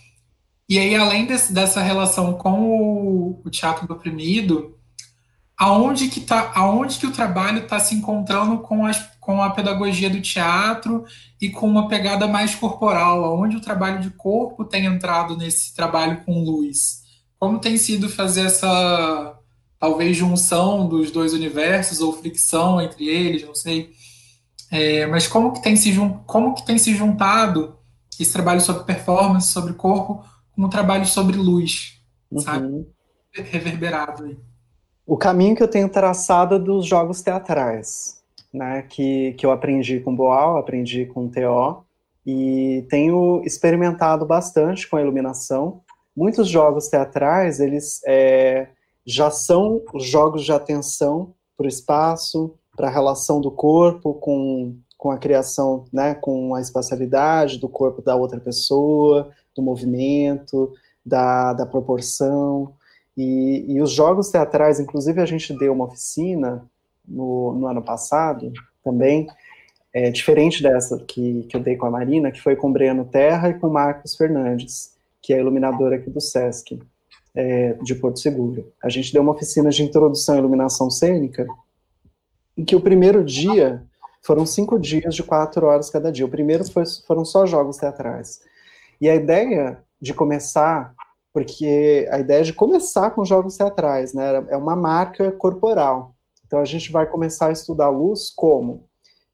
E 0.68 0.78
aí, 0.78 0.94
além 0.94 1.26
desse, 1.26 1.52
dessa 1.52 1.82
relação 1.82 2.34
com 2.34 2.60
o, 2.60 3.42
o, 3.44 3.50
teatro 3.50 3.84
do 3.84 3.94
oprimido, 3.94 4.78
aonde 5.62 6.08
que, 6.08 6.20
tá, 6.20 6.50
aonde 6.56 6.98
que 6.98 7.06
o 7.06 7.12
trabalho 7.12 7.60
está 7.60 7.78
se 7.78 7.94
encontrando 7.94 8.58
com, 8.58 8.84
as, 8.84 8.98
com 9.20 9.40
a 9.40 9.50
pedagogia 9.50 10.10
do 10.10 10.20
teatro 10.20 11.04
e 11.40 11.50
com 11.50 11.68
uma 11.68 11.86
pegada 11.86 12.26
mais 12.26 12.52
corporal? 12.52 13.24
Aonde 13.24 13.56
o 13.56 13.60
trabalho 13.60 14.00
de 14.00 14.10
corpo 14.10 14.64
tem 14.64 14.86
entrado 14.86 15.36
nesse 15.36 15.72
trabalho 15.72 16.24
com 16.24 16.42
luz? 16.42 17.02
Como 17.38 17.60
tem 17.60 17.76
sido 17.76 18.08
fazer 18.08 18.46
essa, 18.46 19.38
talvez, 19.78 20.16
junção 20.16 20.88
dos 20.88 21.12
dois 21.12 21.32
universos 21.32 22.00
ou 22.00 22.12
fricção 22.12 22.80
entre 22.80 23.06
eles, 23.06 23.46
não 23.46 23.54
sei. 23.54 23.92
É, 24.68 25.06
mas 25.06 25.28
como 25.28 25.52
que, 25.52 25.62
tem 25.62 25.76
se, 25.76 25.94
como 26.26 26.54
que 26.56 26.66
tem 26.66 26.76
se 26.76 26.92
juntado 26.92 27.78
esse 28.18 28.32
trabalho 28.32 28.60
sobre 28.60 28.82
performance, 28.82 29.52
sobre 29.52 29.74
corpo, 29.74 30.24
com 30.50 30.64
o 30.64 30.68
trabalho 30.68 31.06
sobre 31.06 31.36
luz, 31.36 32.00
uhum. 32.32 32.40
sabe? 32.40 32.86
Reverberado 33.32 34.24
aí. 34.24 34.51
O 35.12 35.18
caminho 35.18 35.54
que 35.54 35.62
eu 35.62 35.68
tenho 35.68 35.90
traçado 35.90 36.54
é 36.54 36.58
dos 36.58 36.86
jogos 36.86 37.20
teatrais, 37.20 38.22
né, 38.50 38.80
que, 38.80 39.34
que 39.34 39.44
eu 39.44 39.50
aprendi 39.50 40.00
com 40.00 40.16
Boal, 40.16 40.56
aprendi 40.56 41.04
com 41.04 41.28
TO, 41.28 41.84
e 42.24 42.86
tenho 42.88 43.42
experimentado 43.44 44.24
bastante 44.24 44.88
com 44.88 44.96
a 44.96 45.02
iluminação, 45.02 45.82
muitos 46.16 46.48
jogos 46.48 46.88
teatrais, 46.88 47.60
eles 47.60 48.00
é, 48.06 48.68
já 49.04 49.30
são 49.30 49.82
jogos 49.96 50.44
de 50.44 50.52
atenção 50.52 51.34
para 51.58 51.66
o 51.66 51.68
espaço, 51.68 52.54
para 52.74 52.88
a 52.88 52.90
relação 52.90 53.38
do 53.38 53.50
corpo 53.50 54.14
com, 54.14 54.78
com 54.96 55.10
a 55.10 55.18
criação, 55.18 55.84
né, 55.92 56.14
com 56.14 56.54
a 56.54 56.60
espacialidade 56.62 57.58
do 57.58 57.68
corpo 57.68 58.00
da 58.00 58.16
outra 58.16 58.40
pessoa, 58.40 59.30
do 59.54 59.60
movimento, 59.60 60.72
da, 61.04 61.52
da 61.52 61.66
proporção. 61.66 62.72
E, 63.16 63.64
e 63.68 63.80
os 63.80 63.90
jogos 63.90 64.30
teatrais, 64.30 64.80
inclusive 64.80 65.20
a 65.20 65.26
gente 65.26 65.56
deu 65.56 65.72
uma 65.72 65.84
oficina 65.84 66.64
no, 67.06 67.52
no 67.52 67.66
ano 67.66 67.82
passado 67.82 68.52
também, 68.82 69.26
é, 69.92 70.10
diferente 70.10 70.62
dessa 70.62 70.98
que, 70.98 71.44
que 71.44 71.56
eu 71.56 71.60
dei 71.60 71.76
com 71.76 71.86
a 71.86 71.90
Marina, 71.90 72.30
que 72.32 72.40
foi 72.40 72.56
com 72.56 72.72
Breno 72.72 73.04
Terra 73.04 73.50
e 73.50 73.58
com 73.58 73.68
Marcos 73.68 74.16
Fernandes 74.16 74.92
que 75.22 75.32
é 75.32 75.38
iluminadora 75.38 75.96
aqui 75.96 76.10
do 76.10 76.20
SESC, 76.20 76.82
é, 77.34 77.74
de 77.74 77.94
Porto 77.94 78.18
Seguro. 78.18 78.72
A 78.82 78.88
gente 78.88 79.12
deu 79.12 79.22
uma 79.22 79.32
oficina 79.32 79.70
de 79.70 79.82
introdução 79.84 80.34
à 80.34 80.38
iluminação 80.38 80.90
cênica, 80.90 81.46
em 82.58 82.64
que 82.64 82.74
o 82.74 82.80
primeiro 82.80 83.24
dia 83.24 83.82
foram 84.20 84.44
cinco 84.44 84.78
dias 84.78 85.14
de 85.14 85.22
quatro 85.22 85.66
horas 85.66 85.88
cada 85.88 86.10
dia. 86.10 86.26
O 86.26 86.28
primeiro 86.28 86.68
foi, 86.70 86.82
foram 87.06 87.24
só 87.24 87.46
jogos 87.46 87.76
teatrais. 87.76 88.40
E 89.00 89.08
a 89.08 89.14
ideia 89.14 89.78
de 90.00 90.12
começar, 90.12 90.92
porque 91.32 92.08
a 92.10 92.18
ideia 92.18 92.44
de 92.44 92.52
começar 92.52 93.10
com 93.10 93.24
jogos 93.24 93.56
teatrais, 93.56 94.12
né, 94.12 94.44
é 94.48 94.56
uma 94.56 94.76
marca 94.76 95.32
corporal. 95.32 96.14
Então 96.46 96.60
a 96.60 96.64
gente 96.64 96.92
vai 96.92 97.06
começar 97.06 97.48
a 97.48 97.52
estudar 97.52 97.88
luz 97.88 98.30
como? 98.30 98.88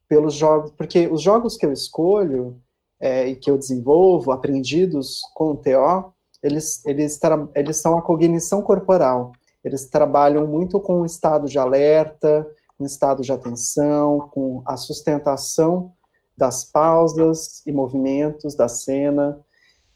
Pelos 0.07 0.33
jogos, 0.33 0.71
porque 0.71 1.07
os 1.07 1.21
jogos 1.21 1.57
que 1.57 1.65
eu 1.65 1.73
escolho, 1.73 2.59
é, 2.99 3.27
e 3.27 3.35
que 3.35 3.49
eu 3.49 3.57
desenvolvo, 3.57 4.31
aprendidos 4.31 5.21
com 5.33 5.51
o 5.51 5.57
TO, 5.57 6.13
eles, 6.41 6.85
eles, 6.85 7.19
eles 7.55 7.77
são 7.77 7.97
a 7.97 8.01
cognição 8.01 8.61
corporal. 8.61 9.31
Eles 9.63 9.87
trabalham 9.87 10.47
muito 10.47 10.79
com 10.79 11.01
o 11.01 11.05
estado 11.05 11.47
de 11.47 11.59
alerta, 11.59 12.47
com 12.77 12.83
o 12.83 12.87
estado 12.87 13.21
de 13.21 13.31
atenção, 13.31 14.29
com 14.31 14.61
a 14.65 14.77
sustentação 14.77 15.93
das 16.37 16.63
pausas 16.63 17.61
e 17.65 17.71
movimentos 17.71 18.55
da 18.55 18.69
cena. 18.69 19.39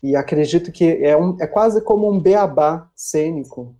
E 0.04 0.18
acredito 0.18 0.70
que 0.70 0.84
é, 0.84 1.16
um, 1.16 1.38
é 1.40 1.48
quase 1.48 1.82
como 1.82 2.12
um 2.12 2.20
beabá 2.20 2.92
cênico 2.94 3.74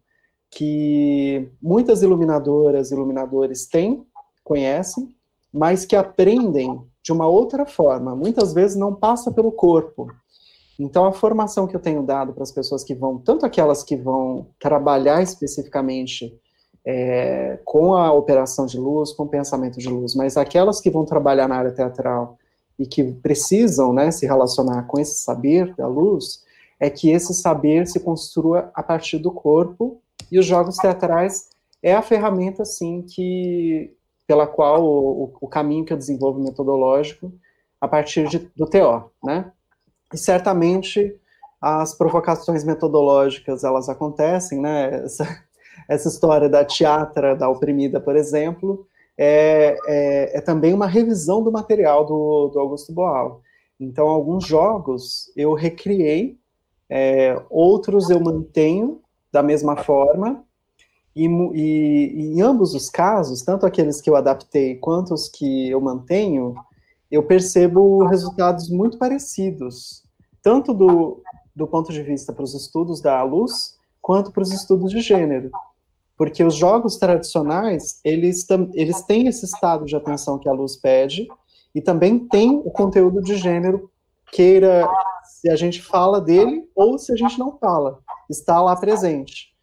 que 0.50 1.52
muitas 1.62 2.02
iluminadoras 2.02 2.92
iluminadores 2.92 3.68
têm, 3.68 4.06
conhecem, 4.44 5.14
mas 5.52 5.84
que 5.84 5.96
aprendem 5.96 6.82
de 7.04 7.12
uma 7.12 7.28
outra 7.28 7.66
forma, 7.66 8.16
muitas 8.16 8.54
vezes 8.54 8.78
não 8.78 8.96
passa 8.96 9.32
pelo 9.32 9.52
corpo. 9.52 10.08
Então, 10.80 11.06
a 11.06 11.12
formação 11.12 11.68
que 11.68 11.76
eu 11.76 11.80
tenho 11.80 12.02
dado 12.04 12.34
para 12.34 12.44
as 12.44 12.52
pessoas 12.52 12.84
que 12.84 12.96
vão, 12.96 13.18
tanto 13.18 13.46
aquelas 13.46 13.84
que 13.84 13.96
vão 13.96 14.48
trabalhar 14.60 15.22
especificamente 15.22 16.34
é, 16.86 17.60
com 17.66 17.94
a 17.94 18.12
operação 18.14 18.66
de 18.66 18.78
luz, 18.80 19.12
com 19.12 19.24
o 19.24 19.30
pensamento 19.30 19.78
de 19.78 19.90
luz, 19.90 20.16
mas 20.16 20.38
aquelas 20.38 20.80
que 20.80 20.90
vão 20.90 21.06
trabalhar 21.06 21.48
na 21.48 21.58
área 21.58 21.72
teatral 21.72 22.38
e 22.78 22.86
que 22.86 23.04
precisam 23.04 23.94
né, 23.94 24.12
se 24.12 24.26
relacionar 24.26 24.84
com 24.84 25.00
esse 25.00 25.22
saber 25.22 25.74
da 25.76 25.88
luz, 25.88 26.44
é 26.80 26.90
que 26.90 27.10
esse 27.10 27.34
saber 27.34 27.88
se 27.88 28.00
construa 28.00 28.72
a 28.74 28.84
partir 28.84 29.18
do 29.18 29.32
corpo, 29.32 30.02
e 30.32 30.40
os 30.40 30.46
jogos 30.46 30.78
teatrais 30.78 31.50
é 31.82 31.94
a 31.94 32.02
ferramenta, 32.02 32.64
assim, 32.64 33.02
que 33.04 33.94
pela 34.26 34.48
qual 34.48 34.84
o, 34.84 35.34
o 35.40 35.48
caminho 35.48 35.86
que 35.86 35.94
eu 35.94 35.98
desenvolvo 35.98 36.42
metodológico 36.42 37.32
a 37.80 37.88
partir 37.88 38.28
de, 38.28 38.40
do 38.56 38.66
TO, 38.66 39.12
né? 39.24 39.52
E 40.14 40.18
certamente 40.18 41.16
as 41.62 41.94
provocações 41.94 42.64
metodológicas 42.64 43.64
elas 43.64 43.90
acontecem, 43.90 44.60
né? 44.62 45.04
Essa, 45.04 45.44
essa 45.88 46.08
história 46.08 46.50
da 46.50 46.64
teatra 46.64 47.36
da 47.36 47.50
oprimida, 47.50 48.00
por 48.00 48.16
exemplo, 48.16 48.88
é, 49.18 49.78
é, 49.88 50.38
é, 50.38 50.42
também 50.42 50.74
uma 50.74 50.88
revisão 50.88 51.44
do 51.44 51.52
material 51.52 52.06
do, 52.06 52.48
do 52.48 52.60
Augusto 52.60 52.92
Boal. 52.92 53.42
Então, 53.80 54.08
alguns 54.08 54.46
jogos 54.46 55.32
eu 55.36 55.54
recriei, 55.54 56.38
é, 56.90 57.40
outros 57.50 58.10
eu 58.10 58.20
mantenho 58.20 59.02
da 59.32 59.44
mesma 59.44 59.76
forma, 59.78 60.44
e, 61.16 61.26
e, 61.26 62.36
em 62.36 62.42
ambos 62.42 62.74
os 62.74 62.90
casos, 62.90 63.42
tanto 63.42 63.66
aqueles 63.66 64.02
que 64.02 64.10
eu 64.10 64.16
adaptei 64.16 64.76
quanto 64.76 65.14
os 65.14 65.30
que 65.30 65.70
eu 65.70 65.80
mantenho, 65.80 66.56
eu 67.12 67.24
percebo 67.24 68.06
resultados 68.06 68.70
muito 68.70 68.98
parecidos, 68.98 70.04
tanto 70.42 70.74
do, 70.74 71.22
do 71.56 71.68
ponto 71.68 71.92
de 71.92 72.02
vista 72.02 72.34
para 72.34 72.44
os 72.44 72.56
estudos 72.56 73.00
da 73.02 73.22
luz, 73.24 73.78
quanto 74.02 74.32
para 74.32 74.42
os 74.42 74.52
estudos 74.52 74.92
de 74.92 75.02
gênero. 75.02 75.52
Porque 76.18 76.44
os 76.44 76.56
jogos 76.56 76.98
tradicionais, 76.98 78.00
eles, 78.04 78.46
eles 78.74 79.02
têm 79.02 79.28
esse 79.28 79.46
estado 79.46 79.86
de 79.86 79.96
atenção 79.96 80.38
que 80.38 80.48
a 80.48 80.54
luz 80.54 80.76
pede, 80.76 81.28
e 81.74 81.82
também 81.82 82.20
tem 82.28 82.62
o 82.64 82.70
conteúdo 82.70 83.22
de 83.22 83.36
gênero, 83.36 83.90
queira 84.32 84.88
se 85.26 85.50
a 85.50 85.56
gente 85.56 85.82
fala 85.82 86.22
dele 86.22 86.70
ou 86.76 86.98
se 86.98 87.12
a 87.12 87.16
gente 87.16 87.38
não 87.40 87.58
fala, 87.58 88.00
está 88.30 88.62
lá 88.62 88.76
presente. 88.76 89.54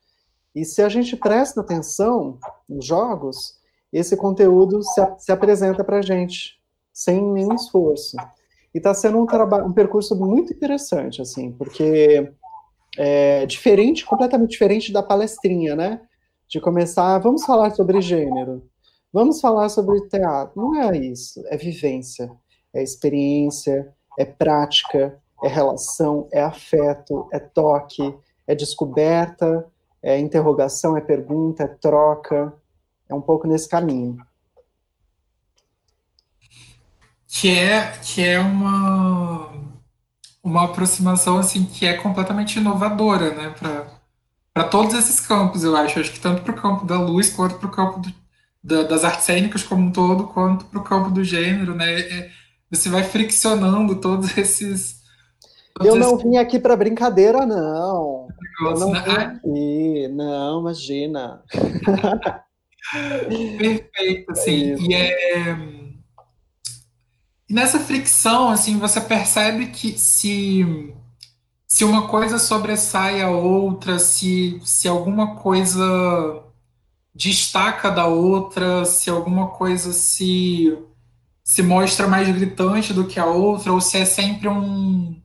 E 0.54 0.64
se 0.64 0.82
a 0.82 0.88
gente 0.88 1.16
presta 1.16 1.60
atenção 1.60 2.38
nos 2.68 2.84
jogos, 2.84 3.54
esse 3.92 4.16
conteúdo 4.16 4.82
se, 4.82 5.00
se 5.18 5.32
apresenta 5.32 5.84
para 5.84 5.98
a 5.98 6.02
gente, 6.02 6.60
sem 6.92 7.22
nenhum 7.22 7.54
esforço. 7.54 8.16
E 8.74 8.78
está 8.78 8.92
sendo 8.94 9.18
um, 9.18 9.26
um 9.66 9.72
percurso 9.72 10.16
muito 10.16 10.52
interessante, 10.52 11.22
assim, 11.22 11.52
porque 11.52 12.32
é 12.98 13.46
diferente, 13.46 14.04
completamente 14.04 14.50
diferente 14.50 14.92
da 14.92 15.02
palestrinha, 15.02 15.74
né? 15.74 16.00
De 16.50 16.60
começar, 16.60 17.18
vamos 17.18 17.44
falar 17.44 17.70
sobre 17.70 18.00
gênero, 18.00 18.68
vamos 19.12 19.40
falar 19.40 19.68
sobre 19.68 20.00
teatro. 20.08 20.60
Não 20.60 20.74
é 20.74 20.96
isso, 20.98 21.42
é 21.46 21.56
vivência, 21.56 22.30
é 22.74 22.82
experiência, 22.82 23.94
é 24.18 24.24
prática, 24.24 25.16
é 25.42 25.48
relação, 25.48 26.28
é 26.32 26.42
afeto, 26.42 27.28
é 27.32 27.38
toque, 27.38 28.14
é 28.46 28.54
descoberta, 28.54 29.64
é 30.02 30.18
interrogação, 30.18 30.96
é 30.96 31.00
pergunta, 31.00 31.64
é 31.64 31.68
troca. 31.68 32.52
É 33.08 33.14
um 33.14 33.20
pouco 33.20 33.46
nesse 33.46 33.68
caminho. 33.68 34.16
Que 37.26 37.58
é, 37.58 37.92
que 38.02 38.24
é 38.24 38.38
uma, 38.40 39.52
uma 40.42 40.64
aproximação 40.64 41.38
assim 41.38 41.64
que 41.64 41.86
é 41.86 41.94
completamente 41.96 42.58
inovadora, 42.58 43.34
né, 43.34 43.54
para 43.58 43.89
todos 44.70 44.94
esses 44.94 45.20
campos, 45.20 45.64
eu 45.64 45.76
acho. 45.76 46.00
Acho 46.00 46.12
que 46.12 46.20
tanto 46.20 46.42
para 46.42 46.52
o 46.52 46.60
campo 46.60 46.84
da 46.84 47.00
luz 47.00 47.30
quanto 47.30 47.56
para 47.56 47.68
o 47.68 47.72
campo 47.72 48.00
do, 48.00 48.12
da, 48.62 48.82
das 48.82 49.04
artes 49.04 49.24
cênicas 49.24 49.62
como 49.62 49.86
um 49.86 49.92
todo, 49.92 50.26
quanto 50.28 50.64
para 50.66 50.78
o 50.78 50.84
campo 50.84 51.10
do 51.10 51.24
gênero, 51.24 51.74
né? 51.74 52.00
É, 52.00 52.30
você 52.70 52.88
vai 52.88 53.04
friccionando 53.04 53.96
todos 53.96 54.36
esses 54.36 55.00
eu 55.82 55.96
não 55.96 56.16
vim 56.16 56.36
aqui 56.36 56.58
para 56.58 56.76
brincadeira, 56.76 57.46
não. 57.46 58.28
Eu 58.60 58.78
não 58.78 58.92
né? 58.92 59.02
vim 59.02 59.12
aqui, 59.12 60.08
não, 60.08 60.60
imagina. 60.60 61.42
Perfeito, 63.58 64.32
assim. 64.32 64.72
É 64.72 64.76
e 64.76 64.94
é... 64.94 65.56
nessa 67.48 67.78
fricção, 67.78 68.50
assim, 68.50 68.78
você 68.78 69.00
percebe 69.00 69.68
que 69.68 69.96
se 69.98 70.92
se 71.70 71.84
uma 71.84 72.08
coisa 72.08 72.36
sobressai 72.36 73.22
a 73.22 73.30
outra, 73.30 74.00
se, 74.00 74.60
se 74.64 74.88
alguma 74.88 75.36
coisa 75.36 76.42
destaca 77.14 77.90
da 77.90 78.06
outra, 78.06 78.84
se 78.84 79.08
alguma 79.08 79.48
coisa 79.50 79.92
se, 79.92 80.76
se 81.44 81.62
mostra 81.62 82.08
mais 82.08 82.28
gritante 82.28 82.92
do 82.92 83.06
que 83.06 83.20
a 83.20 83.26
outra, 83.26 83.72
ou 83.72 83.80
se 83.80 83.98
é 83.98 84.04
sempre 84.04 84.48
um, 84.48 85.16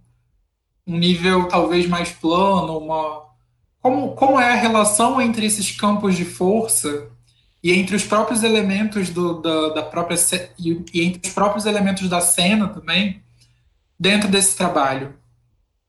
um 0.86 0.98
nível 0.98 1.48
talvez 1.48 1.88
mais 1.88 2.12
plano, 2.12 2.78
uma 2.78 3.26
como, 3.82 4.16
como 4.16 4.40
é 4.40 4.54
a 4.54 4.56
relação 4.56 5.20
entre 5.20 5.48
esses 5.48 5.72
campos 5.72 6.16
de 6.16 6.26
força 6.26 7.10
e 7.64 7.72
entre 7.74 7.96
os 7.96 8.04
próprios 8.04 8.44
elementos 8.44 9.10
do, 9.10 9.42
da, 9.42 9.70
da 9.70 9.84
própria 9.84 10.18
e, 10.60 10.84
e 10.94 11.02
entre 11.02 11.28
os 11.28 11.34
próprios 11.34 11.66
elementos 11.66 12.08
da 12.08 12.22
cena 12.22 12.68
também 12.68 13.24
dentro 14.00 14.30
desse 14.30 14.56
trabalho. 14.56 15.25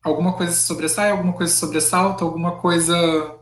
Alguma 0.06 0.34
coisa 0.34 0.52
se 0.52 0.62
sobressai, 0.66 1.10
alguma 1.10 1.32
coisa 1.32 1.52
se 1.52 1.58
sobressalta, 1.58 2.24
alguma 2.24 2.52
coisa 2.60 3.34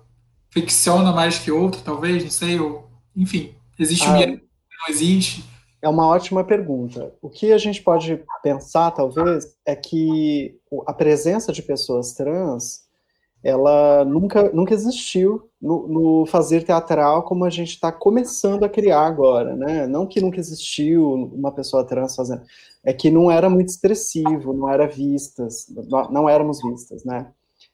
ficciona 0.49 1.13
mais 1.13 1.39
que 1.39 1.53
outra, 1.53 1.81
talvez, 1.85 2.25
não 2.25 2.31
sei, 2.31 2.59
ou, 2.59 2.89
enfim, 3.15 3.55
existe 3.79 4.07
ah, 4.07 4.13
um 4.13 4.27
não 4.27 4.89
existe. 4.89 5.45
É 5.83 5.89
uma 5.89 6.07
ótima 6.07 6.43
pergunta. 6.43 7.13
O 7.21 7.29
que 7.29 7.53
a 7.53 7.59
gente 7.59 7.83
pode 7.83 8.19
pensar, 8.43 8.91
talvez, 8.93 9.55
é 9.67 9.77
que 9.77 10.59
a 10.87 10.95
presença 10.95 11.53
de 11.53 11.63
pessoas 11.63 12.15
trans, 12.15 12.85
ela 13.43 14.03
nunca, 14.07 14.51
nunca 14.51 14.73
existiu 14.73 15.51
no, 15.61 15.87
no 15.87 16.27
fazer 16.27 16.65
teatral 16.65 17.25
como 17.25 17.45
a 17.45 17.51
gente 17.51 17.71
está 17.71 17.93
começando 17.93 18.65
a 18.65 18.69
criar 18.71 19.05
agora, 19.05 19.55
né? 19.55 19.87
Não 19.87 20.07
que 20.07 20.23
nunca 20.23 20.41
existiu 20.41 21.31
uma 21.35 21.53
pessoa 21.53 21.85
trans 21.85 22.17
fazendo, 22.17 22.41
é 22.85 22.93
que 22.93 23.11
não 23.11 23.31
era 23.31 23.49
muito 23.49 23.69
expressivo, 23.69 24.53
não 24.53 24.69
era 24.69 24.87
vistas, 24.87 25.67
não 26.11 26.29
éramos 26.29 26.61
vistas, 26.63 27.05
né? 27.05 27.31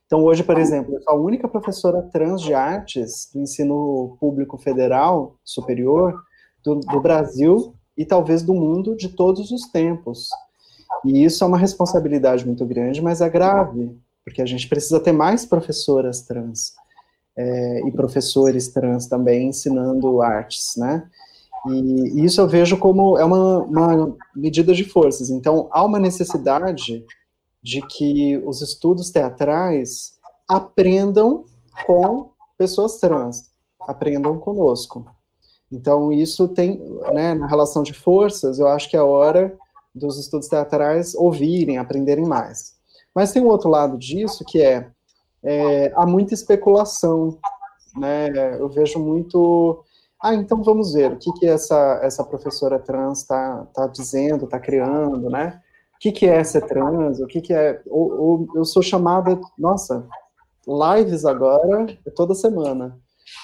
Então, 0.07 0.25
hoje, 0.25 0.43
por 0.43 0.59
exemplo, 0.59 0.95
eu 0.95 1.03
sou 1.03 1.13
a 1.13 1.17
única 1.17 1.49
professora 1.49 2.03
trans 2.03 2.41
de 2.41 2.53
artes 2.53 3.31
do 3.33 3.41
ensino 3.41 4.17
público 4.19 4.59
federal 4.59 5.37
superior 5.45 6.21
do, 6.65 6.81
do 6.81 7.01
Brasil 7.01 7.75
e 7.97 8.05
talvez 8.05 8.43
do 8.43 8.55
mundo 8.55 8.97
de 8.97 9.09
todos 9.09 9.51
os 9.51 9.71
tempos. 9.71 10.29
E 11.05 11.25
isso 11.25 11.45
é 11.45 11.47
uma 11.47 11.59
responsabilidade 11.59 12.45
muito 12.45 12.67
grande, 12.67 13.01
mas 13.01 13.21
é 13.21 13.29
grave, 13.29 13.97
porque 14.25 14.43
a 14.43 14.47
gente 14.47 14.69
precisa 14.69 15.01
ter 15.01 15.13
mais 15.13 15.47
professoras 15.47 16.23
trans 16.23 16.73
é, 17.37 17.87
e 17.87 17.93
professores 17.93 18.69
trans 18.69 19.07
também 19.07 19.49
ensinando 19.49 20.21
artes, 20.21 20.75
né? 20.77 21.09
E, 21.67 22.25
isso 22.25 22.41
eu 22.41 22.49
vejo 22.49 22.79
como 22.79 23.19
é 23.19 23.25
uma, 23.25 23.59
uma 23.59 24.17
medida 24.35 24.75
de 24.75 24.85
forças. 24.85 25.31
Então, 25.31 25.69
há 25.71 25.85
uma 25.85 25.99
necessidade 25.99 27.05
de 27.63 27.83
que 27.83 28.39
os 28.47 28.63
estudos 28.63 29.11
teatrais 29.11 30.19
aprendam 30.49 31.45
com 31.87 32.31
pessoas 32.57 32.99
trans, 32.99 33.51
aprendam 33.81 34.39
conosco. 34.39 35.07
Então, 35.71 36.11
isso 36.11 36.49
tem, 36.49 36.81
né, 37.13 37.35
na 37.35 37.47
relação 37.47 37.83
de 37.83 37.93
forças, 37.93 38.59
eu 38.59 38.67
acho 38.67 38.91
que 38.91 38.97
é 38.97 39.03
hora 39.03 39.57
dos 39.95 40.19
estudos 40.19 40.49
teatrais 40.49 41.15
ouvirem, 41.15 41.79
aprenderem 41.79 42.27
mais. 42.27 42.75
Mas 43.15 43.33
tem 43.33 43.43
um 43.43 43.49
outro 43.49 43.69
lado 43.69 43.97
disso, 43.97 44.45
que 44.45 44.61
é, 44.61 44.91
é 45.43 45.93
há 45.95 46.05
muita 46.05 46.35
especulação, 46.35 47.39
né, 47.97 48.29
eu 48.59 48.69
vejo 48.69 48.99
muito, 48.99 49.85
ah, 50.23 50.35
então 50.35 50.63
vamos 50.63 50.93
ver, 50.93 51.13
o 51.13 51.19
que 51.19 51.33
que 51.33 51.47
essa, 51.47 51.99
essa 52.03 52.23
professora 52.23 52.79
trans 52.79 53.21
está 53.21 53.67
tá 53.75 53.87
dizendo, 53.87 54.45
está 54.45 54.61
criando, 54.61 55.31
né, 55.31 55.61
o 55.95 55.99
que 55.99 56.13
que 56.13 56.27
é 56.27 56.45
ser 56.45 56.67
trans, 56.67 57.21
o 57.21 57.27
que 57.27 57.41
que 57.41 57.55
é, 57.55 57.81
ou, 57.87 58.21
ou 58.21 58.49
eu 58.55 58.65
sou 58.65 58.83
chamada, 58.83 59.41
nossa, 59.59 60.07
lives 60.69 61.25
agora, 61.25 61.87
é 62.07 62.11
toda 62.11 62.35
semana, 62.35 62.99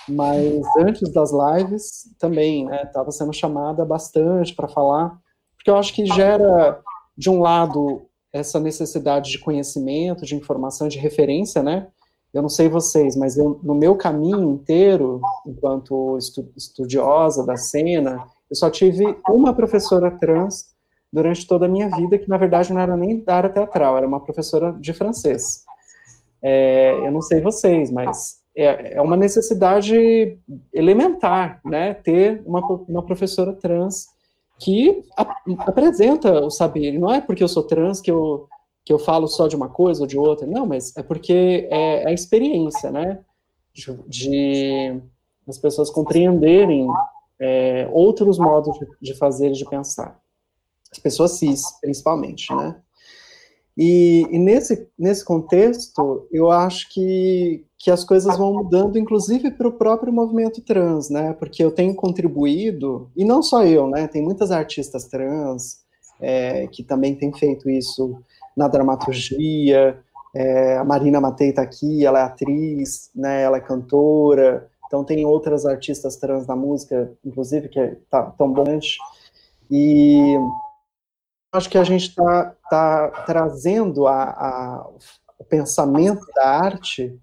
mas 0.07 0.63
antes 0.79 1.11
das 1.11 1.31
lives 1.33 2.15
também, 2.19 2.67
né, 2.67 2.83
estava 2.83 3.11
sendo 3.11 3.33
chamada 3.33 3.83
bastante 3.85 4.55
para 4.55 4.69
falar, 4.69 5.19
porque 5.57 5.71
eu 5.71 5.77
acho 5.79 5.95
que 5.95 6.05
gera, 6.05 6.81
de 7.17 7.31
um 7.31 7.41
lado, 7.41 8.07
essa 8.31 8.61
necessidade 8.61 9.31
de 9.31 9.39
conhecimento, 9.39 10.27
de 10.27 10.35
informação, 10.35 10.89
de 10.89 10.99
referência, 10.99 11.63
né, 11.63 11.89
eu 12.37 12.43
não 12.43 12.49
sei 12.51 12.69
vocês, 12.69 13.17
mas 13.17 13.39
eu, 13.39 13.59
no 13.63 13.75
meu 13.75 13.97
caminho 13.97 14.51
inteiro, 14.53 15.23
enquanto 15.47 16.19
estu, 16.19 16.47
estudiosa 16.55 17.45
da 17.47 17.57
cena, 17.57 18.27
eu 18.51 18.55
só 18.55 18.69
tive 18.69 19.17
uma 19.29 19.55
professora 19.55 20.11
trans 20.11 20.67
durante 21.11 21.47
toda 21.47 21.65
a 21.65 21.69
minha 21.69 21.89
vida, 21.89 22.19
que 22.19 22.29
na 22.29 22.37
verdade 22.37 22.73
não 22.75 22.81
era 22.81 22.95
nem 22.95 23.21
da 23.21 23.37
área 23.37 23.49
teatral, 23.49 23.97
era 23.97 24.07
uma 24.07 24.21
professora 24.21 24.73
de 24.73 24.93
francês. 24.93 25.65
É, 26.43 27.07
eu 27.07 27.11
não 27.11 27.23
sei 27.23 27.41
vocês, 27.41 27.91
mas 27.91 28.37
é, 28.55 28.99
é 28.99 29.01
uma 29.01 29.17
necessidade 29.17 30.39
elementar, 30.75 31.61
né, 31.65 31.95
ter 31.95 32.43
uma, 32.45 32.61
uma 32.87 33.03
professora 33.03 33.55
trans 33.55 34.09
que 34.59 35.03
ap 35.17 35.31
apresenta 35.61 36.45
o 36.45 36.51
saber. 36.51 36.99
Não 36.99 37.13
é 37.13 37.21
porque 37.21 37.43
eu 37.43 37.49
sou 37.49 37.63
trans 37.63 38.01
que 38.01 38.11
eu, 38.11 38.47
que 38.87 38.93
eu 38.93 39.01
falo 39.01 39.27
só 39.27 39.49
de 39.49 39.57
uma 39.57 39.69
coisa 39.69 40.03
ou 40.03 40.07
de 40.07 40.17
outra, 40.17 40.47
não, 40.47 40.65
mas 40.65 40.97
é 40.97 41.03
porque 41.03 41.67
é, 41.73 42.05
é 42.05 42.09
a 42.09 42.13
experiência, 42.13 42.89
né, 42.89 43.19
de, 43.75 43.93
de 44.07 45.03
as 45.47 45.59
pessoas 45.59 45.91
compreenderem 45.91 46.87
é, 47.41 47.89
outros 47.93 48.39
modos 48.39 48.79
de, 48.79 48.87
de 49.03 49.15
fazer 49.15 49.49
e 49.49 49.55
de 49.55 49.69
pensar. 49.69 50.17
As 50.91 51.01
pessoas 51.01 51.33
cis, 51.33 51.63
principalmente, 51.81 52.55
né. 52.55 52.77
E, 53.77 54.25
e, 54.31 54.39
nesse, 54.39 54.89
nesse 54.97 55.25
contexto, 55.25 56.27
eu 56.31 56.51
acho 56.51 56.89
que, 56.91 57.67
que 57.77 57.91
as 57.91 58.05
coisas 58.05 58.39
vão 58.39 58.55
mudando, 58.55 58.97
inclusive 58.97 59.51
para 59.51 59.69
o 59.69 59.73
próprio 59.73 60.13
movimento 60.13 60.63
trans, 60.63 61.11
né? 61.11 61.35
Porque 61.35 61.63
eu 61.63 61.71
tenho 61.71 61.95
contribuído, 61.95 63.11
e 63.15 63.23
não 63.23 63.43
só 63.43 63.67
eu, 63.67 63.87
né? 63.87 64.09
Tem 64.09 64.23
muitas 64.23 64.51
artistas 64.51 65.05
trans 65.09 65.81
é, 66.19 66.67
que 66.69 66.83
também 66.83 67.15
têm 67.17 67.31
feito 67.35 67.69
isso 67.69 68.19
na 68.57 68.69
dramaturgia. 68.69 70.03
É, 70.35 70.77
a 70.79 70.85
Marina 70.85 71.21
Matei 71.21 71.51
está 71.51 71.63
aqui, 71.63 72.05
ela 72.05 72.21
é 72.21 72.23
atriz, 72.23 73.11
né? 73.15 73.43
Ela 73.43 73.59
é 73.59 73.61
cantora. 73.61 74.69
Então 74.87 75.05
tem 75.05 75.25
outras 75.25 75.67
artistas 75.67 76.17
trans 76.17 76.47
na 76.47 76.57
música, 76.57 77.13
inclusive, 77.25 77.69
que 77.69 77.79
é, 77.79 77.97
tá, 78.09 78.23
bom. 78.23 78.79
E 79.71 80.37
acho 81.53 81.69
que 81.69 81.79
a 81.79 81.85
gente 81.85 82.09
está 82.09 82.55
tá 82.71 83.09
trazendo 83.27 84.07
a, 84.07 84.23
a, 84.23 84.89
o 85.39 85.45
pensamento 85.45 86.25
da 86.35 86.49
arte 86.49 87.19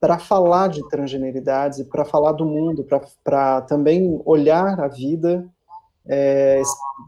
para 0.00 0.18
falar 0.18 0.68
de 0.68 0.86
transgeneridades 0.88 1.82
para 1.84 2.04
falar 2.04 2.32
do 2.32 2.44
mundo, 2.44 2.86
para 3.22 3.62
também 3.62 4.20
olhar 4.24 4.78
a 4.80 4.88
vida 4.88 5.48
é, 6.06 6.60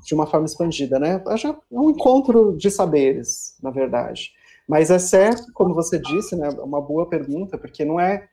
de 0.05 0.15
uma 0.15 0.27
forma 0.27 0.47
expandida, 0.47 0.99
né? 0.99 1.23
É 1.27 1.57
um 1.71 1.91
encontro 1.91 2.57
de 2.57 2.71
saberes, 2.71 3.57
na 3.63 3.71
verdade. 3.71 4.33
Mas 4.69 4.91
é 4.91 4.99
certo, 4.99 5.53
como 5.53 5.75
você 5.75 5.99
disse, 5.99 6.35
né? 6.35 6.49
É 6.49 6.63
uma 6.63 6.81
boa 6.81 7.09
pergunta, 7.09 7.57
porque 7.57 7.85
não 7.85 8.01
é 8.01 8.27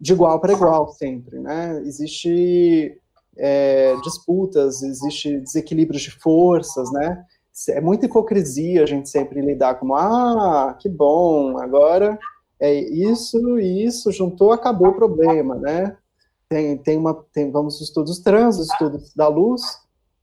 de 0.00 0.12
igual 0.12 0.40
para 0.40 0.52
igual 0.52 0.88
sempre, 0.88 1.38
né? 1.38 1.80
Existe 1.84 3.00
é, 3.36 3.96
disputas, 4.02 4.82
existe 4.82 5.40
desequilíbrios 5.40 6.02
de 6.02 6.10
forças, 6.10 6.92
né? 6.92 7.24
É 7.70 7.80
muita 7.80 8.06
hipocrisia 8.06 8.82
a 8.82 8.86
gente 8.86 9.08
sempre 9.08 9.40
lidar 9.40 9.76
como, 9.76 9.96
ah, 9.96 10.76
que 10.78 10.88
bom, 10.88 11.58
agora 11.58 12.18
é 12.60 12.72
isso 12.72 13.58
e 13.58 13.84
isso, 13.84 14.12
juntou, 14.12 14.52
acabou 14.52 14.88
o 14.88 14.94
problema, 14.94 15.54
né? 15.56 15.96
Tem, 16.48 16.76
tem 16.78 16.96
uma, 16.96 17.14
tem, 17.32 17.50
vamos 17.50 17.76
os 17.76 17.82
estudos 17.82 18.20
trans, 18.20 18.58
os 18.58 18.70
estudos 18.70 19.12
da 19.14 19.28
luz, 19.28 19.62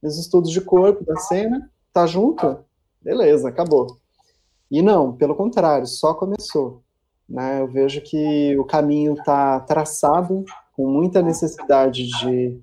os 0.07 0.17
estudos 0.17 0.51
de 0.51 0.61
corpo, 0.61 1.03
da 1.03 1.17
cena, 1.17 1.69
tá 1.91 2.05
junto? 2.05 2.59
Beleza, 3.01 3.49
acabou. 3.49 3.97
E 4.69 4.81
não, 4.81 5.13
pelo 5.13 5.35
contrário, 5.35 5.85
só 5.87 6.13
começou. 6.13 6.81
Né? 7.27 7.61
Eu 7.61 7.67
vejo 7.67 8.01
que 8.01 8.57
o 8.57 8.63
caminho 8.63 9.13
está 9.13 9.59
traçado, 9.59 10.43
com 10.75 10.87
muita 10.87 11.21
necessidade 11.21 12.07
de, 12.07 12.59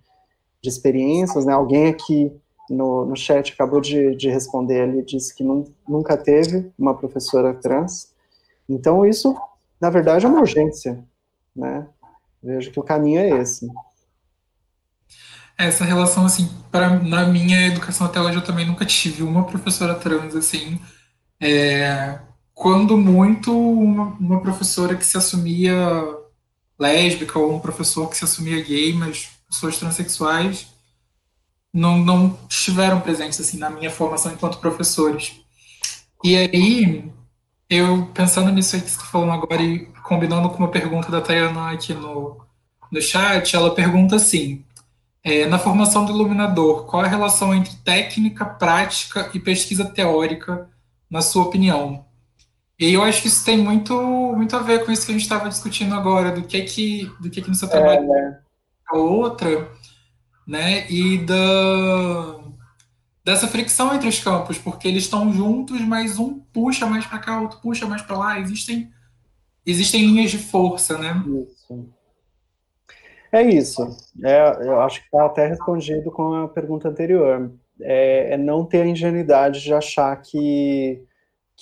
de 0.60 0.68
experiências. 0.68 1.44
Né? 1.44 1.52
Alguém 1.52 1.88
aqui 1.88 2.32
no, 2.68 3.04
no 3.06 3.16
chat 3.16 3.52
acabou 3.52 3.80
de, 3.80 4.14
de 4.16 4.28
responder 4.28 4.82
ali, 4.82 5.04
disse 5.04 5.34
que 5.34 5.44
nunca 5.88 6.16
teve 6.16 6.72
uma 6.78 6.96
professora 6.96 7.54
trans. 7.54 8.12
Então, 8.68 9.04
isso, 9.04 9.34
na 9.80 9.90
verdade, 9.90 10.24
é 10.24 10.28
uma 10.28 10.40
urgência. 10.40 11.04
Né? 11.54 11.86
Vejo 12.42 12.70
que 12.70 12.80
o 12.80 12.84
caminho 12.84 13.20
é 13.20 13.40
esse. 13.40 13.66
Essa 15.64 15.84
relação, 15.84 16.26
assim, 16.26 16.50
na 17.04 17.26
minha 17.26 17.66
educação 17.66 18.06
até 18.06 18.20
hoje, 18.20 18.36
eu 18.36 18.44
também 18.44 18.66
nunca 18.66 18.84
tive 18.84 19.22
uma 19.22 19.44
professora 19.44 19.94
trans, 19.94 20.34
assim. 20.34 20.80
É, 21.40 22.18
quando 22.54 22.96
muito, 22.96 23.52
uma, 23.52 24.04
uma 24.18 24.40
professora 24.40 24.96
que 24.96 25.04
se 25.04 25.16
assumia 25.16 25.76
lésbica 26.78 27.38
ou 27.38 27.56
um 27.56 27.60
professor 27.60 28.08
que 28.08 28.16
se 28.16 28.24
assumia 28.24 28.62
gay, 28.62 28.92
mas 28.92 29.28
pessoas 29.48 29.78
transexuais 29.78 30.66
não, 31.72 31.98
não 31.98 32.38
estiveram 32.48 33.00
presentes 33.00 33.40
assim 33.40 33.58
na 33.58 33.70
minha 33.70 33.90
formação 33.90 34.32
enquanto 34.32 34.58
professores. 34.58 35.40
E 36.22 36.36
aí, 36.36 37.10
eu 37.68 38.06
pensando 38.14 38.52
nisso 38.52 38.76
aí 38.76 38.82
que 38.82 38.90
você 38.90 38.96
está 38.96 39.06
falando 39.06 39.32
agora 39.32 39.62
e 39.62 39.86
combinando 40.02 40.50
com 40.50 40.58
uma 40.58 40.70
pergunta 40.70 41.10
da 41.10 41.20
Tayana 41.20 41.72
aqui 41.72 41.94
no, 41.94 42.40
no 42.90 43.00
chat, 43.00 43.56
ela 43.56 43.74
pergunta 43.74 44.16
assim: 44.16 44.64
é, 45.24 45.46
na 45.46 45.58
formação 45.58 46.04
do 46.04 46.12
iluminador, 46.12 46.84
qual 46.86 47.02
a 47.02 47.08
relação 47.08 47.54
entre 47.54 47.74
técnica, 47.76 48.44
prática 48.44 49.30
e 49.32 49.38
pesquisa 49.38 49.84
teórica, 49.84 50.68
na 51.08 51.22
sua 51.22 51.44
opinião? 51.44 52.04
E 52.78 52.92
eu 52.92 53.02
acho 53.02 53.22
que 53.22 53.28
isso 53.28 53.44
tem 53.44 53.56
muito, 53.56 53.94
muito 54.36 54.56
a 54.56 54.58
ver 54.58 54.84
com 54.84 54.90
isso 54.90 55.06
que 55.06 55.12
a 55.12 55.14
gente 55.14 55.22
estava 55.22 55.48
discutindo 55.48 55.94
agora, 55.94 56.32
do 56.32 56.42
que 56.42 56.56
é 56.56 56.62
que, 56.62 57.08
do 57.20 57.30
que, 57.30 57.38
é 57.38 57.42
que 57.42 57.48
no 57.48 57.54
seu 57.54 57.68
trabalho 57.68 58.12
é, 58.12 58.40
a 58.88 58.96
outra, 58.96 59.70
né? 60.44 60.90
E 60.90 61.18
da, 61.18 62.40
dessa 63.24 63.46
fricção 63.46 63.94
entre 63.94 64.08
os 64.08 64.18
campos, 64.18 64.58
porque 64.58 64.88
eles 64.88 65.04
estão 65.04 65.32
juntos, 65.32 65.80
mas 65.82 66.18
um 66.18 66.40
puxa 66.52 66.84
mais 66.86 67.06
para 67.06 67.20
cá, 67.20 67.40
outro 67.40 67.60
puxa 67.60 67.86
mais 67.86 68.02
para 68.02 68.18
lá. 68.18 68.40
Existem, 68.40 68.90
existem 69.64 70.04
linhas 70.04 70.32
de 70.32 70.38
força, 70.38 70.98
né? 70.98 71.22
Isso. 71.24 71.88
É 73.32 73.42
isso. 73.42 73.96
É, 74.22 74.66
eu 74.66 74.80
acho 74.80 75.00
que 75.00 75.06
está 75.06 75.24
até 75.24 75.46
respondido 75.46 76.10
com 76.10 76.34
a 76.34 76.48
pergunta 76.48 76.88
anterior. 76.88 77.50
É, 77.80 78.34
é 78.34 78.36
não 78.36 78.64
ter 78.64 78.82
a 78.82 78.86
ingenuidade 78.86 79.62
de 79.62 79.72
achar 79.72 80.14
que 80.20 81.02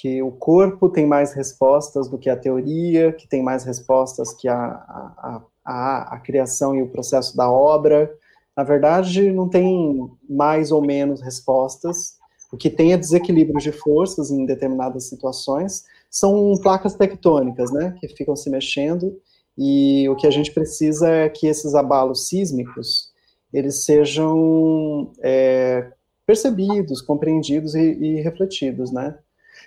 que 0.01 0.23
o 0.23 0.31
corpo 0.31 0.89
tem 0.89 1.07
mais 1.07 1.35
respostas 1.35 2.09
do 2.09 2.17
que 2.17 2.31
a 2.31 2.37
teoria, 2.37 3.13
que 3.13 3.29
tem 3.29 3.43
mais 3.43 3.65
respostas 3.65 4.33
que 4.33 4.49
a, 4.49 4.57
a, 4.57 5.43
a, 5.63 6.15
a, 6.15 6.21
criação 6.21 6.75
e 6.75 6.81
o 6.81 6.89
processo 6.89 7.37
da 7.37 7.51
obra. 7.51 8.11
Na 8.57 8.63
verdade, 8.63 9.31
não 9.31 9.47
tem 9.47 10.11
mais 10.27 10.73
ou 10.73 10.81
menos 10.81 11.21
respostas. 11.21 12.15
O 12.51 12.57
que 12.57 12.71
tem 12.71 12.95
é 12.95 12.97
desequilíbrio 12.97 13.61
de 13.61 13.73
forças 13.73 14.31
em 14.31 14.47
determinadas 14.47 15.07
situações. 15.07 15.85
São 16.11 16.55
placas 16.63 16.95
tectônicas, 16.95 17.71
né, 17.71 17.95
que 18.01 18.09
ficam 18.09 18.35
se 18.35 18.49
mexendo. 18.49 19.21
E 19.63 20.09
o 20.09 20.17
que 20.17 20.27
a 20.27 20.31
gente 20.31 20.51
precisa 20.53 21.07
é 21.07 21.29
que 21.29 21.47
esses 21.47 21.75
abalos 21.75 22.29
sísmicos 22.29 23.11
eles 23.53 23.85
sejam 23.85 25.13
é, 25.23 25.93
percebidos, 26.27 27.03
compreendidos 27.03 27.75
e, 27.75 27.93
e 27.93 28.21
refletidos, 28.23 28.91
né? 28.91 29.19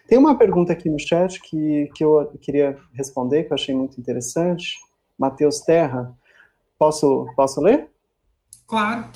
Tem 0.07 0.17
uma 0.17 0.35
pergunta 0.35 0.73
aqui 0.73 0.89
no 0.89 0.99
chat 0.99 1.39
que, 1.41 1.91
que 1.93 2.03
eu 2.03 2.25
queria 2.41 2.75
responder, 2.93 3.43
que 3.43 3.51
eu 3.51 3.55
achei 3.55 3.75
muito 3.75 3.99
interessante. 4.01 4.79
Matheus 5.15 5.59
Terra. 5.59 6.11
Posso, 6.79 7.27
posso 7.35 7.61
ler? 7.61 7.87
Claro. 8.65 9.11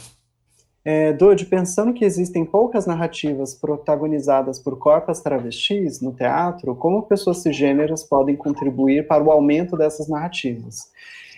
É, 0.89 1.11
pensando 1.49 1.93
que 1.93 2.05
existem 2.05 2.45
poucas 2.45 2.85
narrativas 2.85 3.53
protagonizadas 3.53 4.57
por 4.57 4.79
corpos 4.79 5.19
travestis 5.19 5.99
no 5.99 6.13
teatro, 6.13 6.73
como 6.77 7.03
pessoas 7.03 7.39
cisgêneras 7.39 8.05
podem 8.05 8.37
contribuir 8.37 9.05
para 9.05 9.21
o 9.21 9.29
aumento 9.29 9.75
dessas 9.75 10.07
narrativas? 10.07 10.89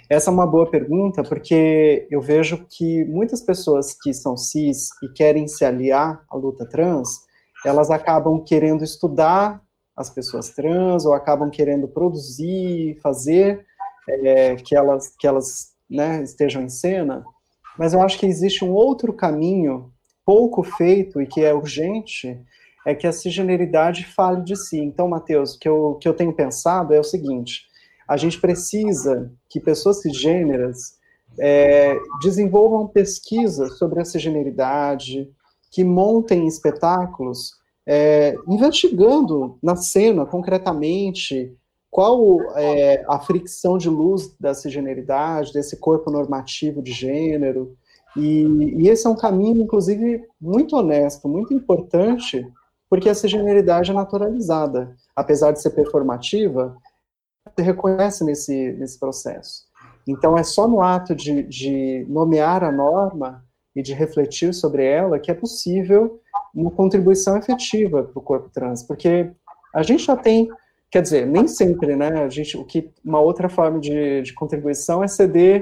Essa 0.07 0.29
é 0.29 0.33
uma 0.33 0.45
boa 0.45 0.69
pergunta, 0.69 1.23
porque 1.23 2.07
eu 2.11 2.21
vejo 2.21 2.63
que 2.69 3.03
muitas 3.05 3.41
pessoas 3.41 3.97
que 3.99 4.13
são 4.13 4.37
cis 4.37 4.89
e 5.01 5.09
querem 5.09 5.47
se 5.47 5.65
aliar 5.65 6.23
à 6.29 6.37
luta 6.37 6.63
trans, 6.69 7.21
elas 7.65 7.89
acabam 7.89 8.43
querendo 8.43 8.83
estudar 8.83 9.63
as 9.97 10.11
pessoas 10.11 10.49
trans 10.49 11.07
ou 11.07 11.13
acabam 11.13 11.49
querendo 11.49 11.87
produzir, 11.87 12.99
fazer 13.01 13.65
é, 14.07 14.55
que 14.57 14.75
elas, 14.75 15.11
que 15.17 15.25
elas 15.25 15.73
né, 15.89 16.21
estejam 16.21 16.61
em 16.61 16.69
cena, 16.69 17.25
mas 17.79 17.93
eu 17.93 18.01
acho 18.01 18.19
que 18.19 18.25
existe 18.25 18.65
um 18.65 18.73
outro 18.73 19.13
caminho 19.13 19.89
pouco 20.25 20.61
feito 20.63 21.21
e 21.21 21.25
que 21.25 21.45
é 21.45 21.53
urgente, 21.53 22.37
é 22.85 22.93
que 22.93 23.07
a 23.07 23.13
cisgeneridade 23.13 24.05
fale 24.05 24.43
de 24.43 24.57
si. 24.57 24.77
Então, 24.77 25.07
Matheus, 25.07 25.55
o 25.55 25.59
que 25.59 25.69
eu, 25.69 25.97
que 26.01 26.05
eu 26.05 26.13
tenho 26.13 26.33
pensado 26.33 26.93
é 26.93 26.99
o 26.99 27.05
seguinte, 27.05 27.61
a 28.05 28.17
gente 28.17 28.37
precisa 28.37 29.31
que 29.49 29.61
pessoas 29.61 30.01
cisgêneras 30.01 30.97
é, 31.39 31.97
desenvolvam 32.21 32.85
pesquisa 32.85 33.67
sobre 33.69 34.01
a 34.01 34.05
cisgeneridade, 34.05 35.29
que 35.71 35.85
montem 35.85 36.47
espetáculos 36.47 37.53
é, 37.87 38.35
investigando 38.45 39.57
na 39.63 39.77
cena, 39.77 40.25
concretamente, 40.25 41.55
qual 41.89 42.41
é 42.55 43.03
a 43.07 43.19
fricção 43.19 43.77
de 43.77 43.89
luz 43.89 44.35
da 44.39 44.53
cisgeneridade, 44.53 45.53
desse 45.53 45.77
corpo 45.77 46.11
normativo 46.11 46.81
de 46.81 46.91
gênero, 46.91 47.75
e, 48.15 48.43
e, 48.81 48.89
esse 48.89 49.05
é 49.05 49.09
um 49.09 49.15
caminho, 49.15 49.61
inclusive, 49.61 50.25
muito 50.41 50.75
honesto, 50.75 51.27
muito 51.27 51.53
importante, 51.53 52.45
porque 52.89 53.07
a 53.07 53.13
cisgeneridade 53.13 53.91
é 53.91 53.93
naturalizada. 53.93 54.95
Apesar 55.15 55.51
de 55.51 55.61
ser 55.61 55.71
performativa, 55.71 56.75
se 57.55 57.63
reconhece 57.63 58.23
nesse, 58.23 58.73
nesse 58.73 58.99
processo. 58.99 59.63
Então, 60.07 60.37
é 60.37 60.43
só 60.43 60.67
no 60.67 60.81
ato 60.81 61.15
de, 61.15 61.43
de 61.43 62.05
nomear 62.09 62.63
a 62.63 62.71
norma 62.71 63.43
e 63.75 63.81
de 63.81 63.93
refletir 63.93 64.53
sobre 64.53 64.83
ela 64.83 65.19
que 65.19 65.29
é 65.29 65.33
possível 65.33 66.19
uma 66.53 66.71
contribuição 66.71 67.37
efetiva 67.37 68.03
para 68.03 68.19
o 68.19 68.23
corpo 68.23 68.49
trans, 68.49 68.81
porque 68.81 69.31
a 69.73 69.83
gente 69.83 70.03
já 70.03 70.17
tem, 70.17 70.49
quer 70.91 71.01
dizer, 71.01 71.25
nem 71.25 71.47
sempre, 71.47 71.95
né? 71.95 72.23
A 72.23 72.29
gente, 72.29 72.57
o 72.57 72.65
que 72.65 72.91
uma 73.03 73.19
outra 73.19 73.49
forma 73.49 73.79
de, 73.79 74.21
de 74.21 74.33
contribuição 74.33 75.03
é 75.03 75.07
ceder 75.07 75.61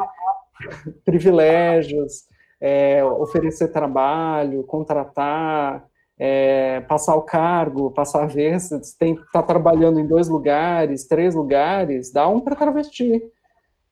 privilégios, 1.04 2.24
é, 2.60 3.04
oferecer 3.04 3.68
trabalho, 3.70 4.64
contratar, 4.64 5.86
é, 6.20 6.82
passar 6.82 7.16
o 7.16 7.22
cargo, 7.22 7.92
passar 7.92 8.24
a 8.24 8.28
vez, 8.28 8.70
tem 8.98 9.18
tá 9.32 9.44
trabalhando 9.44 10.00
em 10.00 10.08
dois 10.08 10.28
lugares, 10.28 11.08
três 11.08 11.36
lugares, 11.36 12.12
dá 12.12 12.28
um 12.28 12.40
para 12.40 12.56
travesti. 12.56 13.22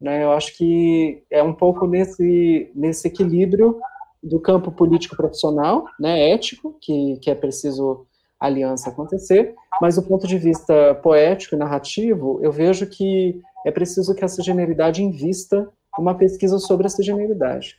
Né? 0.01 0.23
Eu 0.23 0.31
acho 0.31 0.57
que 0.57 1.23
é 1.29 1.43
um 1.43 1.53
pouco 1.53 1.85
nesse, 1.85 2.71
nesse 2.73 3.07
equilíbrio 3.07 3.79
do 4.21 4.39
campo 4.39 4.71
político 4.71 5.15
profissional, 5.15 5.85
né, 5.99 6.31
ético, 6.31 6.75
que, 6.81 7.19
que 7.21 7.29
é 7.29 7.35
preciso 7.35 8.07
aliança 8.39 8.89
acontecer, 8.89 9.55
mas 9.81 9.95
do 9.95 10.03
ponto 10.03 10.27
de 10.27 10.37
vista 10.37 10.95
poético 10.95 11.55
e 11.55 11.57
narrativo, 11.57 12.39
eu 12.41 12.51
vejo 12.51 12.87
que 12.87 13.41
é 13.65 13.71
preciso 13.71 14.13
que 14.13 14.23
essa 14.23 14.43
generalidade 14.43 15.03
invista 15.03 15.67
uma 15.97 16.15
pesquisa 16.15 16.59
sobre 16.59 16.85
essa 16.85 17.01
generalidade. 17.01 17.77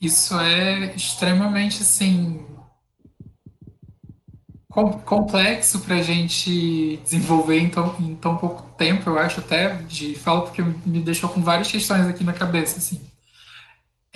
Isso 0.00 0.38
é 0.38 0.94
extremamente, 0.94 1.82
assim, 1.82 2.44
complexo 5.04 5.80
para 5.80 5.96
a 5.96 6.02
gente 6.02 6.96
desenvolver 6.98 7.58
em 7.58 7.70
tão, 7.70 7.94
em 8.00 8.14
tão 8.16 8.36
pouco 8.36 8.62
tempo, 8.76 9.08
eu 9.08 9.18
acho 9.18 9.40
até, 9.40 9.74
de 9.82 10.14
falo 10.14 10.42
porque 10.42 10.62
me 10.62 11.00
deixou 11.00 11.30
com 11.30 11.40
várias 11.40 11.70
questões 11.70 12.06
aqui 12.06 12.24
na 12.24 12.32
cabeça, 12.32 12.78
assim. 12.78 13.00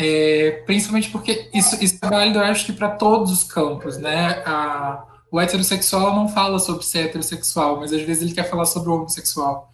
É, 0.01 0.62
principalmente 0.64 1.11
porque 1.11 1.51
isso, 1.53 1.82
isso 1.82 1.99
é 2.01 2.09
válido, 2.09 2.38
eu 2.38 2.44
acho 2.44 2.64
que 2.64 2.72
para 2.72 2.90
todos 2.90 3.32
os 3.32 3.42
campos, 3.42 3.99
né? 3.99 4.44
A, 4.46 5.05
o 5.30 5.40
heterossexual 5.40 6.14
não 6.14 6.28
fala 6.28 6.61
sobre 6.61 6.84
ser 6.84 7.07
heterossexual, 7.07 7.80
mas 7.80 7.92
às 7.92 8.03
vezes 8.03 8.22
ele 8.22 8.32
quer 8.32 8.49
falar 8.49 8.64
sobre 8.64 8.90
o 8.90 8.94
homossexual. 8.94 9.70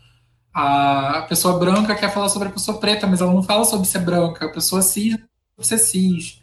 a 0.55 1.27
pessoa 1.29 1.59
branca 1.59 1.95
quer 1.95 2.11
falar 2.13 2.31
sobre 2.31 2.49
a 2.49 2.53
pessoa 2.53 2.79
preta, 2.79 3.07
mas 3.07 3.21
ela 3.21 3.33
não 3.33 3.43
fala 3.43 3.65
sobre 3.65 3.87
ser 3.87 3.99
branca, 4.01 4.47
a 4.47 4.53
pessoa 4.53 4.81
cis 4.81 5.13
sobre 5.13 5.67
ser 5.67 5.79
cis. 5.79 6.43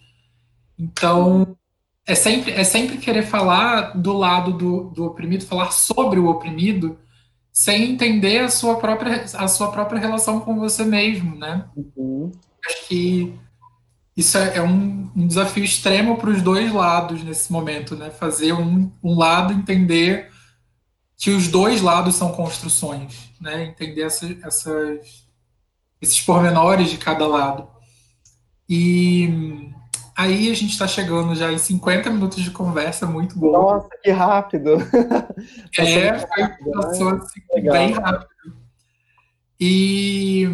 Então, 0.78 1.58
é 2.06 2.14
sempre, 2.16 2.52
é 2.52 2.64
sempre 2.64 2.98
querer 2.98 3.24
falar 3.24 3.98
do 3.98 4.14
lado 4.14 4.54
do, 4.54 4.84
do 4.92 5.06
oprimido, 5.06 5.46
falar 5.46 5.72
sobre 5.72 6.20
o 6.20 6.28
oprimido, 6.28 7.00
sem 7.52 7.92
entender 7.92 8.40
a 8.40 8.50
sua 8.50 8.76
própria, 8.78 9.26
a 9.36 9.48
sua 9.48 9.72
própria 9.72 10.00
relação 10.00 10.40
com 10.40 10.60
você 10.60 10.84
mesmo, 10.84 11.36
né? 11.36 11.66
Uhum. 11.76 12.32
Acho 12.66 12.88
que 12.88 13.40
isso 14.22 14.38
é, 14.38 14.58
é 14.58 14.62
um, 14.62 15.12
um, 15.16 15.28
desafio 15.28 15.64
extremo 15.64 16.18
para 16.18 16.30
os 16.30 16.42
dois 16.42 16.72
lados 16.72 17.24
nesse 17.24 17.52
momento, 17.52 17.96
né? 17.96 18.10
Fazer 18.10 18.54
um, 18.54 18.92
um 19.04 19.18
lado 19.18 19.52
entender 19.52 20.32
que 21.18 21.32
os 21.32 21.48
dois 21.48 21.82
lados 21.82 22.16
são 22.16 22.32
construções, 22.32 23.32
né? 23.40 23.66
Entender 23.66 24.04
essa, 24.04 24.26
essas, 24.44 25.28
esses 26.02 26.22
pormenores 26.22 26.90
de 26.90 26.98
cada 26.98 27.28
lado. 27.28 27.68
E 28.70 29.28
aí 30.16 30.50
a 30.50 30.54
gente 30.54 30.72
está 30.72 30.88
chegando 30.88 31.36
já 31.36 31.52
em 31.52 31.58
50 31.58 32.10
minutos 32.12 32.44
de 32.44 32.52
conversa, 32.52 33.06
muito 33.08 33.38
bom. 33.38 33.52
Nossa, 33.52 33.90
que 34.04 34.12
rápido! 34.12 34.78
é, 35.78 36.20
foi, 36.20 36.48
passou 36.74 37.12
né? 37.12 37.22
assim, 37.22 37.70
bem 37.70 37.92
rápido. 37.92 38.61
E 39.64 40.48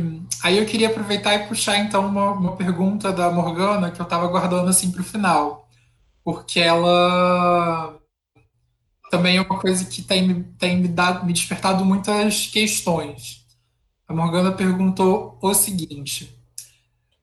aí 0.43 0.57
eu 0.57 0.65
queria 0.65 0.89
aproveitar 0.89 1.33
e 1.33 1.47
puxar 1.47 1.77
então 1.77 2.05
uma, 2.05 2.31
uma 2.31 2.57
pergunta 2.57 3.09
da 3.13 3.31
Morgana 3.31 3.89
que 3.89 4.01
eu 4.01 4.03
estava 4.03 4.27
guardando 4.27 4.67
assim 4.67 4.91
para 4.91 4.99
o 4.99 5.05
final, 5.05 5.65
porque 6.25 6.59
ela 6.59 7.97
também 9.09 9.37
é 9.37 9.41
uma 9.41 9.57
coisa 9.57 9.85
que 9.85 10.01
tem, 10.01 10.43
tem 10.59 10.81
me, 10.81 10.89
dado, 10.89 11.25
me 11.25 11.31
despertado 11.31 11.85
muitas 11.85 12.47
questões. 12.47 13.45
A 14.05 14.13
Morgana 14.13 14.51
perguntou 14.51 15.37
o 15.41 15.53
seguinte: 15.53 16.37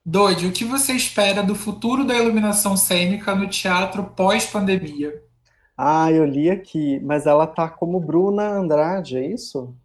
Doide, 0.03 0.47
o 0.47 0.53
que 0.53 0.65
você 0.65 0.95
espera 0.95 1.43
do 1.43 1.55
futuro 1.55 2.03
da 2.03 2.17
iluminação 2.17 2.79
cênica 2.79 3.35
no 3.35 3.47
teatro 3.47 4.05
pós-pandemia? 4.05 5.23
Ah, 5.77 6.11
eu 6.11 6.25
li 6.25 6.49
aqui, 6.49 6.99
mas 7.01 7.27
ela 7.27 7.47
tá 7.47 7.69
como 7.69 8.01
Bruna 8.01 8.49
Andrade, 8.49 9.19
é 9.19 9.27
isso? 9.27 9.77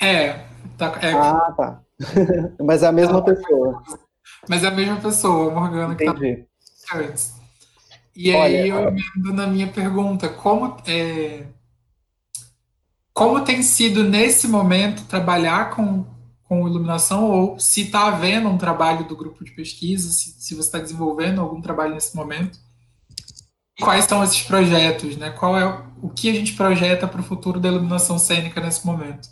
É, 0.00 0.46
tá, 0.76 0.98
é... 1.00 1.12
Ah, 1.12 1.54
tá. 1.56 1.82
Mas 2.62 2.82
é 2.82 2.86
a 2.86 2.92
mesma 2.92 3.22
pessoa. 3.22 3.82
Mas 4.48 4.64
é 4.64 4.68
a 4.68 4.70
mesma 4.70 4.96
pessoa, 4.96 5.52
Morgana, 5.52 5.94
Entendi. 5.94 6.18
que 6.18 6.88
tá 6.88 6.98
antes. 6.98 7.34
E 8.14 8.32
Olha, 8.32 8.44
aí 8.44 8.68
eu 8.68 8.88
emendo 8.88 9.32
na 9.34 9.46
minha 9.46 9.66
pergunta, 9.66 10.28
como, 10.28 10.76
é, 10.86 11.44
como 13.12 13.44
tem 13.44 13.62
sido 13.62 14.02
nesse 14.04 14.48
momento 14.48 15.04
trabalhar 15.04 15.70
com, 15.70 16.06
com 16.44 16.66
iluminação, 16.66 17.30
ou 17.30 17.58
se 17.58 17.82
está 17.82 18.06
havendo 18.06 18.48
um 18.48 18.56
trabalho 18.56 19.06
do 19.06 19.16
grupo 19.16 19.44
de 19.44 19.50
pesquisa, 19.50 20.10
se, 20.10 20.34
se 20.38 20.54
você 20.54 20.68
está 20.68 20.78
desenvolvendo 20.78 21.40
algum 21.40 21.60
trabalho 21.60 21.94
nesse 21.94 22.16
momento, 22.16 22.58
quais 23.80 24.06
são 24.06 24.24
esses 24.24 24.42
projetos, 24.42 25.16
né? 25.16 25.30
Qual 25.30 25.58
é 25.58 25.82
o 26.00 26.08
que 26.08 26.30
a 26.30 26.34
gente 26.34 26.54
projeta 26.54 27.06
para 27.06 27.20
o 27.20 27.24
futuro 27.24 27.60
da 27.60 27.68
iluminação 27.68 28.18
cênica 28.18 28.60
nesse 28.60 28.86
momento? 28.86 29.28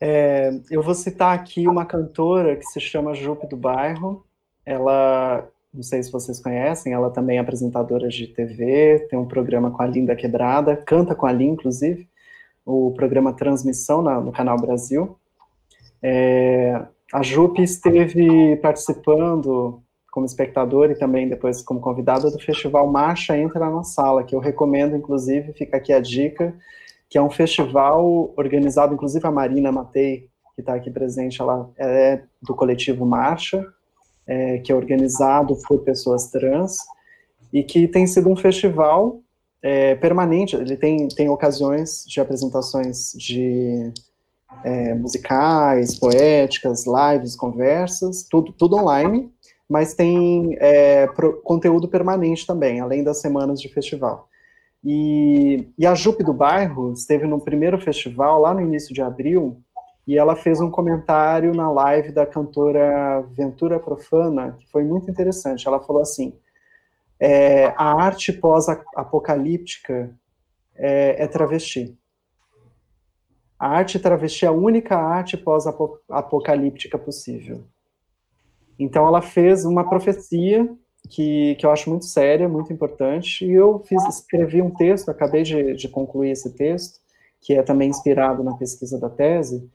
É, 0.00 0.50
eu 0.70 0.82
vou 0.82 0.94
citar 0.94 1.34
aqui 1.34 1.66
uma 1.66 1.86
cantora 1.86 2.56
que 2.56 2.66
se 2.66 2.80
chama 2.80 3.14
Jupe 3.14 3.46
do 3.46 3.56
Bairro. 3.56 4.24
Ela, 4.64 5.48
não 5.72 5.82
sei 5.82 6.02
se 6.02 6.12
vocês 6.12 6.40
conhecem, 6.40 6.92
ela 6.92 7.10
também 7.10 7.38
é 7.38 7.40
apresentadora 7.40 8.08
de 8.08 8.26
TV, 8.26 9.06
tem 9.08 9.18
um 9.18 9.26
programa 9.26 9.70
com 9.70 9.82
a 9.82 9.86
Linda 9.86 10.16
Quebrada, 10.16 10.76
canta 10.76 11.14
com 11.14 11.26
a 11.26 11.32
Linda, 11.32 11.54
inclusive, 11.54 12.08
o 12.64 12.92
programa 12.92 13.32
Transmissão 13.32 14.02
na, 14.02 14.20
no 14.20 14.32
Canal 14.32 14.56
Brasil. 14.58 15.16
É, 16.02 16.84
a 17.12 17.22
Jupe 17.22 17.62
esteve 17.62 18.56
participando 18.56 19.82
como 20.10 20.26
espectador 20.26 20.90
e 20.90 20.94
também 20.94 21.28
depois 21.28 21.62
como 21.62 21.80
convidada 21.80 22.30
do 22.30 22.38
festival 22.38 22.86
Marcha 22.90 23.36
Entra 23.36 23.70
na 23.70 23.84
Sala, 23.84 24.24
que 24.24 24.34
eu 24.34 24.40
recomendo, 24.40 24.96
inclusive, 24.96 25.52
fica 25.52 25.76
aqui 25.76 25.92
a 25.92 26.00
dica, 26.00 26.54
que 27.08 27.18
é 27.18 27.22
um 27.22 27.30
festival 27.30 28.32
organizado, 28.36 28.94
inclusive 28.94 29.26
a 29.26 29.30
Marina 29.30 29.70
Matei, 29.70 30.28
que 30.54 30.60
está 30.60 30.74
aqui 30.74 30.90
presente, 30.90 31.40
ela 31.40 31.70
é 31.78 32.22
do 32.42 32.54
coletivo 32.54 33.04
Marcha, 33.04 33.64
é, 34.26 34.58
que 34.58 34.72
é 34.72 34.74
organizado 34.74 35.56
por 35.68 35.80
pessoas 35.84 36.30
trans, 36.30 36.78
e 37.52 37.62
que 37.62 37.86
tem 37.86 38.06
sido 38.06 38.28
um 38.28 38.36
festival 38.36 39.20
é, 39.62 39.94
permanente, 39.94 40.56
ele 40.56 40.76
tem, 40.76 41.08
tem 41.08 41.28
ocasiões 41.28 42.04
de 42.06 42.20
apresentações 42.20 43.12
de 43.12 43.92
é, 44.64 44.94
musicais, 44.94 45.98
poéticas, 45.98 46.84
lives, 46.86 47.36
conversas, 47.36 48.26
tudo, 48.28 48.52
tudo 48.52 48.76
online, 48.76 49.30
mas 49.68 49.94
tem 49.94 50.56
é, 50.60 51.06
pro, 51.08 51.40
conteúdo 51.42 51.88
permanente 51.88 52.46
também, 52.46 52.80
além 52.80 53.02
das 53.02 53.20
semanas 53.20 53.60
de 53.60 53.68
festival. 53.68 54.28
E, 54.84 55.68
e 55.76 55.86
a 55.86 55.94
Jupe 55.94 56.22
do 56.22 56.32
Bairro 56.32 56.92
esteve 56.92 57.26
no 57.26 57.40
primeiro 57.40 57.78
festival, 57.80 58.40
lá 58.40 58.54
no 58.54 58.60
início 58.60 58.94
de 58.94 59.02
abril, 59.02 59.60
e 60.06 60.16
ela 60.16 60.36
fez 60.36 60.60
um 60.60 60.70
comentário 60.70 61.52
na 61.52 61.70
live 61.70 62.12
da 62.12 62.24
cantora 62.24 63.22
Ventura 63.32 63.80
Profana, 63.80 64.56
que 64.58 64.70
foi 64.70 64.84
muito 64.84 65.10
interessante. 65.10 65.66
Ela 65.66 65.80
falou 65.80 66.00
assim: 66.00 66.32
é, 67.18 67.66
a 67.76 67.92
arte 68.02 68.32
pós-apocalíptica 68.32 70.14
é, 70.76 71.24
é 71.24 71.26
travesti. 71.26 71.98
A 73.58 73.68
arte 73.68 73.98
travesti 73.98 74.44
é 74.44 74.48
a 74.48 74.52
única 74.52 74.96
arte 74.96 75.36
pós-apocalíptica 75.36 76.98
possível. 76.98 77.64
Então, 78.78 79.06
ela 79.06 79.22
fez 79.22 79.64
uma 79.64 79.88
profecia 79.88 80.68
que, 81.06 81.54
que 81.56 81.66
eu 81.66 81.70
acho 81.70 81.88
muito 81.90 82.04
séria, 82.04 82.48
muito 82.48 82.72
importante, 82.72 83.44
e 83.44 83.52
eu 83.52 83.80
fiz, 83.80 84.02
escrevi 84.06 84.62
um 84.62 84.70
texto, 84.70 85.10
acabei 85.10 85.42
de, 85.42 85.74
de 85.74 85.88
concluir 85.88 86.30
esse 86.30 86.50
texto, 86.54 87.00
que 87.40 87.54
é 87.54 87.62
também 87.62 87.90
inspirado 87.90 88.42
na 88.42 88.56
pesquisa 88.56 88.98
da 88.98 89.08
tese, 89.08 89.68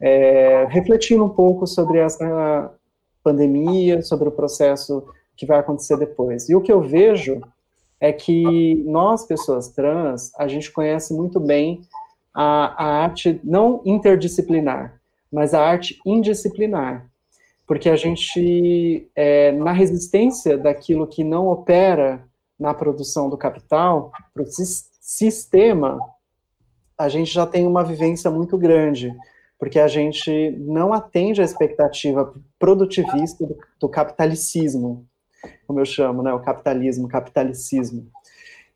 é, 0.00 0.66
refletindo 0.68 1.24
um 1.24 1.28
pouco 1.28 1.66
sobre 1.66 1.98
essa 1.98 2.70
pandemia, 3.22 4.02
sobre 4.02 4.28
o 4.28 4.32
processo 4.32 5.04
que 5.36 5.46
vai 5.46 5.58
acontecer 5.58 5.96
depois. 5.96 6.48
E 6.48 6.54
o 6.54 6.60
que 6.60 6.72
eu 6.72 6.82
vejo 6.82 7.40
é 8.00 8.12
que 8.12 8.82
nós, 8.84 9.24
pessoas 9.26 9.68
trans, 9.68 10.32
a 10.36 10.46
gente 10.46 10.70
conhece 10.70 11.14
muito 11.14 11.40
bem 11.40 11.80
a, 12.34 12.84
a 12.84 13.02
arte 13.04 13.40
não 13.42 13.80
interdisciplinar, 13.84 15.00
mas 15.32 15.54
a 15.54 15.62
arte 15.64 15.98
indisciplinar, 16.04 17.06
porque 17.66 17.88
a 17.88 17.96
gente, 17.96 19.08
é, 19.14 19.52
na 19.52 19.72
resistência 19.72 20.58
daquilo 20.58 21.06
que 21.06 21.24
não 21.24 21.48
opera 21.48 22.24
na 22.58 22.74
produção 22.74 23.28
do 23.28 23.38
capital, 23.38 24.12
para 24.32 24.42
o 24.42 24.46
sistema, 25.00 25.98
a 26.96 27.08
gente 27.08 27.32
já 27.32 27.46
tem 27.46 27.66
uma 27.66 27.82
vivência 27.82 28.30
muito 28.30 28.56
grande, 28.58 29.14
porque 29.58 29.78
a 29.78 29.88
gente 29.88 30.50
não 30.58 30.92
atende 30.92 31.40
à 31.40 31.44
expectativa 31.44 32.34
produtivista 32.58 33.46
do, 33.46 33.56
do 33.80 33.88
capitalicismo, 33.88 35.06
como 35.66 35.80
eu 35.80 35.84
chamo, 35.84 36.22
né, 36.22 36.32
o 36.32 36.40
capitalismo, 36.40 37.08
capitalicismo. 37.08 38.06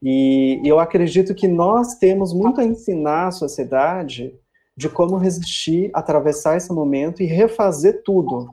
E 0.02 0.60
eu 0.64 0.78
acredito 0.78 1.34
que 1.34 1.48
nós 1.48 1.96
temos 1.96 2.32
muito 2.32 2.60
a 2.60 2.64
ensinar 2.64 3.28
à 3.28 3.30
sociedade 3.32 4.34
de 4.76 4.88
como 4.88 5.16
resistir, 5.16 5.90
atravessar 5.92 6.56
esse 6.56 6.72
momento 6.72 7.20
e 7.20 7.26
refazer 7.26 8.02
tudo, 8.04 8.48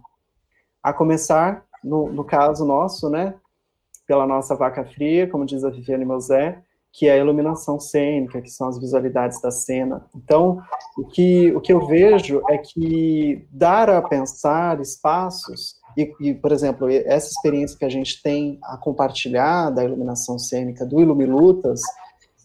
a 0.86 0.94
começar, 0.94 1.66
no, 1.84 2.14
no 2.14 2.24
caso 2.24 2.64
nosso, 2.64 3.10
né, 3.10 3.34
pela 4.06 4.28
nossa 4.28 4.56
vaca 4.56 4.86
fria, 4.86 5.28
como 5.28 5.44
diz 5.44 5.64
a 5.64 5.72
Viviane 5.72 6.06
Mosé, 6.06 6.62
que 6.94 7.08
é 7.08 7.14
a 7.14 7.18
iluminação 7.18 7.80
cênica, 7.80 8.40
que 8.40 8.52
são 8.52 8.68
as 8.68 8.78
visualidades 8.78 9.42
da 9.42 9.50
cena. 9.50 10.06
Então, 10.16 10.62
o 10.96 11.04
que, 11.08 11.52
o 11.56 11.60
que 11.60 11.74
eu 11.74 11.88
vejo 11.88 12.40
é 12.52 12.60
que 12.60 13.48
dar 13.52 13.90
a 13.90 14.00
pensar 14.00 14.80
espaços, 14.80 15.78
e, 15.98 16.14
e, 16.20 16.36
por 16.36 16.52
exemplo, 16.52 16.88
essa 16.88 17.32
experiência 17.32 17.80
que 17.80 17.86
a 17.86 17.90
gente 17.90 18.22
tem 18.22 18.60
a 18.62 18.78
compartilhar 18.78 19.72
da 19.72 19.84
iluminação 19.84 20.38
cênica, 20.38 20.86
do 20.86 21.02
Ilumilutas, 21.02 21.82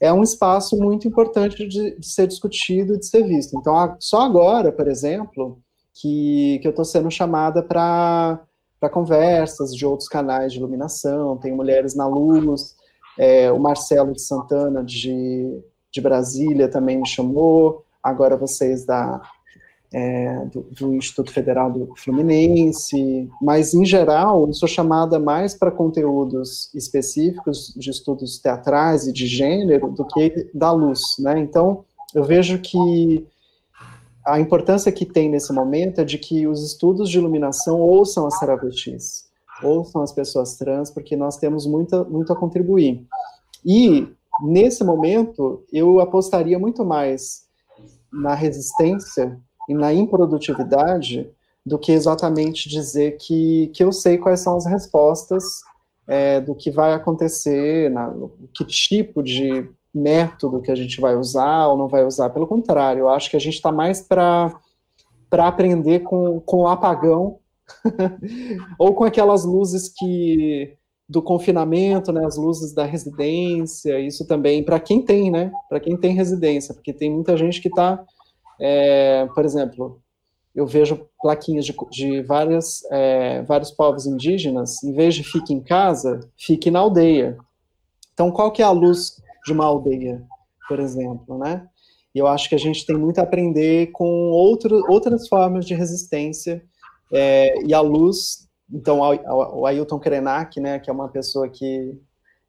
é 0.00 0.10
um 0.10 0.22
espaço 0.22 0.78
muito 0.78 1.06
importante 1.06 1.68
de, 1.68 1.98
de 2.00 2.06
ser 2.06 2.26
discutido 2.26 2.98
de 2.98 3.04
ser 3.04 3.22
visto. 3.22 3.54
Então, 3.58 3.96
só 4.00 4.22
agora, 4.22 4.72
por 4.72 4.88
exemplo, 4.88 5.60
que, 6.00 6.58
que 6.60 6.66
eu 6.66 6.70
estou 6.70 6.84
sendo 6.84 7.10
chamada 7.10 7.62
para 7.62 8.40
conversas 8.90 9.74
de 9.74 9.84
outros 9.84 10.08
canais 10.08 10.52
de 10.52 10.58
iluminação, 10.58 11.36
tem 11.36 11.52
Mulheres 11.52 11.94
na 11.94 12.06
Luz, 12.06 12.74
é, 13.18 13.50
o 13.52 13.58
Marcelo 13.58 14.12
de 14.12 14.22
Santana 14.22 14.82
de, 14.82 15.62
de 15.92 16.00
Brasília 16.00 16.68
também 16.68 16.98
me 16.98 17.06
chamou, 17.06 17.84
agora 18.02 18.36
vocês 18.36 18.86
da, 18.86 19.20
é, 19.92 20.44
do, 20.46 20.62
do, 20.70 20.94
Instituto 20.94 21.32
Federal 21.32 21.70
do 21.70 21.94
Fluminense, 21.96 23.28
mas 23.42 23.74
em 23.74 23.84
geral 23.84 24.46
eu 24.46 24.54
sou 24.54 24.68
chamada 24.68 25.18
mais 25.18 25.54
para 25.54 25.70
conteúdos 25.70 26.72
específicos 26.74 27.74
de 27.76 27.90
estudos 27.90 28.38
teatrais 28.38 29.06
e 29.06 29.12
de 29.12 29.26
gênero 29.26 29.90
do 29.90 30.06
que 30.06 30.48
da 30.54 30.72
luz, 30.72 31.00
né? 31.18 31.38
Então 31.40 31.84
eu 32.14 32.24
vejo 32.24 32.58
que 32.58 33.26
a 34.24 34.38
importância 34.38 34.92
que 34.92 35.06
tem 35.06 35.28
nesse 35.28 35.52
momento 35.52 36.00
é 36.00 36.04
de 36.04 36.18
que 36.18 36.46
os 36.46 36.64
estudos 36.64 37.08
de 37.08 37.18
iluminação 37.18 37.80
ouçam 37.80 38.26
as 38.26 38.38
travestis, 38.38 39.24
ouçam 39.62 40.02
as 40.02 40.12
pessoas 40.12 40.56
trans, 40.56 40.90
porque 40.90 41.16
nós 41.16 41.36
temos 41.36 41.66
muita, 41.66 42.04
muito 42.04 42.32
a 42.32 42.36
contribuir. 42.36 43.06
E, 43.64 44.08
nesse 44.42 44.84
momento, 44.84 45.64
eu 45.72 46.00
apostaria 46.00 46.58
muito 46.58 46.84
mais 46.84 47.42
na 48.12 48.34
resistência 48.34 49.38
e 49.68 49.74
na 49.74 49.92
improdutividade 49.92 51.30
do 51.64 51.78
que 51.78 51.92
exatamente 51.92 52.68
dizer 52.68 53.16
que, 53.18 53.68
que 53.68 53.84
eu 53.84 53.92
sei 53.92 54.18
quais 54.18 54.40
são 54.40 54.56
as 54.56 54.66
respostas 54.66 55.44
é, 56.06 56.40
do 56.40 56.54
que 56.54 56.70
vai 56.70 56.92
acontecer, 56.92 57.90
na, 57.90 58.12
que 58.52 58.64
tipo 58.64 59.22
de 59.22 59.70
método 59.94 60.62
que 60.62 60.70
a 60.70 60.74
gente 60.74 61.00
vai 61.00 61.16
usar 61.16 61.66
ou 61.68 61.76
não 61.76 61.88
vai 61.88 62.04
usar. 62.04 62.30
Pelo 62.30 62.46
contrário, 62.46 63.00
eu 63.00 63.08
acho 63.08 63.30
que 63.30 63.36
a 63.36 63.40
gente 63.40 63.54
está 63.54 63.72
mais 63.72 64.00
para 64.00 64.52
aprender 65.32 66.00
com, 66.00 66.40
com 66.40 66.58
o 66.58 66.68
apagão 66.68 67.38
ou 68.78 68.94
com 68.94 69.04
aquelas 69.04 69.44
luzes 69.44 69.88
que 69.88 70.76
do 71.08 71.20
confinamento, 71.20 72.12
né, 72.12 72.24
as 72.24 72.36
luzes 72.36 72.72
da 72.72 72.84
residência, 72.84 73.98
isso 73.98 74.24
também 74.28 74.62
para 74.62 74.78
quem 74.78 75.02
tem, 75.02 75.28
né, 75.28 75.50
para 75.68 75.80
quem 75.80 75.96
tem 75.96 76.14
residência, 76.14 76.72
porque 76.72 76.92
tem 76.92 77.10
muita 77.10 77.36
gente 77.36 77.60
que 77.60 77.66
está, 77.66 78.04
é, 78.60 79.26
por 79.34 79.44
exemplo, 79.44 80.00
eu 80.54 80.64
vejo 80.68 81.08
plaquinhas 81.20 81.64
de, 81.64 81.74
de 81.90 82.22
várias, 82.22 82.84
é, 82.92 83.42
vários 83.42 83.72
povos 83.72 84.06
indígenas, 84.06 84.82
em 84.84 84.92
vez 84.92 85.16
de 85.16 85.24
fique 85.24 85.52
em 85.52 85.60
casa, 85.60 86.20
fique 86.36 86.70
na 86.70 86.78
aldeia. 86.78 87.36
Então, 88.14 88.30
qual 88.30 88.52
que 88.52 88.62
é 88.62 88.64
a 88.64 88.70
luz 88.70 89.20
de 89.44 89.52
uma 89.52 89.64
aldeia, 89.64 90.22
por 90.68 90.80
exemplo, 90.80 91.38
né? 91.38 91.66
E 92.14 92.18
eu 92.18 92.26
acho 92.26 92.48
que 92.48 92.54
a 92.54 92.58
gente 92.58 92.84
tem 92.84 92.96
muito 92.96 93.18
a 93.18 93.22
aprender 93.22 93.92
com 93.92 94.30
outro, 94.30 94.84
outras 94.88 95.28
formas 95.28 95.64
de 95.64 95.74
resistência, 95.74 96.62
é, 97.12 97.62
e 97.64 97.74
a 97.74 97.80
luz, 97.80 98.48
então, 98.72 99.00
o 99.00 99.66
Ailton 99.66 99.98
Krenak, 99.98 100.60
né, 100.60 100.78
que 100.78 100.88
é 100.88 100.92
uma 100.92 101.08
pessoa 101.08 101.48
que, 101.48 102.00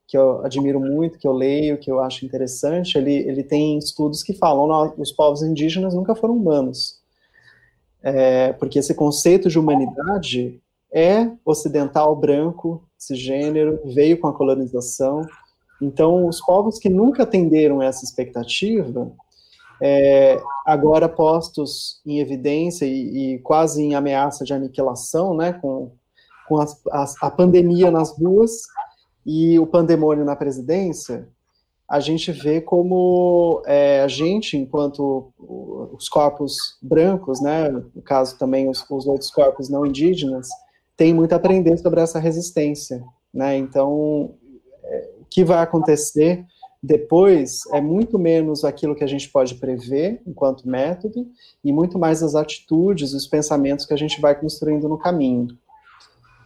que 0.08 0.16
eu 0.16 0.46
admiro 0.46 0.80
muito, 0.80 1.18
que 1.18 1.28
eu 1.28 1.34
leio, 1.34 1.80
que 1.80 1.92
eu 1.92 2.00
acho 2.00 2.26
interessante, 2.26 2.98
ele, 2.98 3.14
ele 3.14 3.44
tem 3.44 3.78
estudos 3.78 4.22
que 4.22 4.34
falam 4.34 4.92
que 4.92 5.02
os 5.02 5.12
povos 5.12 5.42
indígenas 5.42 5.96
nunca 5.96 6.14
foram 6.16 6.36
humanos, 6.36 7.00
é, 8.04 8.54
porque 8.54 8.80
esse 8.80 8.94
conceito 8.94 9.50
de 9.50 9.58
humanidade 9.58 10.62
é 10.94 11.32
ocidental, 11.46 12.16
branco, 12.16 12.84
cisgênero, 12.98 13.80
veio 13.86 14.20
com 14.20 14.28
a 14.28 14.34
colonização, 14.34 15.26
então, 15.82 16.27
os 16.27 16.39
povos 16.39 16.77
que 16.77 16.89
nunca 16.89 17.23
atenderam 17.23 17.82
essa 17.82 18.05
expectativa, 18.05 19.11
é, 19.82 20.39
agora 20.63 21.09
postos 21.09 21.99
em 22.05 22.19
evidência 22.19 22.86
e, 22.86 23.36
e, 23.36 23.39
quase 23.39 23.82
em 23.82 23.95
ameaça 23.95 24.45
de 24.45 24.53
aniquilação, 24.53 25.36
né, 25.36 25.53
com, 25.53 25.91
com 26.47 26.61
as, 26.61 26.79
as, 26.91 27.15
a 27.23 27.32
pandemia 27.32 27.89
nas 27.89 28.15
ruas 28.15 28.51
e 29.25 29.57
o 29.57 29.65
pandemônio 29.65 30.23
na 30.23 30.36
presidência, 30.36 31.27
a 31.89 31.99
gente 31.99 32.32
vê 32.32 32.61
como 32.61 33.63
é, 33.65 34.01
a 34.01 34.07
gente, 34.07 34.55
enquanto 34.55 35.34
os 35.93 36.07
corpos 36.07 36.55
brancos, 36.82 37.41
né, 37.41 37.69
no 37.69 38.01
caso 38.03 38.38
também 38.38 38.69
os, 38.69 38.86
os 38.89 39.07
outros 39.07 39.32
corpos 39.32 39.67
não 39.67 39.86
indígenas, 39.86 40.47
tem 40.95 41.11
muito 41.13 41.34
a 41.34 41.38
aprender 41.38 41.75
sobre 41.77 41.99
essa 41.99 42.19
resistência, 42.19 43.03
né, 43.34 43.57
então 43.57 44.36
que 45.32 45.43
vai 45.43 45.59
acontecer 45.59 46.45
depois 46.84 47.61
é 47.71 47.79
muito 47.79 48.17
menos 48.17 48.65
aquilo 48.65 48.95
que 48.95 49.03
a 49.03 49.07
gente 49.07 49.29
pode 49.29 49.55
prever 49.55 50.19
enquanto 50.25 50.67
método 50.67 51.27
e 51.63 51.71
muito 51.71 51.99
mais 51.99 52.23
as 52.23 52.34
atitudes, 52.34 53.13
os 53.13 53.27
pensamentos 53.27 53.86
que 53.86 53.93
a 53.93 53.97
gente 53.97 54.19
vai 54.19 54.34
construindo 54.34 54.89
no 54.89 54.97
caminho. 54.97 55.47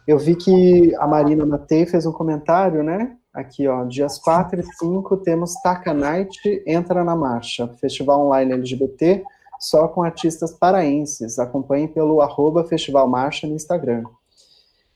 Eu 0.06 0.18
vi 0.18 0.36
que 0.36 0.94
a 0.96 1.06
Marina 1.06 1.46
Matei 1.46 1.86
fez 1.86 2.04
um 2.04 2.12
comentário, 2.12 2.82
né? 2.82 3.16
Aqui, 3.32 3.66
ó, 3.66 3.84
dias 3.84 4.18
4 4.18 4.60
e 4.60 4.62
5 4.62 5.16
temos 5.18 5.54
Taka 5.62 5.92
Night 5.92 6.62
Entra 6.66 7.02
na 7.02 7.16
Marcha, 7.16 7.68
festival 7.80 8.26
online 8.26 8.52
LGBT, 8.52 9.24
só 9.58 9.88
com 9.88 10.02
artistas 10.02 10.52
paraenses. 10.52 11.38
Acompanhe 11.38 11.88
pelo 11.88 12.20
arroba 12.20 12.64
Festival 12.64 13.08
Marcha 13.08 13.46
no 13.46 13.54
Instagram. 13.54 14.04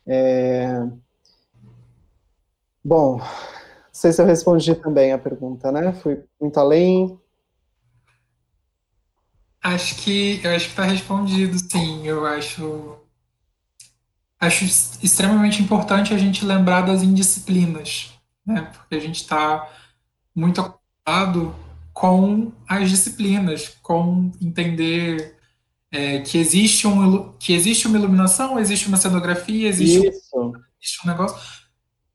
É... 0.07 0.87
Bom, 2.85 3.21
sei 4.01 4.13
se 4.13 4.23
eu 4.23 4.27
respondi 4.27 4.75
também 4.75 5.13
a 5.13 5.19
pergunta, 5.19 5.71
né? 5.71 5.93
Fui 5.93 6.25
muito 6.41 6.59
além. 6.59 7.19
Acho 9.63 9.95
que 9.97 10.41
eu 10.43 10.53
acho 10.53 10.65
que 10.65 10.71
está 10.71 10.85
respondido, 10.85 11.59
sim. 11.59 12.07
Eu 12.07 12.25
acho 12.25 12.97
acho 14.41 14.65
extremamente 15.03 15.63
importante 15.63 16.15
a 16.15 16.19
gente 16.19 16.47
lembrar 16.47 16.81
das 16.81 17.03
indisciplinas, 17.03 18.11
né? 18.47 18.71
Porque 18.73 18.95
a 18.95 18.99
gente 18.99 19.17
está 19.17 19.71
muito 20.35 20.63
ocupado 20.63 21.55
com 21.93 22.51
as 22.67 22.89
disciplinas, 22.89 23.69
com 23.83 24.33
entender 24.41 25.37
é, 25.93 26.21
que 26.21 26.39
existe 26.39 26.87
um 26.87 27.33
que 27.33 27.53
existe 27.53 27.87
uma 27.87 27.99
iluminação, 27.99 28.59
existe 28.59 28.89
uma 28.89 28.97
cenografia, 28.97 29.69
existe, 29.69 30.09
um, 30.35 30.53
existe 30.81 31.05
um 31.05 31.11
negócio 31.11 31.60